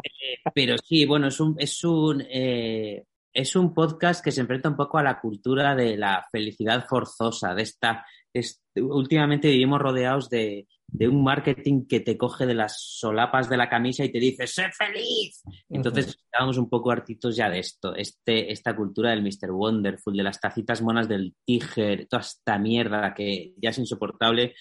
eh, 0.02 0.38
pero 0.52 0.76
sí, 0.78 1.06
bueno, 1.06 1.28
es 1.28 1.38
un, 1.38 1.54
es 1.58 1.84
un, 1.84 2.22
eh, 2.28 3.04
es 3.32 3.54
un 3.54 3.72
podcast 3.72 4.24
que 4.24 4.32
se 4.32 4.40
enfrenta 4.40 4.68
un 4.68 4.76
poco 4.76 4.98
a 4.98 5.02
la 5.04 5.20
cultura 5.20 5.76
de 5.76 5.96
la 5.96 6.26
felicidad 6.32 6.86
forzosa, 6.88 7.54
de 7.54 7.62
esta, 7.62 8.04
últimamente 8.74 9.48
vivimos 9.48 9.80
rodeados 9.80 10.28
de, 10.28 10.66
de 10.88 11.08
un 11.08 11.22
marketing 11.22 11.86
que 11.86 12.00
te 12.00 12.16
coge 12.16 12.46
de 12.46 12.54
las 12.54 12.80
solapas 12.80 13.48
de 13.48 13.56
la 13.56 13.68
camisa 13.68 14.04
y 14.04 14.12
te 14.12 14.18
dice 14.18 14.46
¡sé 14.46 14.70
feliz! 14.70 15.42
Entonces 15.68 16.08
estábamos 16.08 16.58
un 16.58 16.68
poco 16.68 16.90
hartitos 16.90 17.36
ya 17.36 17.50
de 17.50 17.58
esto, 17.58 17.94
este, 17.94 18.52
esta 18.52 18.74
cultura 18.74 19.10
del 19.10 19.22
Mr. 19.22 19.50
Wonderful, 19.50 20.16
de 20.16 20.22
las 20.22 20.40
tacitas 20.40 20.82
monas 20.82 21.08
del 21.08 21.34
Tiger, 21.44 22.06
toda 22.08 22.20
esta 22.20 22.58
mierda 22.58 23.14
que 23.14 23.54
ya 23.56 23.70
es 23.70 23.78
insoportable. 23.78 24.54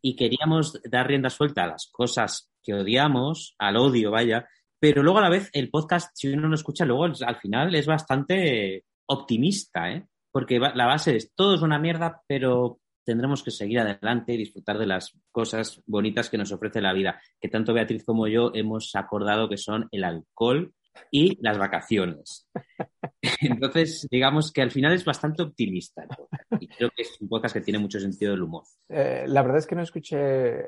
Y 0.00 0.16
queríamos 0.16 0.80
dar 0.90 1.08
rienda 1.08 1.30
suelta 1.30 1.64
a 1.64 1.68
las 1.68 1.88
cosas 1.90 2.50
que 2.62 2.74
odiamos, 2.74 3.54
al 3.58 3.76
odio, 3.76 4.10
vaya, 4.10 4.46
pero 4.82 5.02
luego 5.02 5.18
a 5.18 5.22
la 5.22 5.30
vez 5.30 5.48
el 5.52 5.70
podcast, 5.70 6.10
si 6.14 6.28
uno 6.28 6.48
lo 6.48 6.54
escucha, 6.54 6.84
luego 6.84 7.04
al 7.04 7.36
final 7.36 7.74
es 7.74 7.86
bastante 7.86 8.84
optimista, 9.06 9.92
¿eh? 9.92 10.06
Porque 10.32 10.58
la 10.58 10.86
base 10.86 11.16
es 11.16 11.32
todo 11.34 11.54
es 11.54 11.62
una 11.62 11.78
mierda, 11.78 12.22
pero 12.26 12.80
tendremos 13.04 13.42
que 13.42 13.50
seguir 13.50 13.80
adelante 13.80 14.34
y 14.34 14.38
disfrutar 14.38 14.78
de 14.78 14.86
las 14.86 15.18
cosas 15.30 15.82
bonitas 15.86 16.30
que 16.30 16.38
nos 16.38 16.52
ofrece 16.52 16.80
la 16.80 16.92
vida, 16.92 17.20
que 17.40 17.48
tanto 17.48 17.74
Beatriz 17.74 18.04
como 18.04 18.28
yo 18.28 18.52
hemos 18.54 18.94
acordado 18.94 19.48
que 19.48 19.56
son 19.56 19.88
el 19.90 20.04
alcohol 20.04 20.72
y 21.10 21.38
las 21.42 21.58
vacaciones. 21.58 22.48
Entonces, 23.40 24.06
digamos 24.10 24.52
que 24.52 24.62
al 24.62 24.70
final 24.70 24.92
es 24.92 25.04
bastante 25.04 25.42
optimista. 25.42 26.06
Y 26.58 26.68
creo 26.68 26.90
que 26.94 27.02
es 27.02 27.20
un 27.20 27.28
podcast 27.28 27.54
que 27.54 27.60
tiene 27.60 27.78
mucho 27.78 28.00
sentido 28.00 28.32
del 28.32 28.42
humor. 28.42 28.64
Eh, 28.88 29.24
la 29.26 29.42
verdad 29.42 29.58
es 29.58 29.66
que 29.66 29.74
no 29.74 29.82
escuché 29.82 30.66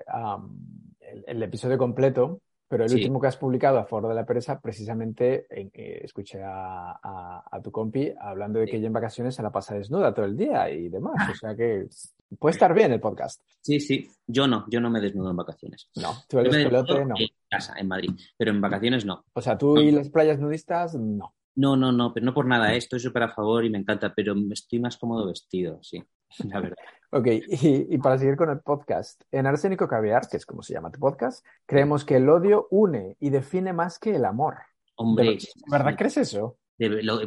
el, 1.27 1.43
episodio 1.43 1.79
completo, 1.79 2.41
pero 2.69 2.85
el 2.85 2.93
último 2.93 3.21
que 3.21 3.27
has 3.27 3.37
publicado 3.37 3.79
a 3.79 3.85
favor 3.85 4.09
de 4.09 4.15
la 4.15 4.27
pereza, 4.27 4.61
precisamente 4.61 5.47
eh, 5.51 6.01
escuché 6.03 6.41
a, 6.43 7.61
tu 7.63 7.71
compi 7.71 8.13
hablando 8.21 8.59
de 8.59 8.67
que 8.67 8.77
ella 8.77 8.89
en 8.89 8.93
vacaciones 8.93 9.35
se 9.35 9.43
la 9.43 9.53
pasa 9.53 9.75
desnuda 9.75 10.15
todo 10.15 10.27
el 10.27 10.37
día 10.37 10.71
y 10.71 10.89
demás. 10.89 11.31
O 11.31 11.35
sea 11.35 11.55
que 11.55 11.87
puede 12.39 12.53
estar 12.53 12.75
bien 12.75 12.93
el 12.93 13.01
podcast. 13.01 13.43
Sí, 13.61 13.81
sí. 13.81 14.11
Yo 14.27 14.47
no, 14.47 14.65
yo 14.69 14.81
no 14.81 14.91
me 14.91 15.01
desnudo 15.01 15.31
en 15.31 15.37
vacaciones. 15.37 15.91
No, 15.97 16.15
tú 16.29 16.39
eres 16.39 16.55
pelote, 16.55 17.05
no. 17.05 17.15
En 17.19 17.29
casa, 17.49 17.75
en 17.77 17.89
Madrid, 17.89 18.11
pero 18.37 18.51
en 18.51 18.61
vacaciones 18.61 19.05
no. 19.05 19.25
O 19.33 19.41
sea, 19.41 19.57
tú 19.59 19.79
y 19.79 19.91
las 19.91 20.09
playas 20.11 20.39
nudistas, 20.39 20.95
no. 20.95 21.35
No, 21.57 21.77
no, 21.77 21.93
no, 21.93 22.13
pero 22.13 22.27
no 22.27 22.35
por 22.35 22.47
nada, 22.47 22.75
¿eh? 22.75 22.79
estoy 22.79 22.99
súper 22.99 23.23
a 23.23 23.33
favor 23.33 23.65
y 23.65 23.71
me 23.71 23.79
encanta, 23.79 24.13
pero 24.13 24.35
estoy 24.51 24.81
más 24.81 24.97
cómodo 24.97 25.27
vestido, 25.27 25.79
sí, 25.83 26.03
la 26.49 26.61
verdad. 26.61 26.77
ok, 27.11 27.27
y, 27.49 27.99
para 27.99 28.19
seguir 28.19 28.37
con 28.37 28.51
el 28.51 28.59
podcast, 28.59 29.23
en 29.31 29.47
Arsénico 29.47 29.87
Caviar, 29.87 30.29
que 30.29 30.37
es 30.37 30.47
como 30.47 30.63
se 30.63 30.75
llama 30.75 30.91
tu 30.91 30.99
podcast, 30.99 31.47
creemos 31.65 32.05
que 32.05 32.17
el 32.17 32.29
odio 32.29 32.67
une 32.71 33.17
y 33.21 33.31
define 33.31 33.73
más 33.73 34.01
que 34.01 34.17
el 34.17 34.25
amor. 34.25 34.57
Hombre, 34.97 35.39
¿verdad 35.71 35.95
crees 35.97 36.17
eso? 36.17 36.59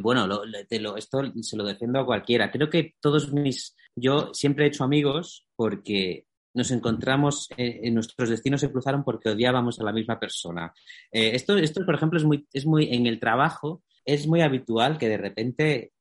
bueno, 0.02 0.28
esto 0.98 1.22
se 1.42 1.58
lo 1.58 1.64
defiendo 1.64 2.00
a 2.00 2.06
cualquiera. 2.06 2.52
Creo 2.52 2.70
que 2.70 2.96
todos 3.00 3.32
mis. 3.32 3.76
Yo 4.00 4.34
siempre 4.34 4.66
he 4.66 4.68
hecho 4.70 4.84
amigos 4.84 5.48
porque 5.56 6.26
nos 6.54 6.72
encontramos, 6.72 7.50
en 7.58 7.94
nuestros 7.94 8.30
destinos 8.30 8.62
se 8.62 8.72
cruzaron 8.72 9.04
porque 9.04 9.30
odiábamos 9.30 9.80
a 9.80 9.84
la 9.84 9.92
misma 9.92 10.20
persona. 10.20 10.74
esto, 11.12 11.58
esto, 11.58 11.86
por 11.86 11.96
ejemplo, 11.96 12.18
es 12.18 12.26
muy, 12.26 12.48
es 12.52 12.66
muy, 12.66 12.94
en 12.94 13.06
el 13.06 13.20
trabajo 13.20 13.84
es 14.06 14.26
muy 14.26 14.42
habitual 14.42 14.98
que 14.98 15.10
de 15.10 15.18
repente 15.18 15.92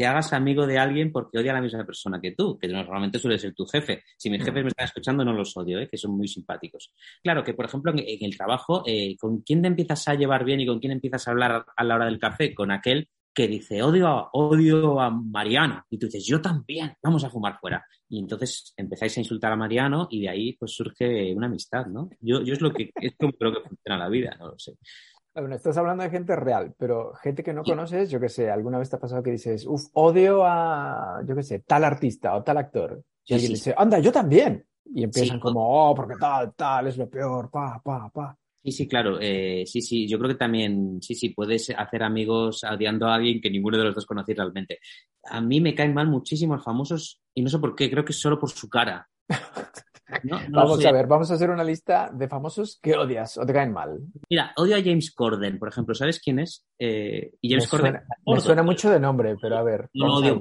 te 0.00 0.06
hagas 0.06 0.32
amigo 0.32 0.66
de 0.66 0.78
alguien 0.78 1.12
porque 1.12 1.38
odia 1.38 1.50
a 1.50 1.56
la 1.56 1.60
misma 1.60 1.84
persona 1.84 2.18
que 2.22 2.32
tú, 2.32 2.58
que 2.58 2.66
normalmente 2.68 3.18
suele 3.18 3.38
ser 3.38 3.52
tu 3.52 3.66
jefe. 3.66 4.02
Si 4.16 4.30
mis 4.30 4.42
jefes 4.42 4.62
me 4.62 4.68
están 4.68 4.86
escuchando, 4.86 5.22
no 5.26 5.34
los 5.34 5.54
odio, 5.58 5.78
¿eh? 5.78 5.90
que 5.90 5.98
son 5.98 6.12
muy 6.12 6.26
simpáticos. 6.26 6.90
Claro 7.22 7.44
que, 7.44 7.52
por 7.52 7.66
ejemplo, 7.66 7.92
en, 7.94 8.24
el 8.24 8.34
trabajo, 8.34 8.82
eh, 8.86 9.14
¿con 9.18 9.42
quién 9.42 9.60
te 9.60 9.68
empiezas 9.68 10.08
a 10.08 10.14
llevar 10.14 10.46
bien 10.46 10.58
y 10.58 10.66
con 10.66 10.78
quién 10.78 10.92
empiezas 10.92 11.28
a 11.28 11.32
hablar 11.32 11.66
a 11.76 11.84
la 11.84 11.96
hora 11.96 12.06
del 12.06 12.18
café? 12.18 12.54
Con 12.54 12.70
aquel 12.70 13.10
que 13.32 13.48
dice, 13.48 13.82
odio 13.82 14.08
a, 14.08 14.30
odio 14.32 15.00
a 15.00 15.10
Mariano. 15.10 15.84
Y 15.88 15.98
tú 15.98 16.06
dices, 16.06 16.26
yo 16.26 16.40
también, 16.40 16.94
vamos 17.02 17.24
a 17.24 17.30
fumar 17.30 17.58
fuera. 17.60 17.84
Y 18.08 18.18
entonces 18.18 18.74
empezáis 18.76 19.16
a 19.16 19.20
insultar 19.20 19.52
a 19.52 19.56
Mariano 19.56 20.08
y 20.10 20.22
de 20.22 20.28
ahí 20.28 20.52
pues 20.54 20.72
surge 20.72 21.34
una 21.34 21.46
amistad, 21.46 21.86
¿no? 21.86 22.10
Yo, 22.20 22.42
yo 22.42 22.54
es 22.54 22.60
lo 22.60 22.72
que 22.72 22.90
es 22.94 23.14
como 23.16 23.32
creo 23.32 23.52
que 23.52 23.68
funciona 23.68 23.98
la 23.98 24.08
vida, 24.08 24.36
no 24.38 24.48
lo 24.48 24.58
sé. 24.58 24.76
Bueno, 25.32 25.54
estás 25.54 25.76
hablando 25.76 26.02
de 26.02 26.10
gente 26.10 26.34
real, 26.34 26.74
pero 26.76 27.14
gente 27.14 27.44
que 27.44 27.52
no 27.52 27.62
conoces, 27.62 28.10
yo 28.10 28.18
qué 28.18 28.28
sé, 28.28 28.50
alguna 28.50 28.78
vez 28.78 28.90
te 28.90 28.96
ha 28.96 29.00
pasado 29.00 29.22
que 29.22 29.30
dices, 29.30 29.64
uff, 29.64 29.86
odio 29.92 30.44
a, 30.44 31.22
yo 31.24 31.36
qué 31.36 31.42
sé, 31.44 31.60
tal 31.60 31.84
artista 31.84 32.34
o 32.34 32.42
tal 32.42 32.58
actor. 32.58 33.00
Y 33.24 33.34
alguien 33.34 33.52
dice, 33.52 33.72
anda, 33.76 34.00
yo 34.00 34.10
también. 34.10 34.66
Y 34.92 35.04
empiezan 35.04 35.38
como, 35.38 35.60
oh, 35.90 35.94
porque 35.94 36.16
tal, 36.18 36.52
tal, 36.54 36.88
es 36.88 36.96
lo 36.96 37.08
peor, 37.08 37.48
pa, 37.48 37.80
pa, 37.82 38.10
pa. 38.10 38.36
Sí, 38.62 38.72
sí, 38.72 38.88
claro. 38.88 39.18
Eh, 39.20 39.64
sí, 39.66 39.80
sí, 39.80 40.06
yo 40.06 40.18
creo 40.18 40.30
que 40.30 40.36
también, 40.36 41.00
sí, 41.00 41.14
sí, 41.14 41.30
puedes 41.30 41.70
hacer 41.70 42.02
amigos 42.02 42.62
odiando 42.64 43.06
a 43.06 43.14
alguien 43.14 43.40
que 43.40 43.50
ninguno 43.50 43.78
de 43.78 43.84
los 43.84 43.94
dos 43.94 44.06
conocéis 44.06 44.36
realmente. 44.36 44.80
A 45.24 45.40
mí 45.40 45.60
me 45.60 45.74
caen 45.74 45.94
mal 45.94 46.08
muchísimos 46.08 46.62
famosos 46.62 47.20
y 47.34 47.42
no 47.42 47.48
sé 47.48 47.58
por 47.58 47.74
qué, 47.74 47.90
creo 47.90 48.04
que 48.04 48.12
es 48.12 48.20
solo 48.20 48.38
por 48.38 48.50
su 48.50 48.68
cara. 48.68 49.08
vamos 50.50 50.84
a 50.84 50.92
ver, 50.92 51.06
vamos 51.06 51.30
a 51.30 51.34
hacer 51.34 51.50
una 51.50 51.64
lista 51.64 52.10
de 52.12 52.28
famosos 52.28 52.78
que 52.82 52.94
odias 52.94 53.38
o 53.38 53.46
te 53.46 53.52
caen 53.52 53.72
mal. 53.72 53.98
Mira, 54.28 54.52
odio 54.56 54.76
a 54.76 54.82
James 54.82 55.10
Corden, 55.14 55.58
por 55.58 55.68
ejemplo. 55.68 55.94
¿Sabes 55.94 56.20
quién 56.20 56.40
es? 56.40 56.66
Eh, 56.78 57.32
y 57.40 57.50
James 57.50 57.64
me, 57.64 57.70
Corden, 57.70 57.92
suena, 57.92 58.06
me 58.26 58.40
suena 58.40 58.62
mucho 58.62 58.90
de 58.90 59.00
nombre, 59.00 59.36
pero 59.40 59.56
a 59.56 59.62
ver. 59.62 59.88
Lo 59.94 60.14
odio, 60.14 60.38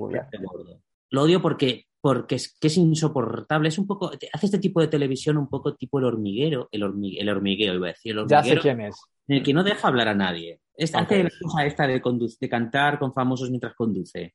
lo 1.11 1.21
odio 1.21 1.41
porque, 1.41 1.85
porque 2.01 2.35
es, 2.35 2.57
que 2.59 2.67
es 2.67 2.77
insoportable. 2.77 3.69
Es 3.69 3.77
un 3.77 3.87
poco. 3.87 4.11
Hace 4.33 4.45
este 4.45 4.59
tipo 4.59 4.81
de 4.81 4.87
televisión 4.87 5.37
un 5.37 5.49
poco 5.49 5.75
tipo 5.75 5.99
el 5.99 6.05
hormiguero. 6.05 6.69
El, 6.71 6.83
el 7.17 7.29
hormigueo, 7.29 7.73
iba 7.73 7.87
a 7.87 7.91
decir. 7.91 8.17
El 8.17 8.27
ya 8.27 8.43
sé 8.43 8.57
quién 8.57 8.81
es. 8.81 8.95
En 9.27 9.37
el 9.37 9.43
que 9.43 9.53
no 9.53 9.63
deja 9.63 9.87
hablar 9.87 10.07
a 10.07 10.15
nadie. 10.15 10.59
Esta, 10.75 10.99
Hace 10.99 11.23
la 11.23 11.29
cosa 11.41 11.65
esta 11.65 11.85
de, 11.85 12.01
de, 12.39 12.49
cantar 12.49 12.97
con 12.99 13.13
famosos 13.13 13.49
mientras 13.49 13.75
conduce. 13.75 14.33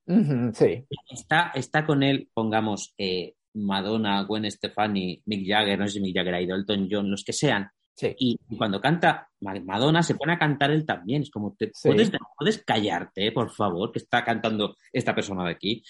sí. 0.52 0.84
Está, 1.10 1.52
está 1.54 1.86
con 1.86 2.02
él, 2.02 2.28
pongamos, 2.34 2.94
eh, 2.98 3.34
Madonna, 3.54 4.22
Gwen 4.24 4.50
Stefani, 4.50 5.22
Mick 5.24 5.48
Jagger, 5.48 5.78
no 5.78 5.86
sé 5.86 5.94
si 5.94 6.00
Mick 6.00 6.14
Jagger 6.14 6.34
ha 6.34 6.42
ido, 6.42 6.54
Elton 6.54 6.88
John, 6.90 7.10
los 7.10 7.24
que 7.24 7.32
sean. 7.32 7.70
Y, 8.18 8.36
cuando 8.58 8.80
canta 8.80 9.28
Madonna, 9.40 10.02
se 10.02 10.16
pone 10.16 10.32
a 10.32 10.38
cantar 10.38 10.70
él 10.70 10.84
también. 10.84 11.22
Es 11.22 11.30
como, 11.30 11.54
te, 11.56 11.70
¿puedes, 11.82 12.62
callarte, 12.64 13.30
por 13.32 13.50
favor, 13.50 13.92
que 13.92 14.00
está 14.00 14.24
cantando 14.24 14.76
esta 14.92 15.14
persona 15.14 15.44
de 15.44 15.50
aquí? 15.50 15.82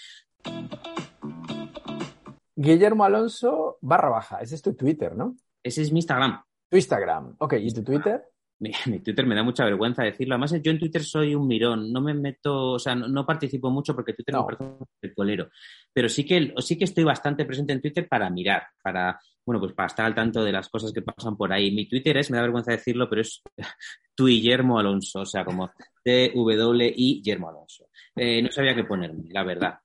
Guillermo 2.57 3.05
Alonso 3.05 3.79
barra 3.81 4.11
baja. 4.11 4.39
Ese 4.39 4.55
es 4.55 4.63
tu 4.63 4.75
Twitter, 4.75 5.17
¿no? 5.17 5.37
Ese 5.63 5.83
es 5.83 5.93
mi 5.93 5.99
Instagram. 5.99 6.43
Tu 6.69 6.77
Instagram. 6.77 7.37
Ok, 7.39 7.55
¿y 7.59 7.73
tu 7.73 7.83
Twitter? 7.83 8.23
mi, 8.87 9.01
Twitter 9.01 9.27
me 9.27 9.35
da 9.35 9.43
mucha 9.43 9.65
vergüenza 9.65 10.03
decirlo. 10.03 10.35
Además, 10.35 10.55
yo 10.63 10.71
en 10.71 10.79
Twitter 10.79 11.03
soy 11.03 11.35
un 11.35 11.47
mirón, 11.47 11.93
no 11.93 12.01
me 12.01 12.15
meto, 12.15 12.73
o 12.73 12.79
sea, 12.79 12.95
no, 12.95 13.27
participo 13.27 13.71
mucho 13.71 13.95
porque 13.95 14.15
Twitter 14.15 14.35
me 14.35 14.45
parece 14.45 14.65
el 15.03 15.15
colero. 15.15 15.49
Pero 15.93 16.09
sí 16.09 16.25
que, 16.25 16.55
sí 16.59 16.79
que 16.79 16.85
estoy 16.85 17.05
bastante 17.05 17.45
presente 17.45 17.73
en 17.73 17.81
Twitter 17.81 18.09
para 18.09 18.31
mirar, 18.31 18.63
para, 18.83 19.19
bueno, 19.45 19.61
pues 19.61 19.73
para 19.73 19.89
estar 19.89 20.07
al 20.07 20.15
tanto 20.15 20.45
de 20.45 20.53
las 20.53 20.69
cosas 20.69 20.93
que 20.93 21.03
pasan 21.03 21.37
por 21.37 21.53
ahí. 21.53 21.75
Mi 21.75 21.89
Twitter 21.89 22.17
es, 22.17 22.31
me 22.31 22.37
da 22.37 22.43
vergüenza 22.43 22.73
decirlo, 22.73 23.09
pero 23.09 23.23
es 23.23 23.43
tu 24.15 24.27
Guillermo 24.27 24.79
Alonso, 24.79 25.21
o 25.21 25.27
sea, 25.27 25.45
como 25.45 25.71
T-W-I 26.03 27.17
Guillermo 27.17 27.49
Alonso. 27.49 27.89
Eh, 28.17 28.43
no 28.43 28.51
sabía 28.51 28.75
qué 28.75 28.85
ponerme, 28.85 29.25
la 29.31 29.45
verdad. 29.45 29.79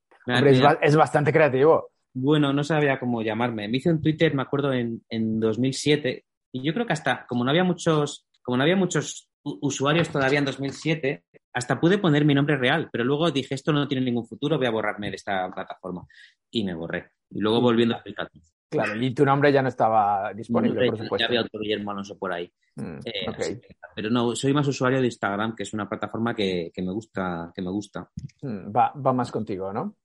es, 0.82 0.96
bastante 0.96 1.34
creativo. 1.34 1.92
Bueno, 2.22 2.54
no 2.54 2.64
sabía 2.64 3.00
cómo 3.00 3.22
llamarme. 3.22 3.68
Me 3.68 3.78
hice 3.78 3.92
un 3.92 4.02
Twitter, 4.02 4.34
me 4.34 4.42
acuerdo, 4.42 4.74
en, 4.74 5.04
en 5.10 5.40
2007, 5.40 6.26
y 6.52 6.64
yo 6.64 6.74
creo 6.74 6.86
que 6.86 6.94
hasta, 6.94 7.26
como 7.28 7.44
no 7.44 7.52
había 7.52 7.64
muchos 7.64 8.30
como 8.50 8.58
no 8.58 8.64
había 8.64 8.76
muchos 8.76 9.30
usuarios 9.44 10.10
todavía 10.10 10.40
en 10.40 10.46
2007, 10.46 11.24
hasta 11.54 11.80
pude 11.80 12.00
poner 12.00 12.26
mi 12.26 12.34
nombre 12.34 12.58
real, 12.58 12.90
pero 12.92 13.04
luego 13.04 13.30
dije, 13.30 13.54
esto 13.54 13.72
no 13.72 13.88
tiene 13.88 14.04
ningún 14.04 14.28
futuro, 14.28 14.58
voy 14.58 14.66
a 14.66 14.72
borrarme 14.72 15.12
de 15.12 15.18
esta 15.18 15.50
plataforma. 15.52 16.04
Y 16.50 16.64
me 16.64 16.74
borré. 16.74 17.12
Y 17.30 17.42
luego 17.42 17.62
volviendo 17.62 17.94
a 17.94 18.00
aplicar. 18.00 18.28
Claro, 18.68 19.00
y 19.00 19.14
tu 19.14 19.24
nombre 19.24 19.52
ya 19.52 19.62
no 19.62 19.70
estaba 19.70 20.34
disponible, 20.34 20.88
por 20.88 20.98
supuesto. 20.98 21.18
Ya 21.18 21.28
había 21.28 21.42
otro 21.42 21.60
Guillermo 21.60 21.92
Alonso 21.92 22.18
por 22.18 22.34
ahí. 22.34 22.52
Mm, 22.76 23.00
eh, 23.06 23.62
pero 23.96 24.10
no, 24.10 24.36
soy 24.36 24.52
más 24.54 24.68
usuario 24.68 25.00
de 25.00 25.06
Instagram, 25.06 25.56
que 25.56 25.64
es 25.64 25.74
una 25.74 25.88
plataforma 25.88 26.34
que, 26.36 26.72
me 26.78 26.92
gusta. 26.92 27.52
Que 27.54 27.62
me 27.62 27.70
gusta. 27.70 28.10
Mm, 28.42 28.76
va, 28.76 28.94
va, 28.94 29.14
más 29.14 29.32
contigo, 29.32 29.72
¿no? 29.72 29.96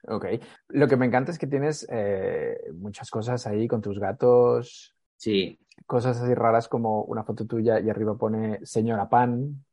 Sí. 0.00 0.06
Ok. 0.08 0.26
Lo 0.68 0.88
que 0.88 0.96
me 0.96 1.06
encanta 1.06 1.32
es 1.32 1.38
que 1.38 1.46
tienes 1.46 1.86
eh, 1.90 2.58
muchas 2.74 3.10
cosas 3.10 3.46
ahí 3.46 3.66
con 3.68 3.80
tus 3.80 3.98
gatos. 3.98 4.94
Sí 5.16 5.58
cosas 5.86 6.20
así 6.20 6.34
raras 6.34 6.68
como 6.68 7.02
una 7.04 7.24
foto 7.24 7.46
tuya 7.46 7.80
y 7.80 7.90
arriba 7.90 8.16
pone 8.16 8.64
señora 8.64 9.08
Pan. 9.08 9.64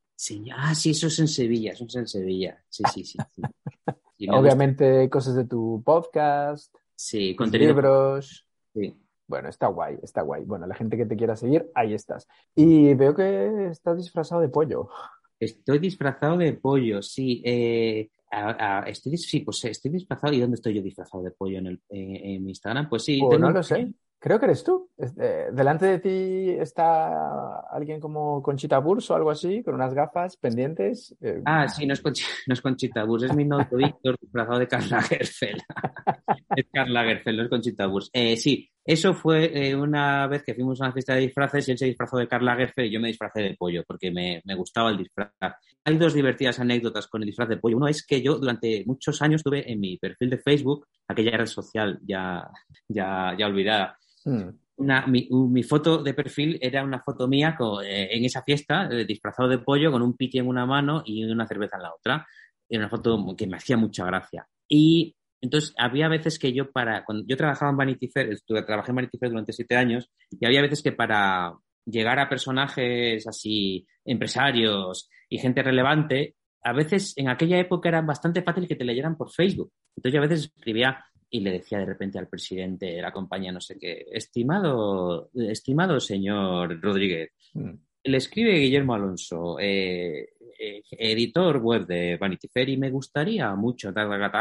ah, 0.56 0.76
sí, 0.76 0.92
eso 0.92 1.08
es 1.08 1.20
en 1.20 1.28
Sevilla, 1.28 1.72
eso 1.74 1.86
es 1.88 1.96
en 1.96 2.08
Sevilla. 2.08 2.64
Sí, 2.70 2.84
sí, 2.94 3.04
sí. 3.04 3.18
Obviamente 4.30 5.10
cosas 5.10 5.36
de 5.36 5.46
tu 5.46 5.82
podcast. 5.86 6.74
Sí, 6.96 7.36
contenido. 7.36 7.74
Libros. 7.74 8.48
Sí. 8.74 8.96
Bueno, 9.28 9.50
está 9.50 9.68
guay, 9.68 9.98
está 10.04 10.22
guay. 10.22 10.44
Bueno, 10.46 10.68
la 10.68 10.76
gente 10.76 10.98
que 10.98 11.06
te 11.06 11.16
quiera 11.16 11.36
seguir, 11.36 11.70
ahí 11.74 11.94
estás. 11.94 12.28
Y 12.54 12.94
veo 12.94 13.16
que 13.16 13.70
estás 13.72 13.98
disfrazado 13.98 14.42
de 14.42 14.50
pollo. 14.50 14.90
Estoy 15.40 15.80
disfrazado 15.80 16.38
de 16.38 16.54
pollo, 16.54 17.02
sí. 17.02 17.42
Eh, 17.44 18.10
estoy, 18.88 19.18
sí, 19.18 19.40
pues 19.42 19.64
estoy 19.66 19.92
disfrazado. 19.92 20.34
¿Y 20.34 20.40
dónde 20.40 20.56
estoy 20.56 20.74
yo 20.74 20.82
disfrazado 20.82 21.24
de 21.24 21.32
pollo 21.32 21.60
en, 21.60 21.68
el, 21.68 21.82
en 21.90 22.44
mi 22.44 22.52
Instagram? 22.52 22.90
Pues 22.90 23.04
sí. 23.04 23.20
Pues 23.20 23.40
no 23.40 23.52
lo 23.52 23.64
sé. 23.64 23.94
Creo 24.26 24.40
que 24.40 24.46
eres 24.46 24.64
tú. 24.64 24.90
Eh, 24.98 25.50
delante 25.54 25.86
de 25.86 26.00
ti 26.00 26.50
está 26.50 27.60
alguien 27.70 28.00
como 28.00 28.42
Conchita 28.42 28.80
Burs 28.80 29.12
o 29.12 29.16
algo 29.16 29.30
así, 29.30 29.62
con 29.62 29.76
unas 29.76 29.94
gafas 29.94 30.36
pendientes. 30.38 31.16
Eh, 31.22 31.44
ah, 31.46 31.68
sí, 31.68 31.86
no 31.86 31.94
es, 31.94 32.02
Conchita, 32.64 33.04
Burs, 33.04 33.22
es 33.22 33.36
mi 33.36 33.46
novio 33.46 33.78
Víctor, 33.78 34.18
disfrazado 34.20 34.58
de 34.58 34.68
Carla 34.68 34.98
Lagerfeld. 34.98 35.62
es 36.56 36.66
Carla 36.74 37.04
Lagerfeld, 37.04 37.38
no 37.38 37.44
es 37.44 37.50
Conchita 37.50 37.86
Burs. 37.86 38.10
Eh, 38.14 38.36
sí, 38.36 38.68
eso 38.86 39.14
fue 39.14 39.76
una 39.76 40.28
vez 40.28 40.44
que 40.44 40.54
fuimos 40.54 40.80
a 40.80 40.86
una 40.86 40.94
fiesta 40.94 41.16
de 41.16 41.22
disfraces 41.22 41.68
y 41.68 41.72
él 41.72 41.78
se 41.78 41.86
disfrazó 41.86 42.18
de 42.18 42.28
Carla 42.28 42.54
Lagerfeld 42.54 42.88
y 42.88 42.94
yo 42.94 43.00
me 43.00 43.08
disfrazé 43.08 43.42
de 43.42 43.56
pollo 43.56 43.84
porque 43.86 44.12
me, 44.12 44.42
me 44.46 44.56
gustaba 44.56 44.92
el 44.92 44.98
disfraz. 44.98 45.32
Hay 45.84 45.98
dos 45.98 46.14
divertidas 46.14 46.60
anécdotas 46.60 47.08
con 47.08 47.22
el 47.22 47.28
disfraz 47.28 47.50
de 47.50 47.58
pollo. 47.58 47.78
Uno 47.78 47.88
es 47.88 48.06
que 48.06 48.22
yo 48.22 48.38
durante 48.38 48.84
muchos 48.86 49.22
años 49.22 49.44
tuve 49.44 49.72
en 49.72 49.80
mi 49.80 49.98
perfil 49.98 50.30
de 50.30 50.38
Facebook, 50.38 50.88
aquella 51.08 51.38
red 51.38 51.48
social 51.48 52.00
ya, 52.06 52.48
ya, 52.88 53.36
ya 53.38 53.48
olvidada, 53.48 53.98
Hmm. 54.26 54.50
mi, 55.08 55.64
foto 55.64 56.02
de 56.02 56.16
perfil 56.16 56.58
era 56.60 56.84
una 56.84 57.00
foto 57.00 57.28
mía 57.28 57.56
eh, 57.84 58.10
en 58.12 58.26
esa 58.26 58.42
fiesta, 58.42 58.90
eh, 58.92 59.06
disfrazado 59.06 59.48
de 59.48 59.60
pollo, 59.60 59.92
con 59.92 60.02
un 60.02 60.18
piti 60.18 60.40
en 60.40 60.48
una 60.48 60.66
mano 60.66 61.04
y 61.06 61.24
una 61.24 61.48
cerveza 61.48 61.78
en 61.78 61.84
la 61.84 61.94
otra. 61.94 62.28
Era 62.68 62.82
una 62.82 62.90
foto 62.90 63.36
que 63.38 63.46
me 63.46 63.58
hacía 63.58 63.78
mucha 63.78 64.04
gracia. 64.06 64.48
Y 64.68 65.16
entonces 65.42 65.74
había 65.78 66.08
veces 66.08 66.40
que 66.40 66.54
yo 66.54 66.72
para, 66.72 67.04
cuando 67.06 67.26
yo 67.28 67.38
trabajaba 67.38 67.72
en 67.72 67.78
Vanity 67.78 68.08
Fair, 68.08 68.40
trabajé 68.66 68.92
en 68.92 68.96
Vanity 68.96 69.18
Fair 69.18 69.32
durante 69.32 69.54
siete 69.54 69.76
años, 69.76 70.10
y 70.32 70.46
había 70.46 70.62
veces 70.62 70.82
que 70.82 70.92
para 70.92 71.54
llegar 71.86 72.20
a 72.20 72.30
personajes 72.30 73.28
así, 73.28 73.86
empresarios 74.04 75.10
y 75.30 75.38
gente 75.38 75.62
relevante, 75.62 76.36
a 76.64 76.74
veces 76.74 77.14
en 77.18 77.30
aquella 77.30 77.60
época 77.60 77.90
era 77.90 78.02
bastante 78.02 78.42
fácil 78.42 78.68
que 78.68 78.76
te 78.76 78.86
leyeran 78.86 79.16
por 79.16 79.32
Facebook. 79.32 79.72
Entonces 79.96 80.14
yo 80.14 80.20
a 80.20 80.28
veces 80.28 80.52
escribía 80.56 81.04
y 81.30 81.42
le 81.42 81.52
decía 81.52 81.80
de 81.80 81.86
repente 81.86 82.18
al 82.18 82.28
presidente 82.28 82.88
de 82.88 83.02
la 83.02 83.12
compañía, 83.12 83.52
no 83.52 83.62
sé 83.62 83.78
qué, 83.78 84.06
estimado, 84.12 85.30
estimado 85.34 86.00
señor 86.00 86.82
Rodríguez, 86.82 87.32
mm. 87.54 87.72
le 88.06 88.18
escribe 88.18 88.60
Guillermo 88.60 88.94
Alonso, 88.94 89.58
eh, 89.60 90.30
eh, 90.58 90.82
editor 90.92 91.58
web 91.58 91.86
de 91.86 92.18
Vanity 92.18 92.48
Fair 92.48 92.70
y 92.70 92.78
me 92.78 92.90
gustaría 92.90 93.54
mucho, 93.56 93.94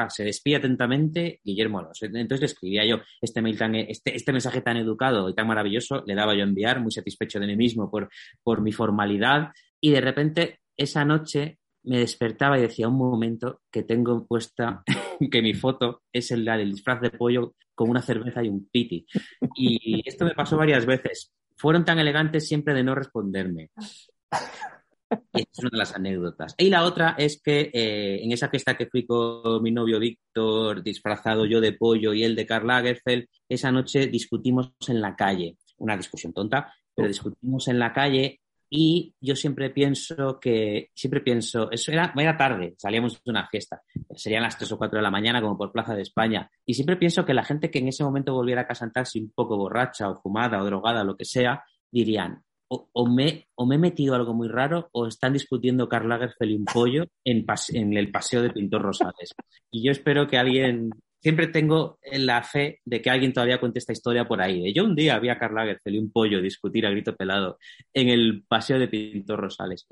se 0.09 0.25
despide 0.25 0.57
atentamente 0.57 1.41
Guillermo 1.43 1.79
Alonso. 1.79 2.07
Entonces 2.07 2.41
le 2.41 2.47
escribía 2.47 2.85
yo 2.85 3.01
este, 3.21 3.43
mail 3.43 3.59
tan, 3.59 3.75
este, 3.75 4.15
este 4.15 4.33
mensaje 4.33 4.61
tan 4.61 4.77
educado 4.77 5.29
y 5.29 5.35
tan 5.35 5.47
maravilloso, 5.47 6.03
le 6.07 6.15
daba 6.15 6.35
yo 6.35 6.41
a 6.41 6.49
enviar, 6.49 6.81
muy 6.81 6.93
satisfecho 6.93 7.41
de 7.41 7.47
mí 7.47 7.57
mismo 7.57 7.91
por, 7.91 8.09
por 8.43 8.61
mi 8.61 8.73
formalidad 8.73 9.51
y 9.81 9.91
de 9.91 10.01
repente 10.01 10.61
esa 10.77 11.05
noche 11.05 11.59
me 11.85 11.99
despertaba 11.99 12.59
y 12.59 12.63
decía 12.63 12.89
un 12.89 12.97
momento 12.97 13.61
que 13.71 13.83
tengo 13.83 14.27
puesta 14.27 14.83
que 15.31 15.43
mi 15.43 15.55
foto 15.55 16.03
es 16.13 16.31
el 16.31 16.45
del 16.45 16.73
disfraz 16.73 17.01
de 17.01 17.11
pollo 17.11 17.55
con 17.75 17.91
una 17.91 18.03
cerveza 18.03 18.43
y 18.43 18.49
un 18.49 18.69
piti. 18.69 19.07
Y 19.55 20.03
esto 20.09 20.25
me 20.25 20.35
pasó 20.35 20.57
varias 20.57 20.87
veces. 20.87 21.33
Fueron 21.57 21.85
tan 21.85 21.99
elegantes 21.99 22.47
siempre 22.47 22.75
de 22.75 22.85
no 22.85 22.95
responderme. 22.95 23.71
es 25.33 25.59
una 25.59 25.71
de 25.71 25.79
las 25.79 25.95
anécdotas. 25.95 26.55
Y 26.59 26.71
la 26.71 26.85
otra 26.85 27.15
es 27.19 27.41
que 27.43 27.71
eh, 27.73 28.23
en 28.23 28.33
esa 28.33 28.49
fiesta 28.49 28.77
que 28.77 28.87
fui 28.87 29.07
con 29.07 29.63
mi 29.63 29.71
novio 29.71 29.99
Víctor, 29.99 30.83
disfrazado 30.83 31.47
yo 31.47 31.61
de 31.61 31.73
pollo 31.73 32.13
y 32.13 32.25
él 32.25 32.35
de 32.35 32.47
Karl 32.47 32.67
Lagerfeld, 32.67 33.27
esa 33.49 33.73
noche 33.73 34.07
discutimos 34.07 34.73
en 34.89 35.01
la 35.01 35.15
calle. 35.17 35.57
Una 35.79 35.97
discusión 35.97 36.33
tonta, 36.33 36.73
pero 36.95 37.09
discutimos 37.09 37.69
en 37.69 37.79
la 37.79 37.93
calle 37.93 38.41
y 38.77 39.15
yo 39.21 39.37
siempre 39.37 39.71
pienso 39.71 40.41
que, 40.41 40.91
siempre 40.95 41.21
pienso, 41.21 41.71
eso 41.71 41.93
era, 41.93 42.13
era 42.17 42.37
tarde, 42.37 42.75
salíamos 42.77 43.23
de 43.23 43.31
una 43.31 43.47
fiesta, 43.47 43.81
serían 44.17 44.43
las 44.43 44.59
3 44.59 44.73
o 44.73 44.79
4 44.79 44.99
de 44.99 45.03
la 45.03 45.13
mañana 45.13 45.41
como 45.41 45.57
por 45.57 45.71
Plaza 45.71 45.95
de 45.95 46.03
España, 46.03 46.51
y 46.67 46.75
siempre 46.75 46.97
pienso 46.97 47.25
que 47.25 47.35
la 47.35 47.45
gente 47.45 47.71
que 47.71 47.79
en 47.79 47.87
ese 47.87 48.03
momento 48.03 48.35
volviera 48.35 48.63
a 48.63 48.67
casa 48.67 48.85
en 48.85 48.91
taxi 48.91 49.21
un 49.21 49.31
poco 49.31 49.57
borracha 49.57 50.11
o 50.11 50.17
fumada 50.17 50.61
o 50.61 50.65
drogada, 50.65 51.05
lo 51.05 51.17
que 51.17 51.25
sea, 51.25 51.63
dirían, 51.89 52.43
o, 52.69 53.07
me, 53.07 53.47
o 53.55 53.67
me 53.67 53.77
he 53.77 53.79
metido 53.79 54.15
algo 54.15 54.35
muy 54.35 54.49
raro 54.49 54.89
o 54.93 55.07
están 55.07 55.33
discutiendo 55.33 55.89
Karl 55.89 56.09
Lagerfeld 56.09 56.51
y 56.51 56.57
un 56.57 56.65
pollo 56.65 57.05
en, 57.25 57.45
en 57.73 57.97
el 57.97 58.11
paseo 58.11 58.43
de 58.43 58.51
Pintor 58.51 58.83
Rosales. 58.83 59.35
Y 59.71 59.85
yo 59.85 59.93
espero 59.93 60.27
que 60.27 60.39
alguien 60.39 60.91
siempre 61.21 61.47
tengo 61.47 61.99
la 62.13 62.43
fe 62.43 62.81
de 62.85 63.01
que 63.01 63.11
alguien 63.11 63.33
todavía 63.33 63.59
cuente 63.59 63.79
esta 63.79 63.93
historia 63.93 64.27
por 64.27 64.43
ahí. 64.43 64.73
Yo 64.75 64.85
un 64.85 64.95
día 64.95 65.19
vi 65.19 65.31
a 65.31 65.39
Karl 65.39 65.55
Lagerfeld 65.55 65.97
y 65.97 65.99
un 65.99 66.13
pollo 66.13 66.43
discutir 66.43 66.87
a 66.87 66.91
grito 66.91 67.17
pelado 67.17 67.59
en 67.93 68.09
el 68.09 68.45
paseo 68.47 68.79
de 68.79 68.89
Pintor 68.89 69.41
Rosales. 69.41 69.87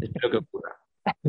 Espero 0.00 0.30
que 0.30 0.36
ocurra. 0.36 0.76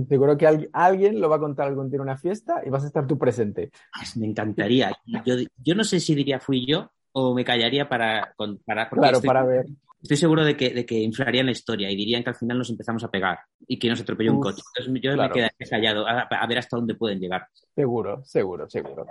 Seguro 0.08 0.38
que 0.38 0.70
alguien 0.74 1.22
lo 1.22 1.30
va 1.30 1.38
a 1.38 1.40
contar 1.40 1.68
algún 1.68 1.90
día 1.90 1.98
en 1.98 2.02
una 2.02 2.18
fiesta 2.18 2.62
y 2.66 2.70
vas 2.70 2.84
a 2.84 2.88
estar 2.88 3.08
tú 3.08 3.18
presente. 3.18 3.72
Me 4.16 4.28
encantaría. 4.28 4.92
Yo, 5.26 5.76
no 5.76 5.84
sé 5.84 6.00
si 6.00 6.14
diría 6.14 6.40
fui 6.40 6.66
yo 6.68 6.92
o 7.14 7.34
me 7.34 7.44
callaría 7.44 7.90
para... 7.90 8.36
para 8.66 8.90
claro, 8.90 9.22
para 9.22 9.44
ver. 9.44 9.66
Estoy 10.02 10.18
seguro 10.18 10.44
de 10.44 10.58
que, 10.58 10.72
de 10.72 10.86
que 10.86 11.00
inflarían 11.00 11.46
la 11.46 11.52
historia 11.52 11.90
y 11.92 11.96
dirían 11.96 12.24
que 12.24 12.32
al 12.32 12.36
final 12.36 12.58
nos 12.58 12.70
empezamos 12.70 13.04
a 13.04 13.12
pegar 13.12 13.40
y 13.68 13.78
que 13.78 13.88
nos 13.88 14.02
atropelló 14.02 14.34
un 14.34 14.42
coche. 14.42 14.62
Entonces 14.76 14.86
yo 14.86 14.92
me 14.92 15.30
quedaría 15.30 15.52
callado 15.70 16.06
a 16.08 16.48
ver 16.48 16.58
hasta 16.58 16.78
dónde 16.78 16.96
pueden 16.96 17.20
llegar. 17.20 17.48
Seguro, 17.76 18.24
seguro, 18.24 18.68
seguro. 18.68 19.06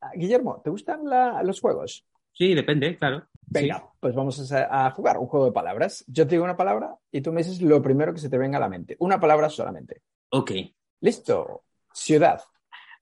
Ah, 0.00 0.12
Guillermo, 0.14 0.60
¿te 0.62 0.70
gustan 0.70 1.00
los 1.42 1.60
juegos? 1.60 2.06
Sí, 2.32 2.54
depende, 2.54 2.96
claro. 2.96 3.26
Venga, 3.46 3.88
pues 4.00 4.14
vamos 4.14 4.52
a, 4.52 4.90
jugar 4.90 5.18
un 5.18 5.26
juego 5.26 5.46
de 5.46 5.52
palabras. 5.52 6.04
Yo 6.08 6.26
te 6.26 6.34
digo 6.34 6.44
una 6.44 6.56
palabra 6.56 6.96
y 7.12 7.20
tú 7.20 7.32
me 7.32 7.42
dices 7.42 7.62
lo 7.62 7.80
primero 7.80 8.12
que 8.12 8.20
se 8.20 8.28
te 8.28 8.38
venga 8.38 8.58
a 8.58 8.60
la 8.60 8.68
mente. 8.68 8.96
Una 8.98 9.20
palabra 9.20 9.48
solamente. 9.48 10.02
Ok. 10.30 10.52
Listo. 11.00 11.64
Ciudad. 11.92 12.40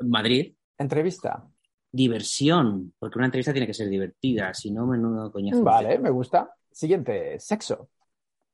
Madrid. 0.01 0.55
Entrevista. 0.77 1.49
Diversión, 1.95 2.95
porque 2.99 3.19
una 3.19 3.27
entrevista 3.27 3.53
tiene 3.53 3.67
que 3.67 3.75
ser 3.75 3.91
divertida, 3.91 4.55
si 4.55 4.71
no, 4.71 4.87
menudo 4.87 5.31
coñazo. 5.31 5.63
Vale, 5.63 5.99
me 5.99 6.09
gusta. 6.09 6.51
Siguiente, 6.71 7.39
sexo. 7.39 7.91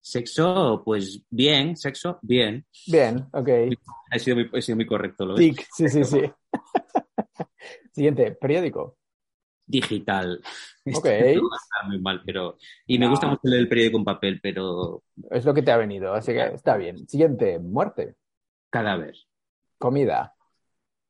Sexo, 0.01 0.83
pues 0.85 1.23
bien, 1.31 1.77
sexo, 1.77 2.19
bien. 2.21 2.67
Bien, 2.89 3.29
ok. 3.33 3.49
He 4.11 4.19
sido 4.19 4.39
muy, 4.51 4.63
sido 4.63 4.75
muy 4.75 4.87
correcto. 4.87 5.25
¿lo 5.25 5.37
sí, 5.37 5.55
sí, 5.71 6.05
sí. 6.05 6.23
Siguiente, 7.93 8.33
periódico. 8.33 8.97
Digital. 9.65 10.43
Ok. 10.95 11.07
muy 11.87 12.01
mal, 12.01 12.23
pero. 12.25 12.57
Y 12.87 12.99
me 12.99 13.09
gusta 13.09 13.29
mucho 13.29 13.43
leer 13.45 13.61
el 13.61 13.69
periódico 13.69 13.99
en 13.99 14.05
papel, 14.05 14.41
pero. 14.43 15.05
Es 15.31 15.45
lo 15.45 15.55
que 15.55 15.63
te 15.63 15.71
ha 15.71 15.77
venido, 15.77 16.13
así 16.15 16.33
que 16.33 16.43
está 16.55 16.77
bien. 16.77 17.07
Siguiente, 17.07 17.59
muerte. 17.61 18.17
Cadáver. 18.71 19.15
Comida. 19.79 20.35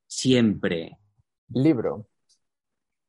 Siempre. 0.06 0.98
Libro 1.50 2.06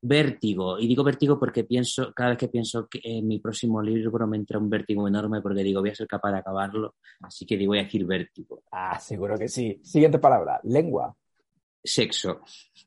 vértigo. 0.02 0.80
Y 0.80 0.88
digo 0.88 1.04
vértigo 1.04 1.40
porque 1.40 1.64
pienso, 1.64 2.14
cada 2.14 2.30
vez 2.30 2.40
que 2.40 2.48
pienso 2.48 2.88
que 2.88 3.00
en 3.04 3.28
mi 3.28 3.40
próximo 3.40 3.82
libro 3.82 4.28
me 4.28 4.38
entra 4.38 4.60
un 4.60 4.70
vértigo 4.70 5.08
enorme 5.08 5.42
porque 5.42 5.64
digo, 5.64 5.82
voy 5.82 5.90
a 5.90 5.96
ser 5.96 6.08
capaz 6.08 6.32
de 6.32 6.40
acabarlo. 6.40 6.96
Así 7.22 7.46
que 7.46 7.58
digo, 7.58 7.72
voy 7.72 7.80
a 7.80 7.84
decir 7.84 8.06
vértigo. 8.06 8.64
Ah, 8.72 9.00
seguro 9.00 9.38
que 9.38 9.48
sí. 9.48 9.80
Siguiente 9.84 10.20
palabra, 10.20 10.60
lengua. 10.64 11.16
Sexo. 11.84 12.42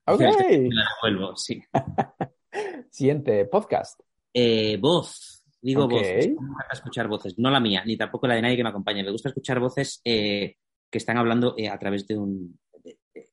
Ok. 0.07 0.23
vuelvo, 1.03 1.37
sí. 1.37 1.63
Siguiente, 2.91 3.45
podcast. 3.47 4.01
Eh, 4.33 4.77
voz. 4.81 5.45
Digo 5.61 5.87
voces. 5.87 6.29
Me 6.29 6.35
gusta 6.35 6.73
escuchar 6.73 7.09
voces. 7.09 7.39
No 7.39 7.51
la 7.51 7.61
mía, 7.61 7.85
ni 7.87 7.97
tampoco 7.97 8.27
la 8.27 8.35
de 8.35 8.43
nadie 8.43 8.57
que 8.57 8.65
me 8.65 8.71
acompañe. 8.71 9.05
Me 9.05 9.13
gusta 9.13 9.29
escuchar 9.29 9.61
voces 9.61 10.01
eh, 10.05 10.57
que 10.91 10.99
están 10.99 11.17
hablando 11.19 11.55
eh, 11.57 11.69
a 11.69 11.79
través 11.79 12.07
de 12.07 12.19
un. 12.19 12.59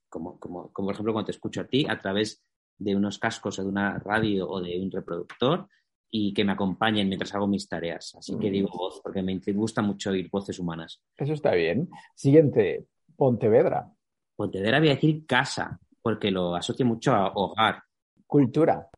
como, 0.07 0.39
como, 0.39 0.71
como, 0.71 0.87
por 0.87 0.93
ejemplo, 0.93 1.13
cuando 1.13 1.25
te 1.25 1.31
escucho 1.31 1.61
a 1.61 1.67
ti, 1.67 1.87
a 1.89 1.97
través 1.97 2.43
de 2.79 2.95
unos 2.95 3.19
cascos 3.19 3.59
o 3.59 3.63
de 3.63 3.69
una 3.69 3.99
radio 3.99 4.49
o 4.49 4.61
de 4.61 4.79
un 4.79 4.89
reproductor 4.89 5.67
y 6.09 6.33
que 6.33 6.43
me 6.43 6.53
acompañen 6.53 7.07
mientras 7.07 7.35
hago 7.35 7.47
mis 7.47 7.67
tareas. 7.67 8.15
Así 8.15 8.37
que 8.39 8.49
digo 8.49 8.69
voz, 8.69 8.99
porque 9.03 9.21
me 9.21 9.39
gusta 9.53 9.81
mucho 9.81 10.09
oír 10.09 10.29
voces 10.31 10.57
humanas. 10.57 11.01
Eso 11.15 11.33
está 11.33 11.53
bien. 11.53 11.89
Siguiente, 12.15 12.87
Pontevedra. 13.15 13.91
Pontevedra 14.35 14.79
voy 14.79 14.89
a 14.89 14.95
decir 14.95 15.25
casa, 15.25 15.77
porque 16.01 16.31
lo 16.31 16.55
asocio 16.55 16.85
mucho 16.85 17.13
a 17.13 17.33
hogar. 17.35 17.83
Cultura. 18.25 18.89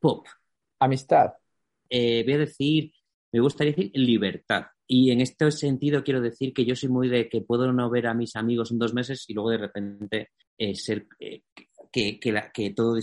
Pop. 0.00 0.26
Amistad. 0.80 1.34
Eh, 1.88 2.22
voy 2.24 2.34
a 2.34 2.38
decir, 2.38 2.90
me 3.32 3.40
gustaría 3.40 3.72
decir 3.72 3.92
libertad. 3.94 4.64
Y 4.86 5.10
en 5.10 5.20
este 5.20 5.50
sentido 5.50 6.02
quiero 6.02 6.20
decir 6.20 6.52
que 6.52 6.64
yo 6.64 6.74
soy 6.74 6.88
muy 6.88 7.08
de 7.08 7.28
que 7.28 7.42
puedo 7.42 7.72
no 7.72 7.88
ver 7.90 8.06
a 8.06 8.14
mis 8.14 8.36
amigos 8.36 8.70
en 8.70 8.78
dos 8.78 8.94
meses 8.94 9.24
y 9.28 9.34
luego 9.34 9.50
de 9.50 9.58
repente 9.58 10.30
eh, 10.58 10.74
ser, 10.74 11.06
eh, 11.18 11.42
que, 11.94 12.72
todo 12.74 12.98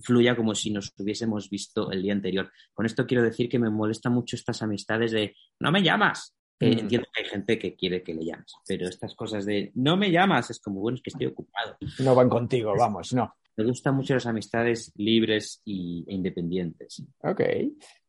fluya 0.00 0.34
como 0.34 0.54
si 0.54 0.70
nos 0.70 0.94
hubiésemos 0.98 1.50
visto 1.50 1.90
el 1.90 2.02
día 2.02 2.14
anterior. 2.14 2.50
Con 2.72 2.86
esto 2.86 3.06
quiero 3.06 3.22
decir 3.22 3.48
que 3.48 3.58
me 3.58 3.68
molesta 3.68 4.08
mucho 4.08 4.36
estas 4.36 4.62
amistades 4.62 5.12
de 5.12 5.36
no 5.60 5.70
me 5.70 5.82
llamas. 5.82 6.34
Mm. 6.58 6.64
Entiendo 6.64 7.08
que 7.12 7.22
hay 7.22 7.28
gente 7.28 7.58
que 7.58 7.76
quiere 7.76 8.02
que 8.02 8.14
le 8.14 8.24
llames, 8.24 8.54
pero 8.66 8.88
estas 8.88 9.14
cosas 9.14 9.44
de 9.44 9.72
no 9.74 9.96
me 9.96 10.10
llamas 10.10 10.50
es 10.50 10.60
como, 10.60 10.80
bueno, 10.80 10.96
es 10.96 11.02
que 11.02 11.10
estoy 11.10 11.26
ocupado. 11.26 11.76
No 11.98 12.14
van 12.14 12.30
contigo, 12.30 12.74
vamos, 12.78 13.12
no. 13.12 13.34
Me 13.56 13.64
gustan 13.64 13.94
mucho 13.94 14.14
las 14.14 14.26
amistades 14.26 14.92
libres 14.96 15.62
e 15.66 16.04
independientes. 16.08 17.04
Ok. 17.18 17.40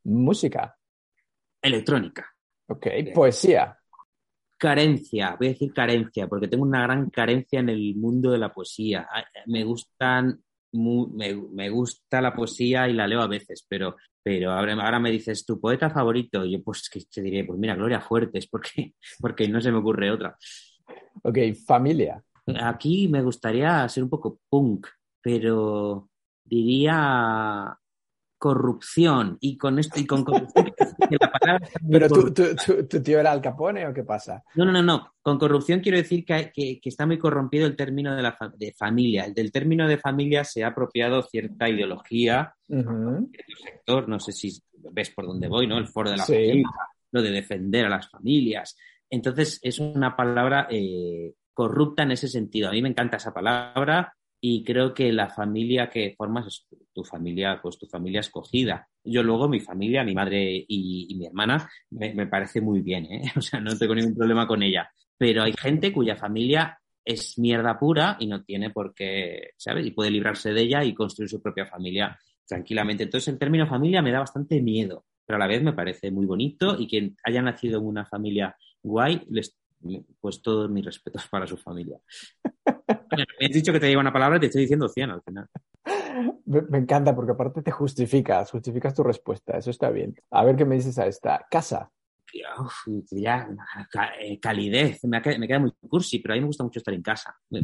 Música. 0.06 0.76
Electrónica. 1.62 2.34
Ok. 2.68 2.88
Poesía 3.14 3.78
carencia, 4.58 5.36
voy 5.38 5.48
a 5.48 5.52
decir 5.52 5.74
carencia, 5.74 6.28
porque 6.28 6.48
tengo 6.48 6.64
una 6.64 6.84
gran 6.84 7.10
carencia 7.10 7.60
en 7.60 7.70
el 7.70 7.96
mundo 7.96 8.32
de 8.32 8.38
la 8.38 8.54
poesía. 8.54 9.08
Me 9.48 9.64
gustan, 9.64 10.42
me, 10.72 11.70
gusta 11.70 12.22
la 12.22 12.34
poesía 12.34 12.88
y 12.88 12.94
la 12.94 13.08
leo 13.08 13.22
a 13.22 13.28
veces, 13.28 13.66
pero, 13.68 13.96
pero 14.24 14.52
ahora, 14.52 15.00
me 15.00 15.12
dices 15.12 15.46
tu 15.46 15.60
poeta 15.60 15.90
favorito, 15.90 16.46
yo 16.46 16.64
pues 16.64 16.90
que 16.90 17.02
te 17.02 17.22
diré, 17.22 17.44
pues 17.44 17.60
mira, 17.60 17.76
Gloria 17.76 18.02
Fuertes, 18.02 18.48
porque, 18.48 18.94
porque 19.20 19.48
no 19.48 19.62
se 19.62 19.72
me 19.72 19.80
ocurre 19.80 20.12
otra. 20.12 20.38
Ok, 21.24 21.38
familia. 21.66 22.24
Aquí 22.62 23.08
me 23.08 23.22
gustaría 23.22 23.88
ser 23.90 24.04
un 24.04 24.10
poco 24.10 24.40
punk, 24.50 24.88
pero 25.22 26.10
diría 26.44 27.76
corrupción 28.38 29.38
y 29.42 29.58
con 29.58 29.80
esto 29.80 30.00
y 30.00 30.06
con 30.06 30.24
corrupción 30.24 30.72
la 31.20 31.32
palabra 31.32 31.68
pero 31.90 32.10
tú, 32.10 32.34
tu 32.88 33.02
tío 33.02 33.20
era 33.20 33.32
Al 33.32 33.42
Capone 33.42 33.88
o 33.88 33.94
qué 33.94 34.04
pasa 34.04 34.44
no 34.56 34.66
no 34.66 34.72
no 34.72 34.84
no. 34.84 35.14
Con 35.22 35.40
corrupción 35.40 35.80
quiero 35.80 35.98
decir 35.98 36.24
que, 36.24 36.52
que, 36.54 36.80
está 36.84 37.06
muy 37.06 37.18
corrompido 37.18 37.66
el 37.66 37.76
término 37.76 38.16
de 38.16 38.22
la 38.22 38.38
de 38.56 38.74
familia. 38.74 39.26
El 39.26 39.34
del 39.34 39.52
término 39.52 39.88
de 39.88 39.98
familia 39.98 40.44
se 40.44 40.64
ha 40.64 40.68
apropiado 40.68 41.24
cierta 41.24 41.68
ideología 41.68 42.54
uh 42.70 43.28
sector. 43.64 44.08
No 44.08 44.20
sé 44.20 44.32
si 44.32 44.62
ves 44.92 45.10
por 45.10 45.26
dónde 45.26 45.48
voy 45.48 45.68
no 45.68 45.78
el 45.78 45.88
foro 45.88 46.12
de 46.12 46.18
la 46.18 46.26
familia 46.26 46.70
lo 47.12 47.22
de 47.22 47.32
defender 47.32 47.86
a 47.86 47.90
las 47.90 48.10
familias. 48.10 48.78
Entonces 49.10 49.60
es 49.64 49.80
una 49.80 50.16
palabra 50.16 50.68
eh, 50.70 51.34
corrupta 51.54 52.04
en 52.04 52.12
ese 52.12 52.28
sentido. 52.28 52.68
A 52.68 52.72
mí 52.72 52.82
me 52.82 52.90
encanta 52.90 53.18
esa 53.18 53.34
palabra 53.34 54.14
y 54.48 54.64
creo 54.64 54.94
que 54.94 55.12
la 55.12 55.28
familia 55.28 55.90
que 55.90 56.14
formas 56.16 56.46
es 56.46 56.68
tu 56.94 57.04
familia, 57.04 57.60
pues 57.64 57.80
tu 57.80 57.88
familia 57.88 58.20
escogida. 58.20 58.88
Yo 59.04 59.24
luego 59.24 59.50
mi 59.50 59.60
familia, 59.60 60.04
mi 60.04 60.14
madre 60.14 60.64
y, 60.68 61.16
mi 61.18 61.26
hermana, 61.26 61.68
me, 61.90 62.28
parece 62.28 62.62
muy 62.62 62.82
bien, 62.82 63.06
¿eh? 63.06 63.24
O 63.36 63.42
sea, 63.42 63.60
no 63.60 63.76
tengo 63.76 63.96
ningún 63.96 64.14
problema 64.14 64.46
con 64.46 64.62
ella. 64.62 64.88
Pero 65.18 65.42
hay 65.42 65.54
gente 65.58 65.92
cuya 65.92 66.16
familia 66.16 66.78
es 67.04 67.40
mierda 67.40 67.80
pura 67.80 68.18
y 68.20 68.28
no 68.28 68.44
tiene 68.44 68.70
por 68.70 68.94
qué, 68.94 69.50
¿sabes? 69.58 69.84
Y 69.88 69.92
puede 69.92 70.12
librarse 70.12 70.54
de 70.54 70.62
ella 70.62 70.84
y 70.84 70.94
construir 70.94 71.28
su 71.28 71.42
propia 71.42 71.66
familia 71.66 72.16
tranquilamente. 72.48 73.06
Entonces, 73.06 73.30
el 73.30 73.40
término 73.40 73.66
familia 73.66 74.04
me 74.04 74.12
da 74.12 74.20
bastante 74.20 74.62
miedo, 74.62 75.06
pero 75.26 75.38
a 75.38 75.40
la 75.40 75.48
vez 75.48 75.64
me 75.64 75.74
parece 75.74 76.12
muy 76.12 76.28
bonito 76.28 76.80
y 76.80 76.88
quien 76.88 77.18
haya 77.24 77.42
nacido 77.42 77.80
en 77.80 77.88
una 77.88 78.06
familia 78.06 78.56
guay, 78.84 79.24
les, 79.28 79.58
pues 80.22 80.44
todos 80.44 80.70
mis 80.70 80.86
respetos 80.86 81.28
para 81.30 81.48
su 81.48 81.58
familia. 81.58 81.98
me 83.12 83.46
has 83.46 83.52
dicho 83.52 83.72
que 83.72 83.80
te 83.80 83.88
diga 83.88 84.00
una 84.00 84.14
palabra 84.14 84.38
y 84.38 84.40
te 84.42 84.46
estoy 84.48 84.62
diciendo 84.62 84.88
100 84.88 85.10
al 85.10 85.22
final. 85.22 85.48
Me, 86.46 86.78
encanta 86.78 87.16
porque 87.16 87.34
aparte 87.34 87.62
te 87.62 87.72
justificas, 87.72 88.52
justificas 88.52 88.94
tu 88.94 89.04
respuesta, 89.04 89.58
eso 89.58 89.72
está 89.72 89.90
bien. 89.90 90.16
A 90.32 90.44
ver 90.44 90.56
qué 90.56 90.66
me 90.66 90.76
dices 90.76 90.98
a 91.00 91.08
esta. 91.08 91.46
Casa. 91.50 91.92
ya, 93.12 93.48
eh, 94.20 94.40
calidez, 94.40 95.04
me, 95.04 95.22
queda 95.22 95.60
muy 95.60 95.72
cursi, 95.90 96.20
pero 96.20 96.34
a 96.34 96.36
mí 96.36 96.42
me 96.42 96.48
gusta 96.48 96.64
mucho 96.64 96.80
estar 96.80 96.94
en 96.94 97.02
casa. 97.02 97.36
Me, 97.50 97.62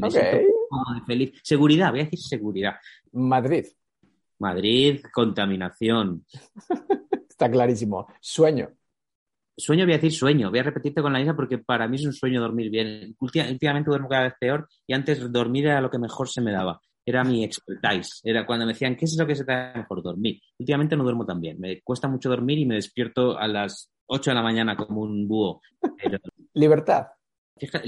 feliz. 1.05 1.39
Seguridad, 1.43 1.91
voy 1.91 2.01
a 2.01 2.03
decir 2.03 2.19
seguridad. 2.19 2.75
Madrid. 3.13 3.65
Madrid, 4.39 5.01
contaminación. 5.13 6.25
está 7.29 7.49
clarísimo. 7.49 8.07
Sueño. 8.19 8.69
Sueño 9.61 9.85
voy 9.85 9.93
a 9.93 9.97
decir 9.97 10.11
sueño, 10.11 10.49
voy 10.49 10.59
a 10.59 10.63
repetirte 10.63 11.01
con 11.01 11.13
la 11.13 11.19
misma 11.19 11.35
porque 11.35 11.57
para 11.59 11.87
mí 11.87 11.95
es 11.95 12.05
un 12.05 12.13
sueño 12.13 12.41
dormir 12.41 12.69
bien. 12.69 13.15
Últimamente 13.19 13.89
duermo 13.89 14.09
cada 14.09 14.23
vez 14.23 14.33
peor 14.39 14.67
y 14.85 14.93
antes 14.93 15.31
dormir 15.31 15.67
era 15.67 15.79
lo 15.79 15.89
que 15.89 15.99
mejor 15.99 16.27
se 16.27 16.41
me 16.41 16.51
daba. 16.51 16.81
Era 17.05 17.23
mi 17.23 17.43
expertise. 17.43 18.21
Era 18.23 18.45
cuando 18.45 18.65
me 18.65 18.73
decían, 18.73 18.95
¿qué 18.95 19.05
es 19.05 19.15
lo 19.17 19.25
que 19.25 19.35
se 19.35 19.45
te 19.45 19.51
da 19.51 19.73
mejor 19.75 20.03
dormir? 20.03 20.39
Últimamente 20.59 20.95
no 20.95 21.03
duermo 21.03 21.25
tan 21.25 21.39
bien. 21.39 21.59
Me 21.59 21.81
cuesta 21.81 22.07
mucho 22.07 22.29
dormir 22.29 22.59
y 22.59 22.65
me 22.65 22.75
despierto 22.75 23.37
a 23.37 23.47
las 23.47 23.91
8 24.07 24.31
de 24.31 24.35
la 24.35 24.43
mañana 24.43 24.75
como 24.75 25.01
un 25.01 25.27
búho. 25.27 25.61
Libertad. 26.53 27.07
Fíjate, 27.61 27.87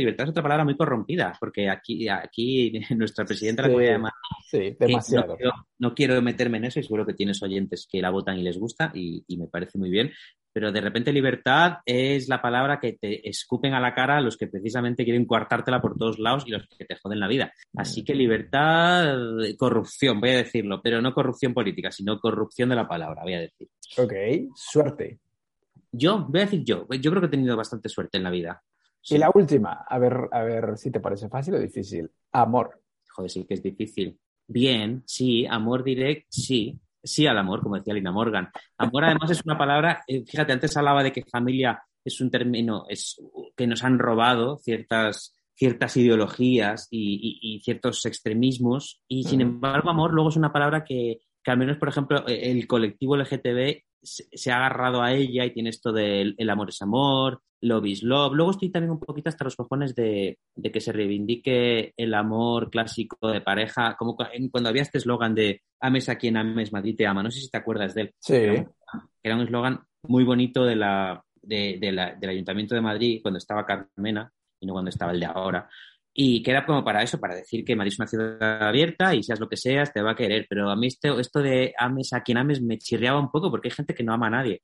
libertad 0.00 0.24
es 0.24 0.30
otra 0.30 0.42
palabra 0.42 0.64
muy 0.64 0.76
corrompida, 0.76 1.32
porque 1.38 1.70
aquí, 1.70 2.08
aquí 2.08 2.72
nuestra 2.96 3.24
presidenta 3.24 3.62
la 3.62 3.72
puede 3.72 3.92
llamar. 3.92 4.12
Sí, 4.50 4.76
demasiado. 4.78 5.36
No 5.78 5.94
quiero, 5.94 6.20
meterme 6.20 6.58
en 6.58 6.64
eso 6.64 6.80
y 6.80 6.82
seguro 6.82 7.06
que 7.06 7.14
tienes 7.14 7.40
oyentes 7.40 7.86
que 7.90 8.02
la 8.02 8.10
votan 8.10 8.38
y 8.38 8.42
les 8.42 8.58
gusta 8.58 8.90
y, 8.92 9.24
me 9.36 9.46
parece 9.46 9.78
muy 9.78 9.88
bien. 9.90 10.10
Pero 10.54 10.70
de 10.70 10.80
repente 10.80 11.12
libertad 11.12 11.78
es 11.84 12.28
la 12.28 12.40
palabra 12.40 12.78
que 12.78 12.92
te 12.92 13.28
escupen 13.28 13.74
a 13.74 13.80
la 13.80 13.92
cara 13.92 14.20
los 14.20 14.36
que 14.36 14.46
precisamente 14.46 15.02
quieren 15.02 15.26
coartártela 15.26 15.80
por 15.80 15.98
todos 15.98 16.20
lados 16.20 16.44
y 16.46 16.52
los 16.52 16.68
que 16.68 16.84
te 16.84 16.94
joden 16.94 17.18
la 17.18 17.26
vida. 17.26 17.52
Así 17.76 18.04
que 18.04 18.14
libertad, 18.14 19.16
corrupción, 19.58 20.20
voy 20.20 20.30
a 20.30 20.36
decirlo, 20.36 20.80
pero 20.80 21.02
no 21.02 21.12
corrupción 21.12 21.52
política, 21.52 21.90
sino 21.90 22.20
corrupción 22.20 22.68
de 22.68 22.76
la 22.76 22.86
palabra, 22.86 23.24
voy 23.24 23.34
a 23.34 23.40
decir. 23.40 23.68
Ok, 23.98 24.12
suerte. 24.54 25.18
Yo, 25.90 26.24
voy 26.28 26.42
a 26.42 26.44
decir 26.44 26.62
yo. 26.62 26.86
Yo 26.88 27.10
creo 27.10 27.20
que 27.20 27.26
he 27.26 27.30
tenido 27.30 27.56
bastante 27.56 27.88
suerte 27.88 28.18
en 28.18 28.22
la 28.22 28.30
vida. 28.30 28.62
Y 29.10 29.18
la 29.18 29.32
última, 29.34 29.84
a 29.88 29.98
ver, 29.98 30.16
a 30.30 30.42
ver 30.44 30.78
si 30.78 30.92
te 30.92 31.00
parece 31.00 31.28
fácil 31.28 31.54
o 31.54 31.58
difícil. 31.58 32.08
Amor. 32.30 32.80
Joder, 33.10 33.30
sí 33.30 33.44
que 33.44 33.54
es 33.54 33.62
difícil. 33.62 34.16
Bien, 34.46 35.02
sí, 35.04 35.46
amor 35.46 35.82
direct, 35.82 36.26
sí. 36.30 36.78
Sí 37.04 37.26
al 37.26 37.38
amor, 37.38 37.62
como 37.62 37.76
decía 37.76 37.94
Lina 37.94 38.12
Morgan. 38.12 38.48
Amor 38.78 39.04
además 39.04 39.30
es 39.30 39.44
una 39.44 39.58
palabra, 39.58 40.02
eh, 40.06 40.24
fíjate, 40.24 40.52
antes 40.52 40.76
hablaba 40.76 41.02
de 41.02 41.12
que 41.12 41.24
familia 41.24 41.82
es 42.04 42.20
un 42.20 42.30
término 42.30 42.84
es, 42.88 43.20
que 43.56 43.66
nos 43.66 43.82
han 43.84 43.98
robado 43.98 44.58
ciertas, 44.58 45.38
ciertas 45.54 45.96
ideologías 45.96 46.88
y, 46.90 47.60
ciertos 47.64 48.04
extremismos 48.04 49.02
y 49.08 49.24
sin 49.24 49.40
embargo 49.40 49.88
amor 49.88 50.12
luego 50.12 50.28
es 50.28 50.36
una 50.36 50.52
palabra 50.52 50.84
que, 50.84 51.20
que 51.42 51.50
al 51.50 51.58
menos, 51.58 51.78
por 51.78 51.88
ejemplo, 51.88 52.26
e, 52.26 52.50
el 52.50 52.66
colectivo 52.66 53.16
LGTB 53.16 53.82
se, 54.04 54.52
ha 54.52 54.56
agarrado 54.56 55.02
a 55.02 55.12
ella 55.12 55.44
y 55.44 55.52
tiene 55.52 55.70
esto 55.70 55.92
del 55.92 56.34
el 56.38 56.50
amor 56.50 56.68
es 56.68 56.82
amor, 56.82 57.40
love 57.62 57.86
is 57.86 58.02
love. 58.02 58.34
Luego 58.34 58.52
estoy 58.52 58.70
también 58.70 58.92
un 58.92 59.00
poquito 59.00 59.28
hasta 59.28 59.44
los 59.44 59.56
cojones 59.56 59.94
de, 59.94 60.38
que 60.62 60.80
se 60.80 60.92
reivindique 60.92 61.92
el 61.96 62.14
amor 62.14 62.70
clásico 62.70 63.28
de 63.28 63.40
pareja, 63.40 63.96
como 63.96 64.16
cuando 64.16 64.68
había 64.68 64.82
este 64.82 64.98
eslogan 64.98 65.34
de 65.34 65.62
ames 65.80 66.08
a 66.08 66.16
quien 66.16 66.36
ames, 66.36 66.72
Madrid 66.72 66.94
te 66.96 67.06
ama. 67.06 67.22
No 67.22 67.30
sé 67.30 67.40
si 67.40 67.50
te 67.50 67.58
acuerdas 67.58 67.94
de 67.94 68.02
él. 68.02 68.14
Sí. 68.18 68.34
Era 69.22 69.34
un 69.34 69.42
eslogan 69.42 69.80
muy 70.02 70.24
bonito 70.24 70.64
de 70.64 70.76
la, 70.76 71.24
del 71.42 71.98
Ayuntamiento 72.28 72.74
de 72.74 72.80
Madrid 72.80 73.20
cuando 73.22 73.38
estaba 73.38 73.66
Carmena 73.66 74.30
y 74.60 74.66
no 74.66 74.72
cuando 74.74 74.90
estaba 74.90 75.12
el 75.12 75.20
de 75.20 75.26
ahora. 75.26 75.68
Y 76.16 76.44
queda 76.44 76.64
como 76.64 76.84
para 76.84 77.02
eso, 77.02 77.18
para 77.18 77.34
decir 77.34 77.64
que 77.64 77.74
Madrid 77.74 77.92
es 77.92 77.98
una 77.98 78.06
ciudad 78.06 78.62
abierta 78.62 79.14
y 79.16 79.24
seas 79.24 79.40
lo 79.40 79.48
que 79.48 79.56
seas, 79.56 79.92
te 79.92 80.00
va 80.00 80.12
a 80.12 80.16
querer. 80.16 80.46
Pero 80.48 80.70
a 80.70 80.76
mí 80.76 80.86
esto, 80.86 81.18
esto 81.18 81.40
de 81.40 81.74
ames 81.76 82.12
a 82.12 82.22
quien 82.22 82.38
ames 82.38 82.62
me 82.62 82.78
chirriaba 82.78 83.18
un 83.18 83.32
poco 83.32 83.50
porque 83.50 83.68
hay 83.68 83.74
gente 83.74 83.94
que 83.94 84.04
no 84.04 84.14
ama 84.14 84.28
a 84.28 84.30
nadie. 84.30 84.62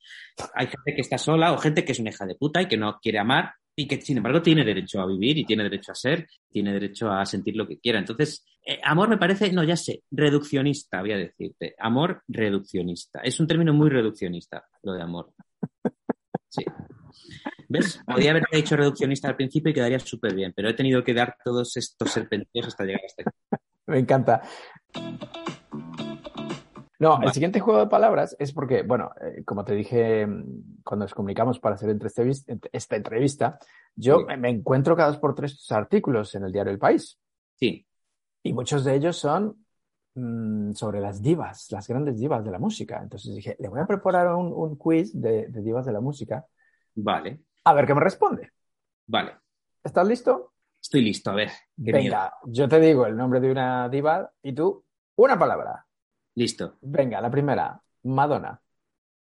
Hay 0.55 0.67
gente 0.67 0.95
que 0.95 1.01
está 1.01 1.19
sola 1.19 1.53
o 1.53 1.59
gente 1.59 1.85
que 1.85 1.91
es 1.91 1.99
una 1.99 2.11
hija 2.11 2.25
de 2.25 2.37
puta 2.37 2.63
y 2.63 2.67
que 2.67 2.77
no 2.77 3.01
quiere 3.03 3.19
amar 3.19 3.53
y 3.75 3.89
que 3.89 4.01
sin 4.01 4.19
embargo 4.19 4.43
tiene 4.43 4.65
derecho 4.65 5.01
a 5.01 5.07
vivir 5.07 5.39
y 5.39 5.45
tiene 5.45 5.65
derecho 5.65 5.93
a 5.93 5.95
ser, 5.95 6.29
tiene 6.51 6.73
derecho 6.73 7.11
a 7.11 7.25
sentir 7.25 7.57
lo 7.57 7.67
que 7.67 7.79
quiera. 7.79 7.99
Entonces, 7.99 8.45
eh, 8.65 8.79
amor 8.85 9.09
me 9.09 9.19
parece, 9.19 9.53
no, 9.53 9.65
ya 9.65 9.77
sé, 9.77 10.03
reduccionista, 10.11 11.01
voy 11.01 11.13
a 11.13 11.17
decirte. 11.17 11.75
Amor 11.79 12.23
reduccionista. 12.29 13.21
Es 13.25 13.41
un 13.41 13.47
término 13.47 13.73
muy 13.73 13.91
reduccionista, 13.91 14.67
lo 14.83 14.93
de 14.93 15.03
amor. 15.03 15.33
Sí. 16.49 16.65
¿Ves? 17.71 18.03
Podría 18.07 18.33
haber 18.33 18.45
dicho 18.53 18.77
reduccionista 18.77 19.29
al 19.29 19.37
principio 19.37 19.71
y 19.71 19.75
quedaría 19.75 20.01
súper 20.01 20.35
bien, 20.35 20.53
pero 20.55 20.69
he 20.69 20.75
tenido 20.75 21.05
que 21.05 21.15
dar 21.15 21.37
todos 21.43 21.77
estos 21.77 22.11
serpentillos 22.11 22.67
hasta 22.67 22.85
llegar 22.85 23.03
hasta 23.07 23.23
aquí. 23.23 23.31
Me 23.87 23.99
encanta. 24.01 24.43
No, 26.99 27.23
el 27.23 27.33
siguiente 27.33 27.61
juego 27.61 27.81
de 27.81 27.87
palabras 27.87 28.37
es 28.39 28.53
porque, 28.53 28.83
bueno, 28.83 29.11
eh, 29.23 29.43
como 29.45 29.65
te 29.65 29.75
dije 29.75 30.27
mm, 30.27 30.83
cuando 30.85 31.05
nos 31.05 31.15
comunicamos 31.15 31.59
para 31.61 31.77
hacer 31.77 31.97
esta 32.73 32.97
entrevista, 32.97 33.59
yo 33.95 34.27
me 34.39 34.51
encuentro 34.51 34.97
cada 34.97 35.09
dos 35.09 35.19
por 35.19 35.35
tres 35.35 35.65
artículos 35.71 36.35
en 36.35 36.45
el 36.45 36.53
diario 36.53 36.73
El 36.73 36.79
País. 36.79 37.19
Sí. 37.55 37.87
Y 38.43 38.53
muchos 38.53 38.85
de 38.85 38.97
ellos 38.97 39.17
son 39.17 39.65
mm, 40.15 40.73
sobre 40.73 41.01
las 41.01 41.23
divas, 41.23 41.69
las 41.71 41.87
grandes 41.87 42.19
divas 42.19 42.45
de 42.45 42.51
la 42.51 42.59
música. 42.59 43.01
Entonces 43.01 43.35
dije, 43.35 43.57
le 43.61 43.69
voy 43.69 43.81
a 43.81 43.87
preparar 43.87 44.35
un, 44.35 44.77
quiz 44.77 45.13
de, 45.15 45.47
divas 45.49 45.87
de 45.87 45.93
la 45.93 46.01
música. 46.01 46.45
Vale. 46.97 47.41
A 47.65 47.75
ver 47.75 47.87
qué 47.87 47.95
me 47.95 48.01
responde. 48.01 48.53
Vale. 49.07 49.37
¿Estás 49.83 50.07
listo? 50.07 50.55
Estoy 50.81 51.03
listo, 51.03 51.31
a 51.31 51.35
ver. 51.35 51.51
Venga, 51.77 52.35
yo 52.45 52.69
te 52.69 52.81
digo 52.81 53.07
el 53.07 53.17
nombre 53.17 53.41
de 53.41 53.51
una 53.51 53.89
diva 53.89 54.31
y 54.43 54.53
tú 54.55 54.85
una 55.17 55.39
palabra. 55.39 55.85
Listo. 56.35 56.79
Venga, 56.81 57.21
la 57.21 57.31
primera, 57.31 57.81
Madonna. 58.05 58.61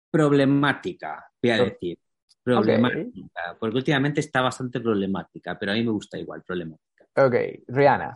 Problemática, 0.10 1.30
voy 1.42 1.52
a 1.52 1.64
decir. 1.64 2.00
Problemática, 2.44 3.56
porque 3.60 3.78
últimamente 3.78 4.22
está 4.22 4.42
bastante 4.42 4.80
problemática, 4.80 5.58
pero 5.60 5.74
a 5.74 5.76
mí 5.76 5.84
me 5.84 5.92
gusta 5.92 6.18
igual, 6.18 6.42
problemática. 6.44 7.06
Ok, 7.16 7.36
Rihanna. 7.68 8.14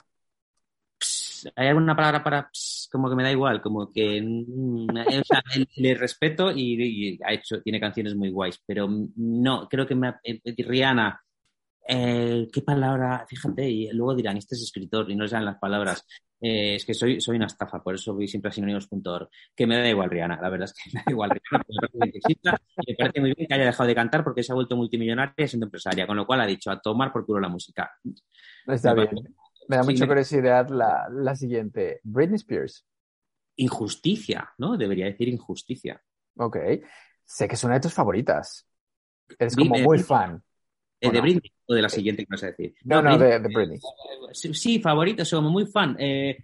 ¿Hay 1.56 1.68
alguna 1.68 1.96
palabra 1.96 2.24
para 2.24 2.50
como 2.90 3.10
que 3.10 3.16
me 3.16 3.24
da 3.24 3.32
igual? 3.32 3.62
Como 3.62 3.92
que 3.92 4.18
eh, 4.18 4.24
le, 5.76 5.96
respeto 5.96 6.52
y, 6.52 7.20
ha 7.24 7.34
hecho, 7.34 7.62
tiene 7.62 7.80
canciones 7.80 8.16
muy 8.16 8.30
guays, 8.30 8.62
pero 8.66 8.88
no, 9.16 9.68
creo 9.70 9.86
que 9.86 9.96
me, 9.96 10.16
eh, 10.24 10.42
Rihanna, 10.58 11.22
eh, 11.88 12.48
¿qué 12.52 12.62
palabra? 12.62 13.26
Fíjate, 13.28 13.70
y 13.70 13.90
luego 13.92 14.16
dirán, 14.16 14.38
este 14.38 14.56
es 14.56 14.64
escritor 14.64 15.10
y 15.10 15.16
no 15.16 15.28
saben 15.28 15.46
las 15.46 15.58
palabras. 15.58 16.06
es 16.40 16.86
que 16.86 16.94
soy, 16.94 17.22
soy 17.22 17.38
una 17.38 17.46
estafa, 17.46 17.82
por 17.82 17.96
eso 17.96 18.14
voy 18.14 18.28
siempre 18.28 18.50
a 18.50 18.52
sinónimos.org. 18.52 19.30
Que 19.56 19.68
me 19.68 19.78
da 19.78 19.90
igual 19.90 20.10
Rihanna, 20.10 20.40
la 20.42 20.50
verdad 20.50 20.66
es 20.66 20.74
que 20.74 20.90
me 20.94 21.04
da 21.06 21.12
igual 21.12 21.30
Rihanna, 21.30 21.64
y 22.82 22.92
me 22.92 22.96
parece 22.98 23.22
muy 23.22 23.34
bien 23.34 23.48
que 23.48 23.54
haya 23.54 23.66
dejado 23.66 23.88
de 23.88 23.96
cantar 23.96 24.24
porque 24.24 24.44
se 24.44 24.52
ha 24.52 24.56
vuelto 24.56 24.76
multimillonaria 24.76 25.48
siendo 25.48 25.68
empresaria, 25.68 26.08
con 26.08 26.18
lo 26.18 26.26
cual 26.26 26.42
ha 26.42 26.48
dicho 26.48 26.72
a 26.72 26.80
tomar 26.80 27.12
por 27.12 27.26
culo 27.26 27.40
la 27.40 27.50
música. 27.50 27.92
Está 28.68 28.94
bien. 28.94 29.36
Me 29.68 29.78
da 29.78 29.84
mucha 29.84 30.08
curiosidad 30.08 30.70
la, 30.70 31.08
la, 31.12 31.36
siguiente. 31.36 32.00
Britney 32.04 32.36
Spears. 32.36 32.86
Injusticia, 33.58 34.54
¿no? 34.58 34.78
Debería 34.78 35.06
decir 35.06 35.28
injusticia. 35.28 36.02
Ok. 36.38 36.58
Sé 37.24 37.48
que 37.48 37.56
es 37.56 37.64
una 37.64 37.76
de 37.76 37.80
tus 37.80 37.94
favoritas. 37.94 38.68
Eres 39.40 39.56
como 39.56 39.78
muy 39.78 40.00
fan. 40.00 40.44
¿De 41.00 41.22
Britney 41.22 41.52
o 41.68 41.74
de 41.74 41.82
la 41.82 41.90
siguiente 41.90 42.24
que 42.24 42.30
vas 42.32 42.44
a 42.44 42.48
decir? 42.48 42.76
No, 42.84 43.02
no, 43.02 43.18
de, 43.18 43.40
Britney. 43.40 43.80
Sí, 44.34 44.80
favorita, 44.80 45.26
soy 45.26 45.42
muy 45.42 45.66
fan. 45.66 45.96
Eh, 46.00 46.38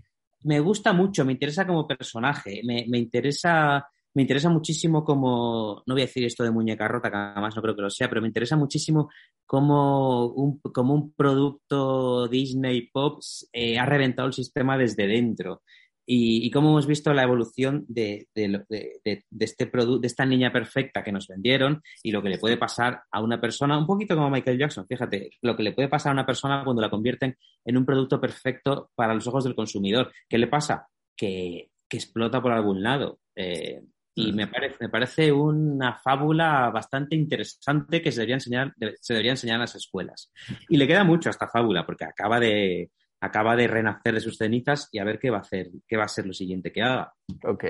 me 0.43 0.59
gusta 0.59 0.93
mucho, 0.93 1.23
me 1.25 1.33
interesa 1.33 1.65
como 1.65 1.87
personaje, 1.87 2.61
me, 2.63 2.85
me 2.87 2.97
interesa 2.97 3.87
me 4.13 4.23
interesa 4.23 4.49
muchísimo 4.49 5.03
como, 5.03 5.83
no 5.85 5.93
voy 5.93 6.01
a 6.01 6.05
decir 6.05 6.25
esto 6.25 6.43
de 6.43 6.51
muñeca 6.51 6.87
rota, 6.87 7.09
que 7.09 7.17
además 7.17 7.55
no 7.55 7.61
creo 7.61 7.75
que 7.75 7.81
lo 7.81 7.89
sea, 7.89 8.09
pero 8.09 8.21
me 8.21 8.27
interesa 8.27 8.57
muchísimo 8.57 9.09
cómo 9.45 10.27
un, 10.27 10.59
como 10.59 10.93
un 10.93 11.13
producto 11.13 12.27
Disney 12.27 12.89
Pop 12.91 13.21
eh, 13.53 13.77
ha 13.77 13.85
reventado 13.85 14.27
el 14.27 14.33
sistema 14.33 14.77
desde 14.77 15.07
dentro. 15.07 15.61
Y, 16.03 16.45
y 16.45 16.51
cómo 16.51 16.71
hemos 16.71 16.87
visto 16.87 17.13
la 17.13 17.23
evolución 17.23 17.85
de, 17.87 18.27
de, 18.35 18.63
de, 18.67 18.99
de 19.03 19.45
este 19.45 19.65
de 19.65 20.07
esta 20.07 20.25
niña 20.25 20.51
perfecta 20.51 21.03
que 21.03 21.11
nos 21.11 21.27
vendieron 21.27 21.81
y 22.03 22.11
lo 22.11 22.21
que 22.21 22.29
le 22.29 22.39
puede 22.39 22.57
pasar 22.57 23.03
a 23.11 23.21
una 23.21 23.39
persona, 23.39 23.77
un 23.77 23.85
poquito 23.85 24.15
como 24.15 24.29
Michael 24.29 24.57
Jackson, 24.57 24.87
fíjate, 24.87 25.29
lo 25.41 25.55
que 25.55 25.63
le 25.63 25.73
puede 25.73 25.87
pasar 25.87 26.09
a 26.09 26.13
una 26.13 26.25
persona 26.25 26.63
cuando 26.65 26.81
la 26.81 26.89
convierten 26.89 27.37
en 27.63 27.77
un 27.77 27.85
producto 27.85 28.19
perfecto 28.19 28.89
para 28.95 29.13
los 29.13 29.27
ojos 29.27 29.43
del 29.43 29.55
consumidor. 29.55 30.11
¿Qué 30.27 30.37
le 30.37 30.47
pasa? 30.47 30.87
Que, 31.15 31.69
que 31.87 31.97
explota 31.97 32.41
por 32.41 32.51
algún 32.51 32.81
lado. 32.81 33.19
Eh, 33.35 33.81
y 34.13 34.33
me 34.33 34.47
parece, 34.47 34.77
me 34.81 34.89
parece 34.89 35.31
una 35.31 35.97
fábula 35.97 36.69
bastante 36.69 37.15
interesante 37.15 38.01
que 38.01 38.11
se 38.11 38.19
debería 38.19 38.35
enseñar, 38.35 38.73
se 38.99 39.13
debería 39.13 39.31
enseñar 39.31 39.55
en 39.55 39.61
las 39.61 39.75
escuelas. 39.75 40.31
Y 40.67 40.77
le 40.77 40.87
queda 40.87 41.03
mucho 41.03 41.29
a 41.29 41.31
esta 41.31 41.47
fábula, 41.47 41.85
porque 41.85 42.05
acaba 42.05 42.39
de, 42.39 42.91
acaba 43.21 43.55
de 43.55 43.67
renacer 43.67 44.13
de 44.13 44.19
sus 44.19 44.37
cenizas 44.37 44.89
y 44.91 44.99
a 44.99 45.05
ver 45.05 45.17
qué 45.17 45.29
va 45.29 45.37
a 45.37 45.41
hacer, 45.41 45.69
qué 45.87 45.95
va 45.95 46.03
a 46.03 46.09
ser 46.09 46.25
lo 46.25 46.33
siguiente 46.33 46.71
que 46.71 46.81
haga. 46.81 47.13
Ok. 47.45 47.63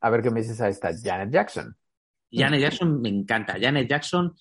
A 0.00 0.10
ver 0.10 0.22
qué 0.22 0.30
me 0.30 0.40
dices 0.40 0.60
a 0.60 0.68
esta 0.68 0.90
Janet 1.00 1.32
Jackson. 1.32 1.76
Janet 2.30 2.60
Jackson 2.60 3.00
me 3.00 3.08
encanta. 3.08 3.56
Janet 3.60 3.88
Jackson, 3.88 4.34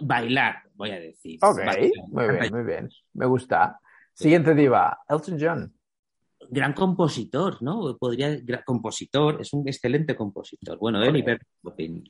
bailar, 0.00 0.62
voy 0.74 0.90
a 0.90 1.00
decir. 1.00 1.38
Ok, 1.42 1.60
muy 2.08 2.28
bien, 2.28 2.52
muy 2.52 2.64
bien. 2.64 2.88
Me 3.12 3.26
gusta. 3.26 3.78
Siguiente 4.14 4.54
diva, 4.54 5.00
Elton 5.08 5.36
John 5.38 5.74
gran 6.50 6.72
compositor, 6.72 7.62
¿no? 7.62 7.96
Podría, 7.98 8.38
compositor, 8.64 9.40
es 9.40 9.52
un 9.52 9.66
excelente 9.66 10.14
compositor. 10.16 10.78
Bueno, 10.78 11.02
él 11.02 11.16
y 11.16 11.24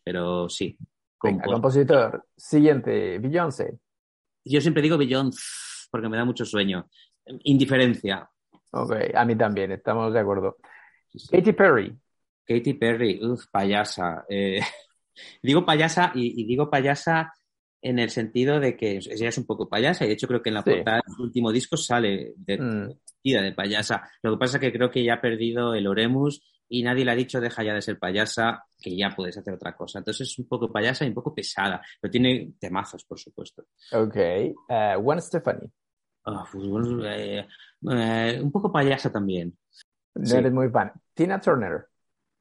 pero 0.02 0.48
sí. 0.48 0.76
compositor. 1.18 2.26
Siguiente, 2.36 3.18
Beyoncé. 3.18 3.78
Yo 4.44 4.60
siempre 4.60 4.82
digo 4.82 4.98
Beyoncé 4.98 5.40
porque 5.90 6.08
me 6.08 6.16
da 6.16 6.24
mucho 6.24 6.44
sueño. 6.44 6.88
Indiferencia. 7.44 8.28
Ok, 8.70 8.92
a 9.14 9.24
mí 9.24 9.36
también, 9.36 9.72
estamos 9.72 10.12
de 10.12 10.20
acuerdo. 10.20 10.56
Katy 11.30 11.52
Perry. 11.52 11.94
Katy 12.44 12.74
Perry, 12.74 13.20
uff, 13.22 13.46
payasa. 13.52 14.24
Eh, 14.28 14.60
Digo 15.42 15.64
payasa 15.64 16.12
y, 16.14 16.44
digo 16.44 16.70
payasa 16.70 17.32
en 17.82 17.98
el 17.98 18.10
sentido 18.10 18.60
de 18.60 18.76
que 18.76 18.96
ella 18.96 19.28
es 19.28 19.38
un 19.38 19.44
poco 19.44 19.68
payasa 19.68 20.04
y 20.04 20.08
de 20.08 20.14
hecho 20.14 20.28
creo 20.28 20.42
que 20.42 20.50
en 20.50 20.54
la 20.54 20.62
portada 20.62 21.02
del 21.06 21.20
último 21.20 21.52
disco 21.52 21.76
sale 21.76 22.32
de, 22.36 22.58
mm. 22.58 22.90
De 23.22 23.52
payasa. 23.52 24.08
Lo 24.22 24.32
que 24.32 24.38
pasa 24.38 24.56
es 24.56 24.60
que 24.60 24.72
creo 24.72 24.90
que 24.90 25.04
ya 25.04 25.14
ha 25.14 25.20
perdido 25.20 25.74
el 25.74 25.86
Oremus 25.86 26.42
y 26.68 26.82
nadie 26.82 27.04
le 27.04 27.10
ha 27.10 27.14
dicho 27.14 27.40
deja 27.40 27.62
ya 27.62 27.74
de 27.74 27.82
ser 27.82 27.98
payasa, 27.98 28.64
que 28.80 28.96
ya 28.96 29.10
puedes 29.14 29.36
hacer 29.36 29.52
otra 29.54 29.76
cosa. 29.76 29.98
Entonces 29.98 30.28
es 30.28 30.38
un 30.38 30.48
poco 30.48 30.72
payasa 30.72 31.04
y 31.04 31.08
un 31.08 31.14
poco 31.14 31.34
pesada, 31.34 31.82
pero 32.00 32.10
tiene 32.10 32.54
temazos, 32.58 33.04
por 33.04 33.18
supuesto. 33.18 33.66
Ok. 33.92 34.16
Uh, 36.24 36.46
pues, 36.50 36.88
eh, 37.04 37.46
eh, 37.90 38.40
un 38.42 38.50
poco 38.50 38.72
payasa 38.72 39.12
también. 39.12 39.56
No 40.14 40.34
eres 40.34 40.52
muy 40.52 40.70
fan. 40.70 40.92
Tina 41.14 41.40
Turner. 41.40 41.86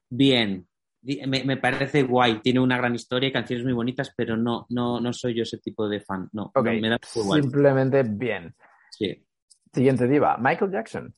Bien. 0.08 0.66
Me, 1.02 1.56
parece 1.56 2.04
guay, 2.04 2.40
tiene 2.40 2.60
una 2.60 2.76
gran 2.76 2.94
historia 2.94 3.28
y 3.28 3.32
canciones 3.32 3.64
muy 3.64 3.74
bonitas, 3.74 4.14
pero 4.16 4.36
no, 4.36 4.66
no, 4.68 5.00
no 5.00 5.12
soy 5.12 5.34
yo 5.34 5.42
ese 5.42 5.58
tipo 5.58 5.88
de 5.88 6.00
fan. 6.00 6.28
No, 6.32 6.52
me 6.54 6.88
da 6.88 6.98
Simplemente 7.02 8.04
bien. 8.04 8.54
Sí. 8.90 9.26
Siguiente 9.72 10.06
diva, 10.06 10.36
Michael 10.38 10.70
Jackson. 10.70 11.14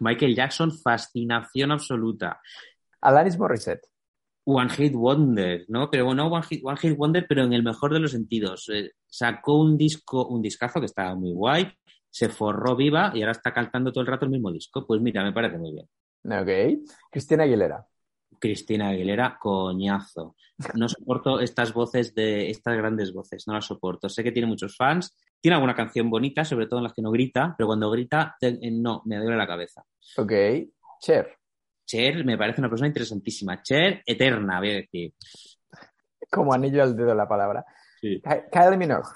Michael 0.00 0.34
Jackson, 0.34 0.72
fascinación 0.72 1.72
absoluta. 1.72 2.40
Alanis 3.00 3.38
Morissette. 3.38 3.86
One 4.44 4.70
Hit 4.70 4.94
Wonder, 4.94 5.64
¿no? 5.68 5.90
Pero 5.90 6.06
bueno, 6.06 6.26
One 6.26 6.44
Hit, 6.48 6.62
One 6.64 6.78
Hit 6.78 6.96
Wonder, 6.96 7.26
pero 7.28 7.44
en 7.44 7.52
el 7.52 7.62
mejor 7.62 7.92
de 7.92 8.00
los 8.00 8.12
sentidos. 8.12 8.68
Eh, 8.72 8.92
sacó 9.06 9.60
un 9.60 9.76
disco, 9.76 10.26
un 10.26 10.40
discazo 10.40 10.80
que 10.80 10.86
estaba 10.86 11.14
muy 11.14 11.32
guay, 11.32 11.70
se 12.08 12.28
forró 12.28 12.74
viva 12.74 13.12
y 13.14 13.20
ahora 13.20 13.32
está 13.32 13.52
cantando 13.52 13.92
todo 13.92 14.00
el 14.02 14.08
rato 14.08 14.24
el 14.24 14.30
mismo 14.30 14.50
disco. 14.50 14.86
Pues 14.86 15.00
mira, 15.00 15.22
me 15.22 15.32
parece 15.32 15.58
muy 15.58 15.72
bien. 15.72 15.88
Ok. 16.24 16.84
Cristina 17.10 17.44
Aguilera. 17.44 17.86
Cristina 18.38 18.88
Aguilera, 18.88 19.38
coñazo. 19.38 20.36
No 20.74 20.88
soporto 20.88 21.40
estas 21.40 21.72
voces 21.72 22.14
de 22.14 22.50
estas 22.50 22.76
grandes 22.76 23.12
voces, 23.12 23.46
no 23.46 23.54
las 23.54 23.66
soporto. 23.66 24.08
Sé 24.08 24.24
que 24.24 24.32
tiene 24.32 24.48
muchos 24.48 24.76
fans, 24.76 25.16
tiene 25.40 25.54
alguna 25.54 25.74
canción 25.74 26.10
bonita, 26.10 26.44
sobre 26.44 26.66
todo 26.66 26.80
en 26.80 26.84
las 26.84 26.92
que 26.92 27.02
no 27.02 27.10
grita, 27.10 27.54
pero 27.56 27.68
cuando 27.68 27.90
grita, 27.90 28.36
eh, 28.40 28.70
no, 28.70 29.02
me 29.06 29.16
duele 29.16 29.36
la 29.36 29.46
cabeza. 29.46 29.84
Ok. 30.16 30.32
Cher. 31.00 31.36
Cher 31.86 32.24
me 32.24 32.36
parece 32.36 32.60
una 32.60 32.68
persona 32.68 32.88
interesantísima. 32.88 33.62
Cher, 33.62 34.02
eterna, 34.04 34.58
voy 34.58 34.70
a 34.70 34.74
decir. 34.74 35.14
Como 36.30 36.52
anillo 36.52 36.82
al 36.82 36.94
dedo 36.94 37.14
la 37.14 37.26
palabra. 37.26 37.64
Kylie 38.00 38.76
Minogue. 38.76 39.08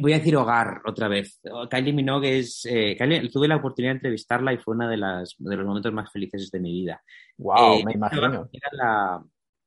Voy 0.00 0.12
a 0.12 0.18
decir 0.18 0.36
hogar 0.36 0.82
otra 0.84 1.08
vez. 1.08 1.40
Kylie 1.70 1.92
Minogue 1.92 2.38
es. 2.38 2.66
Eh, 2.68 2.96
tuve 3.32 3.48
la 3.48 3.56
oportunidad 3.56 3.92
de 3.92 3.98
entrevistarla 3.98 4.52
y 4.52 4.58
fue 4.58 4.74
uno 4.74 4.88
de, 4.88 4.96
las, 4.96 5.36
de 5.38 5.56
los 5.56 5.66
momentos 5.66 5.92
más 5.92 6.10
felices 6.10 6.50
de 6.50 6.60
mi 6.60 6.72
vida. 6.72 7.02
¡Wow! 7.38 7.78
Eh, 7.78 7.84
me 7.86 7.92
imagino. 7.92 8.50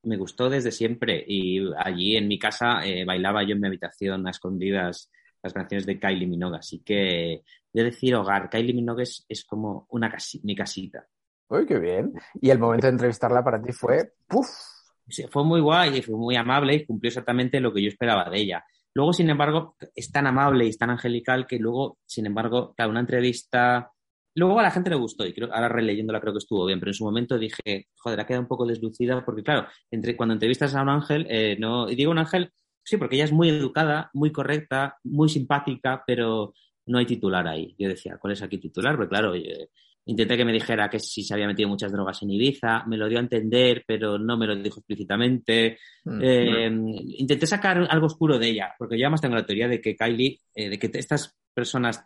me 0.04 0.18
gustó 0.18 0.50
desde 0.50 0.72
siempre 0.72 1.24
y 1.26 1.62
allí 1.78 2.18
en 2.18 2.28
mi 2.28 2.38
casa 2.38 2.86
eh, 2.86 3.06
bailaba 3.06 3.44
yo 3.44 3.54
en 3.54 3.62
mi 3.62 3.68
habitación 3.68 4.28
a 4.28 4.32
escondidas 4.32 5.10
las 5.42 5.54
canciones 5.54 5.86
de 5.86 6.00
Kylie 6.00 6.28
Minogue. 6.28 6.58
Así 6.58 6.80
que 6.80 7.44
a 7.82 7.84
decir 7.84 8.16
hogar. 8.16 8.50
Kylie 8.50 8.74
Minogue 8.74 9.04
es, 9.04 9.46
como 9.46 9.88
una 9.90 10.14
mi 10.44 10.56
casita. 10.56 11.08
Uy, 11.50 11.66
qué 11.66 11.80
bien. 11.80 12.14
Y 12.42 12.50
el 12.50 12.60
momento 12.60 12.88
de 12.88 12.94
entrevistarla 12.94 13.44
para 13.44 13.62
ti 13.62 13.72
fue. 13.72 14.14
¡Puf! 14.28 14.48
fue 15.30 15.46
muy 15.46 15.62
guay, 15.62 16.02
fue 16.02 16.18
muy 16.18 16.36
amable 16.36 16.74
y 16.76 16.86
cumplió 16.86 17.08
exactamente 17.08 17.62
lo 17.62 17.74
que 17.74 17.82
yo 17.82 17.88
esperaba 17.88 18.30
de 18.30 18.40
ella. 18.40 18.66
Luego, 18.94 19.14
sin 19.14 19.30
embargo, 19.30 19.78
es 19.96 20.12
tan 20.12 20.28
amable 20.28 20.66
y 20.66 20.70
es 20.70 20.78
tan 20.78 20.90
angelical 20.90 21.48
que 21.48 21.60
luego, 21.60 22.00
sin 22.06 22.26
embargo, 22.26 22.74
cada 22.76 22.90
una 22.90 23.00
entrevista. 23.00 23.92
Luego 24.36 24.60
a 24.60 24.64
la 24.64 24.72
gente 24.72 24.90
le 24.90 24.98
gustó 24.98 25.26
y 25.26 25.34
creo, 25.34 25.54
ahora 25.54 25.70
releyéndola 25.70 26.20
creo 26.20 26.34
que 26.34 26.40
estuvo 26.40 26.66
bien, 26.66 26.80
pero 26.80 26.90
en 26.90 26.96
su 26.96 27.06
momento 27.06 27.38
dije, 27.38 27.88
joder, 27.96 28.20
ha 28.20 28.26
quedado 28.26 28.42
un 28.42 28.48
poco 28.48 28.66
deslucida 28.66 29.24
porque, 29.24 29.44
claro, 29.44 29.68
entre, 29.90 30.18
cuando 30.18 30.34
entrevistas 30.34 30.76
a 30.76 30.82
un 30.82 30.90
ángel, 30.90 31.26
eh, 31.30 31.56
no, 31.58 31.90
y 31.90 31.96
digo 31.96 32.12
un 32.12 32.20
ángel, 32.20 32.52
sí, 32.88 32.96
porque 32.96 33.16
ella 33.16 33.26
es 33.26 33.34
muy 33.34 33.50
educada, 33.50 34.10
muy 34.14 34.32
correcta, 34.32 34.98
muy 35.04 35.28
simpática, 35.28 36.04
pero 36.08 36.54
no 36.86 37.00
hay 37.00 37.06
titular 37.06 37.46
ahí. 37.46 37.76
Yo 37.78 37.90
decía, 37.90 38.18
¿cuál 38.18 38.32
es 38.32 38.42
aquí 38.42 38.58
titular? 38.58 38.96
Porque, 38.96 39.10
claro, 39.10 39.34
Intenté 40.10 40.38
que 40.38 40.46
me 40.46 40.54
dijera 40.54 40.90
que 40.90 41.00
si 41.00 41.22
se 41.22 41.34
había 41.34 41.48
metido 41.48 41.68
muchas 41.68 41.92
drogas 41.92 42.24
en 42.24 42.30
Ibiza, 42.30 42.86
me 42.86 42.96
lo 42.96 43.10
dio 43.10 43.18
a 43.18 43.22
entender, 43.22 43.84
pero 43.86 44.18
no 44.18 44.38
me 44.38 44.48
lo 44.48 44.56
dijo 44.56 44.80
explícitamente. 44.80 45.80
Mm. 46.06 46.20
Eh, 46.24 46.72
intenté 47.18 47.46
sacar 47.46 47.86
algo 47.90 48.06
oscuro 48.06 48.40
de 48.40 48.48
ella, 48.48 48.74
porque 48.80 48.98
yo 48.98 49.06
además 49.06 49.20
tengo 49.20 49.36
la 49.36 49.46
teoría 49.46 49.68
de 49.68 49.82
que 49.82 49.98
Kylie, 49.98 50.40
eh, 50.56 50.70
de 50.70 50.80
que 50.80 50.90
estas 50.94 51.36
personas 51.54 52.06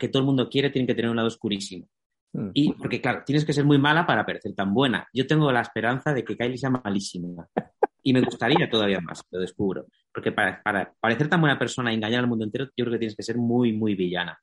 que 0.00 0.08
todo 0.08 0.20
el 0.20 0.26
mundo 0.26 0.48
quiere 0.48 0.70
tienen 0.70 0.86
que 0.86 0.94
tener 0.94 1.10
un 1.10 1.16
lado 1.16 1.28
oscurísimo. 1.28 1.86
Mm. 2.32 2.50
Y 2.54 2.72
porque, 2.72 3.02
claro, 3.02 3.22
tienes 3.26 3.44
que 3.44 3.52
ser 3.52 3.66
muy 3.66 3.76
mala 3.76 4.06
para 4.06 4.24
parecer 4.24 4.54
tan 4.54 4.72
buena. 4.72 5.06
Yo 5.12 5.26
tengo 5.26 5.52
la 5.52 5.60
esperanza 5.60 6.14
de 6.14 6.24
que 6.24 6.38
Kylie 6.38 6.56
sea 6.56 6.70
malísima. 6.70 7.46
Y 8.02 8.12
me 8.12 8.20
gustaría 8.20 8.68
todavía 8.68 9.00
más, 9.00 9.22
lo 9.30 9.40
descubro. 9.40 9.86
Porque 10.12 10.32
para, 10.32 10.62
parecer 11.00 11.28
tan 11.28 11.40
buena 11.40 11.58
persona 11.58 11.92
y 11.92 11.96
engañar 11.96 12.20
al 12.20 12.28
mundo 12.28 12.44
entero, 12.44 12.66
yo 12.76 12.84
creo 12.84 12.92
que 12.92 12.98
tienes 12.98 13.16
que 13.16 13.22
ser 13.22 13.36
muy, 13.36 13.72
muy 13.72 13.94
villana. 13.94 14.38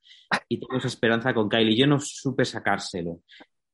Y 0.48 0.60
tengo 0.60 0.78
esa 0.78 0.88
esperanza 0.88 1.34
con 1.34 1.50
Kylie. 1.50 1.78
Yo 1.78 1.88
no 1.88 2.00
supe 2.00 2.46
sacárselo. 2.46 3.22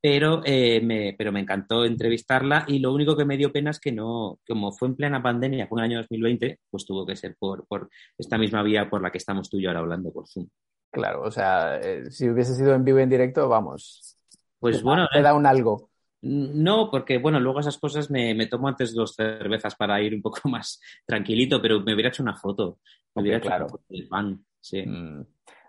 Pero, 0.02 0.42
eh, 0.46 0.82
me, 0.82 1.16
pero 1.18 1.32
me 1.32 1.40
encantó 1.40 1.84
entrevistarla 1.84 2.66
y 2.68 2.78
lo 2.78 2.94
único 2.94 3.18
que 3.18 3.26
me 3.26 3.38
dio 3.38 3.52
pena 3.52 3.72
es 3.72 3.80
que 3.80 3.92
no, 3.92 4.40
como 4.48 4.72
fue 4.72 4.90
en 4.90 4.96
plena 4.96 5.24
pandemia, 5.24 5.66
fue 5.66 5.80
en 5.80 5.86
el 5.86 5.92
año 5.92 5.98
2020, 6.02 6.60
pues 6.70 6.86
tuvo 6.86 7.08
que 7.08 7.16
ser 7.16 7.36
por, 7.40 7.66
por 7.66 7.90
esta 8.16 8.38
misma 8.38 8.62
vía 8.62 8.88
por 8.88 9.02
la 9.02 9.12
que 9.12 9.18
estamos 9.18 9.50
tú 9.50 9.58
y 9.58 9.64
yo 9.64 9.70
ahora 9.70 9.80
hablando 9.80 10.14
por 10.14 10.28
Zoom. 10.28 10.48
Claro, 10.92 11.24
o 11.24 11.32
sea, 11.32 11.80
eh, 11.80 12.12
si 12.12 12.30
hubiese 12.30 12.54
sido 12.54 12.76
en 12.76 12.84
vivo 12.84 13.00
y 13.00 13.04
en 13.04 13.10
directo, 13.10 13.50
vamos. 13.50 14.16
Pues 14.60 14.82
bueno. 14.82 15.08
te 15.12 15.22
da 15.22 15.34
un 15.34 15.46
algo. 15.46 15.90
No, 16.22 16.90
porque 16.90 17.20
bueno, 17.20 17.40
luego 17.40 17.60
esas 17.60 17.78
cosas 17.78 18.10
me, 18.10 18.48
tomo 18.48 18.68
antes 18.68 18.96
dos 18.96 19.14
cervezas 19.14 19.76
para 19.76 20.02
ir 20.02 20.16
un 20.16 20.22
poco 20.22 20.40
más 20.50 20.80
tranquilito, 21.06 21.62
pero 21.62 21.82
me 21.82 21.94
hubiera 21.94 22.10
hecho 22.10 22.24
una 22.24 22.36
foto. 22.36 22.80
Me 23.14 23.22
hubiera 23.22 23.38
hecho 23.38 23.48
claro. 23.48 23.66
una 23.66 23.72
foto 23.72 23.86
del 23.90 24.08
fan, 24.08 24.46
sí. 24.60 24.82
Mm. 24.86 25.26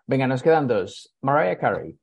Venga, 0.06 0.26
nos 0.26 0.42
quedan 0.42 0.66
dos. 0.66 1.14
Mariah 1.22 1.58
Carey. 1.58 1.96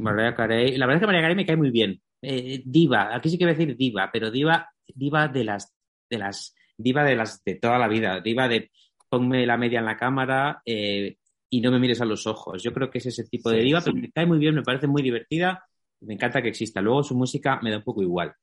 Mariah 0.00 0.34
Carey. 0.34 0.76
La 0.76 0.86
verdad 0.86 0.96
es 0.96 1.00
que 1.00 1.06
Mariah 1.06 1.22
Carey 1.22 1.36
me 1.36 1.46
cae 1.46 1.56
muy 1.56 1.70
bien. 1.70 2.00
Eh, 2.22 2.62
diva, 2.64 3.14
aquí 3.14 3.30
sí 3.30 3.38
que 3.38 3.44
voy 3.44 3.54
a 3.54 3.56
decir 3.56 3.76
diva, 3.76 4.10
pero 4.12 4.30
diva, 4.30 4.70
diva 4.86 5.28
de 5.28 5.44
las, 5.44 5.72
de 6.08 6.18
las, 6.18 6.54
diva 6.76 7.04
de 7.04 7.16
las 7.16 7.44
de 7.44 7.56
toda 7.56 7.78
la 7.78 7.88
vida, 7.88 8.20
diva 8.20 8.48
de 8.48 8.70
ponme 9.08 9.46
la 9.46 9.56
media 9.56 9.78
en 9.78 9.84
la 9.84 9.96
cámara 9.96 10.62
eh, 10.64 11.16
y 11.50 11.60
no 11.60 11.70
me 11.70 11.78
mires 11.78 12.00
a 12.00 12.04
los 12.04 12.26
ojos. 12.26 12.62
Yo 12.62 12.72
creo 12.72 12.90
que 12.90 12.98
es 12.98 13.06
ese 13.06 13.24
tipo 13.24 13.50
de 13.50 13.60
diva, 13.60 13.80
pero 13.80 13.96
me 13.96 14.10
cae 14.10 14.26
muy 14.26 14.38
bien, 14.38 14.54
me 14.54 14.62
parece 14.62 14.86
muy 14.86 15.02
divertida 15.02 15.64
me 16.00 16.14
encanta 16.14 16.42
que 16.42 16.48
exista. 16.48 16.80
Luego 16.80 17.02
su 17.02 17.16
música 17.16 17.58
me 17.62 17.70
da 17.70 17.78
un 17.78 17.84
poco 17.84 18.02
igual. 18.02 18.34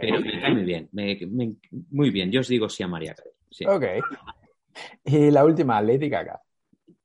Pero 0.00 0.20
me 0.20 0.40
cae 0.40 0.52
muy 0.52 0.64
bien. 0.64 0.88
muy 1.90 2.10
bien. 2.10 2.30
Yo 2.30 2.40
os 2.40 2.48
digo 2.48 2.68
sí 2.68 2.82
a 2.82 2.88
María 2.88 3.14
Carey. 3.14 3.32
Ok. 3.66 4.04
Y 5.04 5.30
la 5.30 5.44
última, 5.44 5.80
Lady 5.80 6.08
Gaga. 6.08 6.40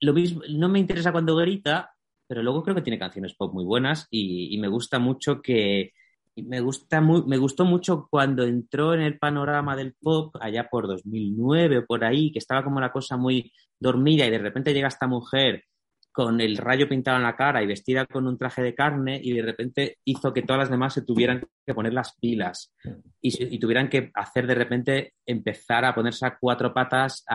Lo 0.02 0.14
mismo, 0.14 0.42
no 0.50 0.70
me 0.70 0.80
interesa 0.80 1.12
cuando 1.12 1.36
grita, 1.36 1.96
pero 2.28 2.44
luego 2.44 2.64
creo 2.64 2.76
que 2.76 2.82
tiene 2.82 3.00
canciones 3.00 3.34
pop 3.36 3.54
muy 3.54 3.66
buenas 3.66 4.08
y, 4.10 4.58
me 4.60 4.68
gusta 4.68 5.00
mucho 5.00 5.42
que. 5.42 5.94
Me, 6.38 6.60
gusta 6.60 7.00
me 7.00 7.38
gustó 7.38 7.64
mucho 7.64 8.10
cuando 8.12 8.44
entró 8.44 8.94
en 8.94 9.00
el 9.00 9.18
panorama 9.18 9.74
del 9.78 9.94
pop 9.94 10.36
allá 10.42 10.68
por 10.70 10.86
2009 10.86 11.78
o 11.78 11.86
por 11.86 12.04
ahí, 12.04 12.30
que 12.30 12.40
estaba 12.40 12.62
como 12.62 12.82
la 12.82 12.92
cosa 12.92 13.16
muy 13.16 13.54
dormida 13.80 14.26
y 14.26 14.32
de 14.32 14.40
repente 14.40 14.74
llega 14.74 14.90
esta 14.90 15.08
mujer 15.08 15.64
con 16.16 16.40
el 16.40 16.56
rayo 16.56 16.88
pintado 16.88 17.18
en 17.18 17.24
la 17.24 17.36
cara 17.36 17.62
y 17.62 17.68
vestida 17.68 18.06
con 18.06 18.26
un 18.26 18.38
traje 18.38 18.62
de 18.62 18.74
carne 18.74 19.20
y 19.22 19.34
de 19.34 19.42
repente 19.42 19.98
hizo 20.06 20.32
que 20.32 20.44
todas 20.44 20.60
las 20.62 20.70
demás 20.70 20.94
se 20.94 21.02
tuvieran 21.02 21.46
que 21.66 21.74
poner 21.74 21.94
las 21.94 22.16
pilas 22.16 22.74
y, 23.20 23.60
tuvieran 23.60 23.90
que 23.90 24.12
hacer 24.14 24.48
de 24.48 24.56
repente 24.56 25.14
empezar 25.26 25.84
a 25.84 25.94
ponerse 25.94 26.26
a 26.26 26.38
cuatro 26.40 26.74
patas 26.74 27.26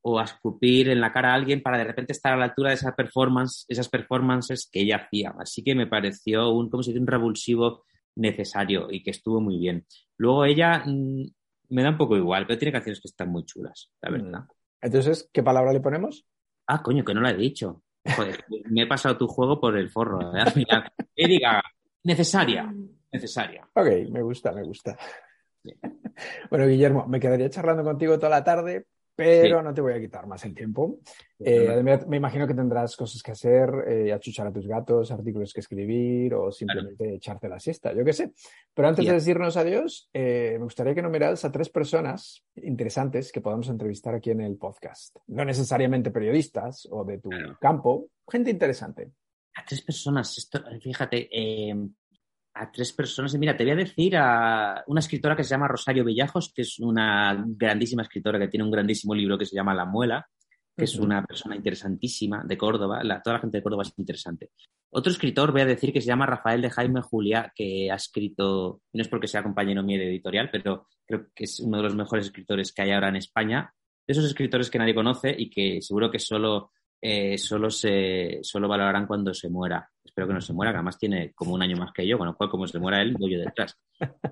o 0.00 0.18
a 0.18 0.24
escupir 0.24 0.88
en 0.88 1.02
la 1.02 1.12
cara 1.12 1.32
a 1.32 1.34
alguien 1.34 1.60
para 1.60 1.76
de 1.76 1.84
repente 1.84 2.14
estar 2.14 2.32
a 2.32 2.36
la 2.38 2.46
altura 2.46 2.70
de 2.70 2.76
esa 2.76 2.96
performance, 2.96 3.66
esas 3.68 3.90
performances 3.90 4.70
que 4.72 4.80
ella 4.80 4.96
hacía. 4.96 5.34
Así 5.38 5.62
que 5.62 5.74
me 5.74 5.86
pareció 5.86 6.48
un, 6.48 6.70
como 6.70 6.82
si 6.82 6.96
un 6.96 7.06
revulsivo 7.06 7.84
necesario 8.16 8.88
y 8.90 9.02
que 9.02 9.10
estuvo 9.10 9.38
muy 9.38 9.58
bien. 9.58 9.84
Luego 10.16 10.46
ella 10.46 10.82
mm, 10.86 11.24
me 11.68 11.82
da 11.82 11.90
un 11.90 11.98
poco 11.98 12.16
igual, 12.16 12.46
pero 12.46 12.58
tiene 12.58 12.72
canciones 12.72 13.02
que 13.02 13.08
están 13.08 13.28
muy 13.28 13.44
chulas, 13.44 13.90
la 14.00 14.08
mm. 14.08 14.12
verdad. 14.14 14.44
Entonces, 14.80 15.28
¿qué 15.30 15.42
palabra 15.42 15.74
le 15.74 15.80
ponemos? 15.80 16.26
Ah, 16.66 16.82
coño, 16.82 17.04
que 17.04 17.14
no 17.14 17.20
la 17.20 17.30
he 17.30 17.36
dicho. 17.36 17.82
Joder, 18.16 18.44
me 18.70 18.82
he 18.82 18.86
pasado 18.86 19.16
tu 19.16 19.26
juego 19.26 19.60
por 19.60 19.76
el 19.76 19.90
forro. 19.90 20.34
¿eh? 20.36 20.44
diga, 21.16 21.62
necesaria, 22.04 22.72
necesaria. 23.12 23.68
Ok, 23.74 23.86
me 24.10 24.22
gusta, 24.22 24.52
me 24.52 24.62
gusta. 24.62 24.96
Bueno, 26.50 26.66
Guillermo, 26.66 27.06
me 27.06 27.20
quedaría 27.20 27.50
charlando 27.50 27.84
contigo 27.84 28.16
toda 28.16 28.30
la 28.30 28.44
tarde, 28.44 28.86
pero 29.14 29.62
no 29.62 29.74
te 29.74 29.80
voy 29.80 29.92
a 29.92 30.00
quitar 30.00 30.26
más 30.26 30.44
el 30.44 30.54
tiempo. 30.54 30.98
Eh, 31.38 31.82
me 31.82 32.16
imagino 32.16 32.46
que 32.46 32.54
tendrás 32.54 32.96
cosas 32.96 33.22
que 33.22 33.32
hacer, 33.32 33.70
eh, 33.86 34.12
achuchar 34.12 34.46
a 34.46 34.52
tus 34.52 34.66
gatos, 34.66 35.10
artículos 35.10 35.52
que 35.52 35.60
escribir 35.60 36.34
o 36.34 36.50
simplemente 36.52 37.14
echarte 37.14 37.48
la 37.48 37.58
siesta, 37.58 37.92
yo 37.92 38.04
qué 38.04 38.12
sé. 38.12 38.32
Pero 38.72 38.88
antes 38.88 39.04
de 39.04 39.12
decirnos 39.12 39.56
adiós, 39.56 40.08
eh, 40.12 40.56
me 40.58 40.64
gustaría 40.64 40.94
que 40.94 41.02
nombraras 41.02 41.44
a 41.44 41.52
tres 41.52 41.68
personas 41.68 42.44
interesantes 42.56 43.32
que 43.32 43.40
podamos 43.40 43.68
entrevistar 43.68 44.14
aquí 44.14 44.30
en 44.30 44.40
el 44.40 44.56
podcast. 44.56 45.16
No 45.26 45.44
necesariamente 45.44 46.10
periodistas 46.10 46.86
o 46.90 47.04
de 47.04 47.18
tu 47.18 47.30
campo, 47.60 48.08
gente 48.30 48.50
interesante. 48.50 49.10
A 49.54 49.64
tres 49.64 49.82
personas, 49.82 50.38
esto, 50.38 50.62
fíjate, 50.80 51.28
a 52.54 52.70
tres 52.70 52.92
personas. 52.92 53.34
Mira, 53.34 53.56
te 53.56 53.64
voy 53.64 53.72
a 53.72 53.76
decir 53.76 54.16
a 54.16 54.84
una 54.86 55.00
escritora 55.00 55.36
que 55.36 55.44
se 55.44 55.50
llama 55.50 55.68
Rosario 55.68 56.04
Villajos, 56.04 56.52
que 56.54 56.62
es 56.62 56.78
una 56.78 57.42
grandísima 57.46 58.02
escritora 58.02 58.38
que 58.38 58.48
tiene 58.48 58.64
un 58.64 58.70
grandísimo 58.70 59.14
libro 59.14 59.38
que 59.38 59.46
se 59.46 59.56
llama 59.56 59.74
La 59.74 59.84
Muela, 59.84 60.26
que 60.76 60.84
es 60.84 60.96
una 60.96 61.24
persona 61.24 61.56
interesantísima 61.56 62.42
de 62.44 62.56
Córdoba. 62.56 63.02
toda 63.22 63.36
la 63.36 63.40
gente 63.40 63.58
de 63.58 63.62
Córdoba 63.62 63.82
es 63.82 63.92
interesante. 63.96 64.50
Otro 64.90 65.10
escritor, 65.10 65.52
voy 65.52 65.62
a 65.62 65.66
decir, 65.66 65.92
que 65.92 66.00
se 66.00 66.06
llama 66.06 66.26
Rafael 66.26 66.60
de 66.60 66.70
Jaime 66.70 67.00
Julia, 67.00 67.52
que 67.54 67.90
ha 67.90 67.94
escrito, 67.94 68.82
no 68.92 69.02
es 69.02 69.08
porque 69.08 69.28
sea 69.28 69.42
compañero 69.42 69.82
mío 69.82 69.98
de 69.98 70.08
editorial, 70.08 70.50
pero 70.50 70.86
creo 71.06 71.28
que 71.34 71.44
es 71.44 71.60
uno 71.60 71.78
de 71.78 71.82
los 71.84 71.94
mejores 71.94 72.26
escritores 72.26 72.72
que 72.72 72.82
hay 72.82 72.90
ahora 72.90 73.08
en 73.08 73.16
España. 73.16 73.72
De 74.06 74.12
esos 74.12 74.24
escritores 74.24 74.70
que 74.70 74.78
nadie 74.78 74.94
conoce 74.94 75.34
y 75.36 75.48
que 75.48 75.80
seguro 75.80 76.10
que 76.10 76.18
solo 76.18 76.72
eh, 77.04 77.36
solo, 77.36 77.68
se, 77.68 78.38
solo 78.42 78.68
valorarán 78.68 79.08
cuando 79.08 79.34
se 79.34 79.48
muera. 79.48 79.90
Espero 80.04 80.28
que 80.28 80.34
no 80.34 80.40
se 80.40 80.52
muera, 80.52 80.70
que 80.70 80.76
además 80.76 80.98
tiene 80.98 81.32
como 81.32 81.52
un 81.52 81.62
año 81.62 81.76
más 81.76 81.92
que 81.92 82.06
yo, 82.06 82.16
con 82.16 82.28
lo 82.28 82.36
cual, 82.36 82.48
como 82.48 82.66
se 82.68 82.78
muera 82.78 83.02
él, 83.02 83.16
voy 83.18 83.32
yo 83.32 83.40
detrás. 83.40 83.76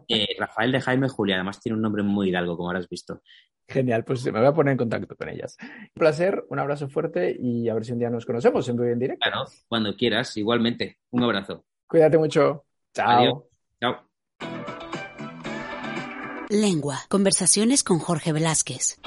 Eh, 0.09 0.35
Rafael 0.37 0.73
de 0.73 0.81
Jaime 0.81 1.09
Julia, 1.09 1.37
además 1.37 1.61
tiene 1.61 1.77
un 1.77 1.83
nombre 1.83 2.03
muy 2.03 2.31
hidalgo, 2.31 2.57
como 2.57 2.71
habrás 2.71 2.89
visto. 2.89 3.23
Genial, 3.69 4.05
pues 4.05 4.25
me 4.25 4.33
voy 4.33 4.47
a 4.47 4.53
poner 4.53 4.73
en 4.73 4.79
contacto 4.79 5.15
con 5.15 5.29
ellas. 5.29 5.57
Un 5.61 5.89
placer, 5.95 6.45
un 6.49 6.59
abrazo 6.59 6.89
fuerte 6.89 7.37
y 7.39 7.69
a 7.69 7.75
ver 7.75 7.85
si 7.85 7.93
un 7.93 8.01
día 8.01 8.11
nos 8.11 8.27
conocemos 8.27 8.69
en 8.69 8.83
en 8.83 8.99
directo. 8.99 9.31
Claro, 9.31 9.45
cuando 9.69 9.95
quieras, 9.95 10.37
igualmente. 10.37 10.99
Un 11.11 11.23
abrazo. 11.23 11.65
Cuídate 11.87 12.19
mucho. 12.19 12.65
Chao. 12.93 13.49
Chao. 13.81 14.11
Lengua. 16.49 16.97
Conversaciones 17.09 17.85
con 17.85 18.01
Jorge 18.01 18.33
Velázquez. 18.33 19.01